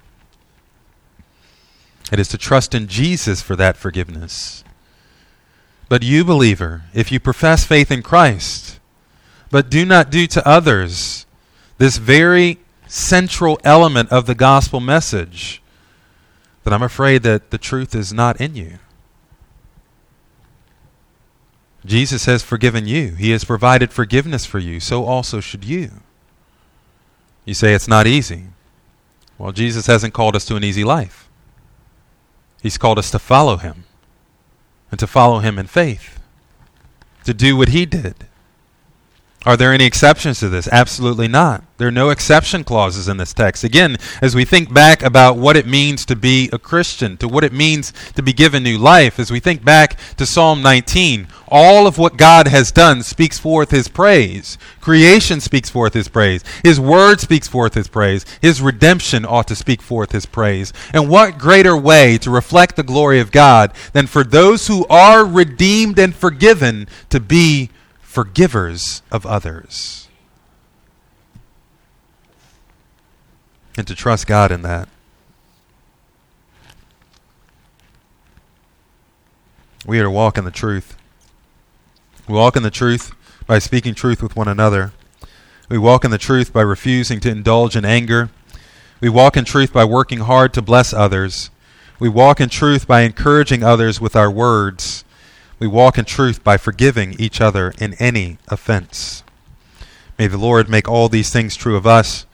It 2.12 2.20
is 2.20 2.28
to 2.28 2.38
trust 2.38 2.74
in 2.74 2.86
Jesus 2.86 3.42
for 3.42 3.56
that 3.56 3.76
forgiveness. 3.76 4.62
But 5.88 6.02
you, 6.02 6.24
believer, 6.24 6.84
if 6.94 7.10
you 7.10 7.20
profess 7.20 7.64
faith 7.64 7.90
in 7.90 8.02
Christ, 8.02 8.80
but 9.50 9.70
do 9.70 9.84
not 9.84 10.10
do 10.10 10.26
to 10.28 10.46
others 10.46 11.26
this 11.78 11.96
very 11.96 12.58
central 12.86 13.58
element 13.64 14.10
of 14.10 14.26
the 14.26 14.34
gospel 14.34 14.80
message, 14.80 15.62
then 16.64 16.72
I'm 16.72 16.82
afraid 16.82 17.22
that 17.22 17.50
the 17.50 17.58
truth 17.58 17.94
is 17.94 18.12
not 18.12 18.40
in 18.40 18.56
you. 18.56 18.78
Jesus 21.84 22.24
has 22.24 22.42
forgiven 22.42 22.86
you. 22.86 23.12
He 23.12 23.30
has 23.30 23.44
provided 23.44 23.92
forgiveness 23.92 24.44
for 24.44 24.58
you. 24.58 24.80
So 24.80 25.04
also 25.04 25.40
should 25.40 25.64
you. 25.64 26.02
You 27.46 27.54
say 27.54 27.72
it's 27.72 27.88
not 27.88 28.06
easy. 28.06 28.48
Well, 29.38 29.52
Jesus 29.52 29.86
hasn't 29.86 30.12
called 30.12 30.36
us 30.36 30.44
to 30.46 30.56
an 30.56 30.64
easy 30.64 30.84
life. 30.84 31.28
He's 32.60 32.76
called 32.76 32.98
us 32.98 33.10
to 33.12 33.18
follow 33.18 33.56
him 33.56 33.84
and 34.90 34.98
to 35.00 35.06
follow 35.06 35.38
him 35.38 35.58
in 35.58 35.66
faith, 35.66 36.18
to 37.24 37.32
do 37.32 37.56
what 37.56 37.68
he 37.68 37.86
did. 37.86 38.26
Are 39.46 39.56
there 39.56 39.72
any 39.72 39.84
exceptions 39.84 40.40
to 40.40 40.48
this? 40.48 40.66
Absolutely 40.66 41.28
not. 41.28 41.62
There 41.78 41.86
are 41.86 41.92
no 41.92 42.10
exception 42.10 42.64
clauses 42.64 43.06
in 43.06 43.18
this 43.18 43.32
text. 43.32 43.62
Again, 43.62 43.96
as 44.20 44.34
we 44.34 44.44
think 44.44 44.74
back 44.74 45.04
about 45.04 45.36
what 45.36 45.56
it 45.56 45.68
means 45.68 46.04
to 46.06 46.16
be 46.16 46.50
a 46.52 46.58
Christian, 46.58 47.16
to 47.18 47.28
what 47.28 47.44
it 47.44 47.52
means 47.52 47.92
to 48.16 48.24
be 48.24 48.32
given 48.32 48.64
new 48.64 48.76
life, 48.76 49.20
as 49.20 49.30
we 49.30 49.38
think 49.38 49.64
back 49.64 49.98
to 50.16 50.26
Psalm 50.26 50.62
19, 50.62 51.28
all 51.46 51.86
of 51.86 51.96
what 51.96 52.16
God 52.16 52.48
has 52.48 52.72
done 52.72 53.04
speaks 53.04 53.38
forth 53.38 53.70
his 53.70 53.86
praise. 53.86 54.58
Creation 54.80 55.40
speaks 55.40 55.70
forth 55.70 55.94
his 55.94 56.08
praise. 56.08 56.42
His 56.64 56.80
word 56.80 57.20
speaks 57.20 57.46
forth 57.46 57.74
his 57.74 57.86
praise. 57.86 58.26
His 58.42 58.60
redemption 58.60 59.24
ought 59.24 59.46
to 59.46 59.54
speak 59.54 59.80
forth 59.80 60.10
his 60.10 60.26
praise. 60.26 60.72
And 60.92 61.08
what 61.08 61.38
greater 61.38 61.76
way 61.76 62.18
to 62.18 62.32
reflect 62.32 62.74
the 62.74 62.82
glory 62.82 63.20
of 63.20 63.30
God 63.30 63.72
than 63.92 64.08
for 64.08 64.24
those 64.24 64.66
who 64.66 64.84
are 64.88 65.24
redeemed 65.24 66.00
and 66.00 66.16
forgiven 66.16 66.88
to 67.10 67.20
be 67.20 67.70
forgivers 68.16 69.02
of 69.12 69.26
others. 69.26 70.08
And 73.76 73.86
to 73.86 73.94
trust 73.94 74.26
God 74.26 74.50
in 74.50 74.62
that. 74.62 74.88
We 79.84 80.00
are 80.00 80.04
to 80.04 80.10
walk 80.10 80.38
in 80.38 80.46
the 80.46 80.50
truth. 80.50 80.96
We 82.26 82.34
walk 82.34 82.56
in 82.56 82.62
the 82.62 82.70
truth 82.70 83.14
by 83.46 83.58
speaking 83.58 83.94
truth 83.94 84.22
with 84.22 84.34
one 84.34 84.48
another. 84.48 84.92
We 85.68 85.76
walk 85.76 86.02
in 86.02 86.10
the 86.10 86.16
truth 86.16 86.54
by 86.54 86.62
refusing 86.62 87.20
to 87.20 87.30
indulge 87.30 87.76
in 87.76 87.84
anger. 87.84 88.30
We 88.98 89.10
walk 89.10 89.36
in 89.36 89.44
truth 89.44 89.74
by 89.74 89.84
working 89.84 90.20
hard 90.20 90.54
to 90.54 90.62
bless 90.62 90.94
others. 90.94 91.50
We 92.00 92.08
walk 92.08 92.40
in 92.40 92.48
truth 92.48 92.86
by 92.86 93.02
encouraging 93.02 93.62
others 93.62 94.00
with 94.00 94.16
our 94.16 94.30
words. 94.30 95.04
We 95.58 95.66
walk 95.66 95.96
in 95.96 96.04
truth 96.04 96.44
by 96.44 96.58
forgiving 96.58 97.14
each 97.18 97.40
other 97.40 97.72
in 97.78 97.94
any 97.94 98.38
offense. 98.48 99.22
May 100.18 100.26
the 100.26 100.38
Lord 100.38 100.68
make 100.68 100.88
all 100.88 101.08
these 101.08 101.30
things 101.30 101.56
true 101.56 101.76
of 101.76 101.86
us. 101.86 102.26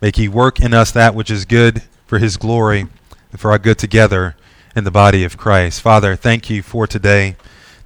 Make 0.00 0.16
He 0.16 0.28
work 0.28 0.60
in 0.60 0.74
us 0.74 0.90
that 0.92 1.14
which 1.14 1.30
is 1.30 1.44
good 1.44 1.82
for 2.06 2.18
His 2.18 2.36
glory 2.36 2.86
and 3.30 3.40
for 3.40 3.50
our 3.50 3.58
good 3.58 3.78
together 3.78 4.36
in 4.74 4.84
the 4.84 4.90
body 4.90 5.24
of 5.24 5.36
Christ. 5.36 5.80
Father, 5.80 6.16
thank 6.16 6.50
you 6.50 6.62
for 6.62 6.86
today. 6.86 7.36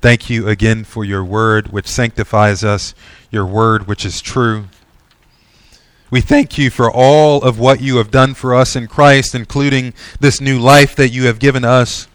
Thank 0.00 0.30
you 0.30 0.48
again 0.48 0.84
for 0.84 1.04
your 1.04 1.22
word 1.22 1.72
which 1.72 1.86
sanctifies 1.86 2.64
us, 2.64 2.94
your 3.30 3.44
word 3.44 3.86
which 3.86 4.04
is 4.04 4.22
true. 4.22 4.64
We 6.10 6.20
thank 6.20 6.58
you 6.58 6.70
for 6.70 6.90
all 6.90 7.42
of 7.42 7.58
what 7.58 7.80
you 7.80 7.98
have 7.98 8.10
done 8.10 8.34
for 8.34 8.54
us 8.54 8.74
in 8.74 8.88
Christ, 8.88 9.34
including 9.34 9.94
this 10.18 10.40
new 10.40 10.58
life 10.58 10.96
that 10.96 11.10
you 11.10 11.26
have 11.26 11.38
given 11.38 11.64
us. 11.64 12.08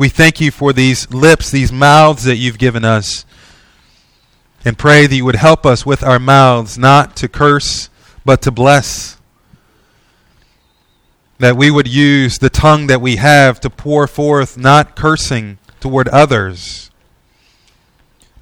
We 0.00 0.08
thank 0.08 0.40
you 0.40 0.50
for 0.50 0.72
these 0.72 1.10
lips, 1.12 1.50
these 1.50 1.70
mouths 1.70 2.24
that 2.24 2.36
you've 2.36 2.56
given 2.56 2.86
us. 2.86 3.26
And 4.64 4.78
pray 4.78 5.06
that 5.06 5.14
you 5.14 5.26
would 5.26 5.36
help 5.36 5.66
us 5.66 5.84
with 5.84 6.02
our 6.02 6.18
mouths 6.18 6.78
not 6.78 7.14
to 7.16 7.28
curse, 7.28 7.90
but 8.24 8.40
to 8.40 8.50
bless. 8.50 9.18
That 11.36 11.54
we 11.54 11.70
would 11.70 11.86
use 11.86 12.38
the 12.38 12.48
tongue 12.48 12.86
that 12.86 13.02
we 13.02 13.16
have 13.16 13.60
to 13.60 13.68
pour 13.68 14.06
forth 14.06 14.56
not 14.56 14.96
cursing 14.96 15.58
toward 15.80 16.08
others, 16.08 16.90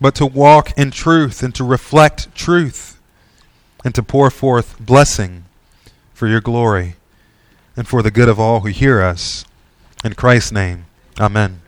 but 0.01 0.15
to 0.15 0.27
walk 0.27 0.79
in 0.79 0.93
truth 0.93 1.43
and 1.43 1.53
to 1.57 1.65
reflect 1.65 2.33
truth 2.37 3.01
and 3.85 3.97
to 3.97 4.03
pour 4.05 4.31
forth 4.31 4.79
blessing 4.79 5.45
for 6.15 6.29
your 6.29 6.41
glory 6.41 6.95
and 7.77 7.89
for 7.89 8.01
the 8.01 8.13
good 8.13 8.29
of 8.29 8.39
all 8.39 8.61
who 8.61 8.69
hear 8.69 9.03
us. 9.03 9.45
In 10.05 10.15
Christ's 10.15 10.53
name. 10.53 10.85
Amen. 11.19 11.68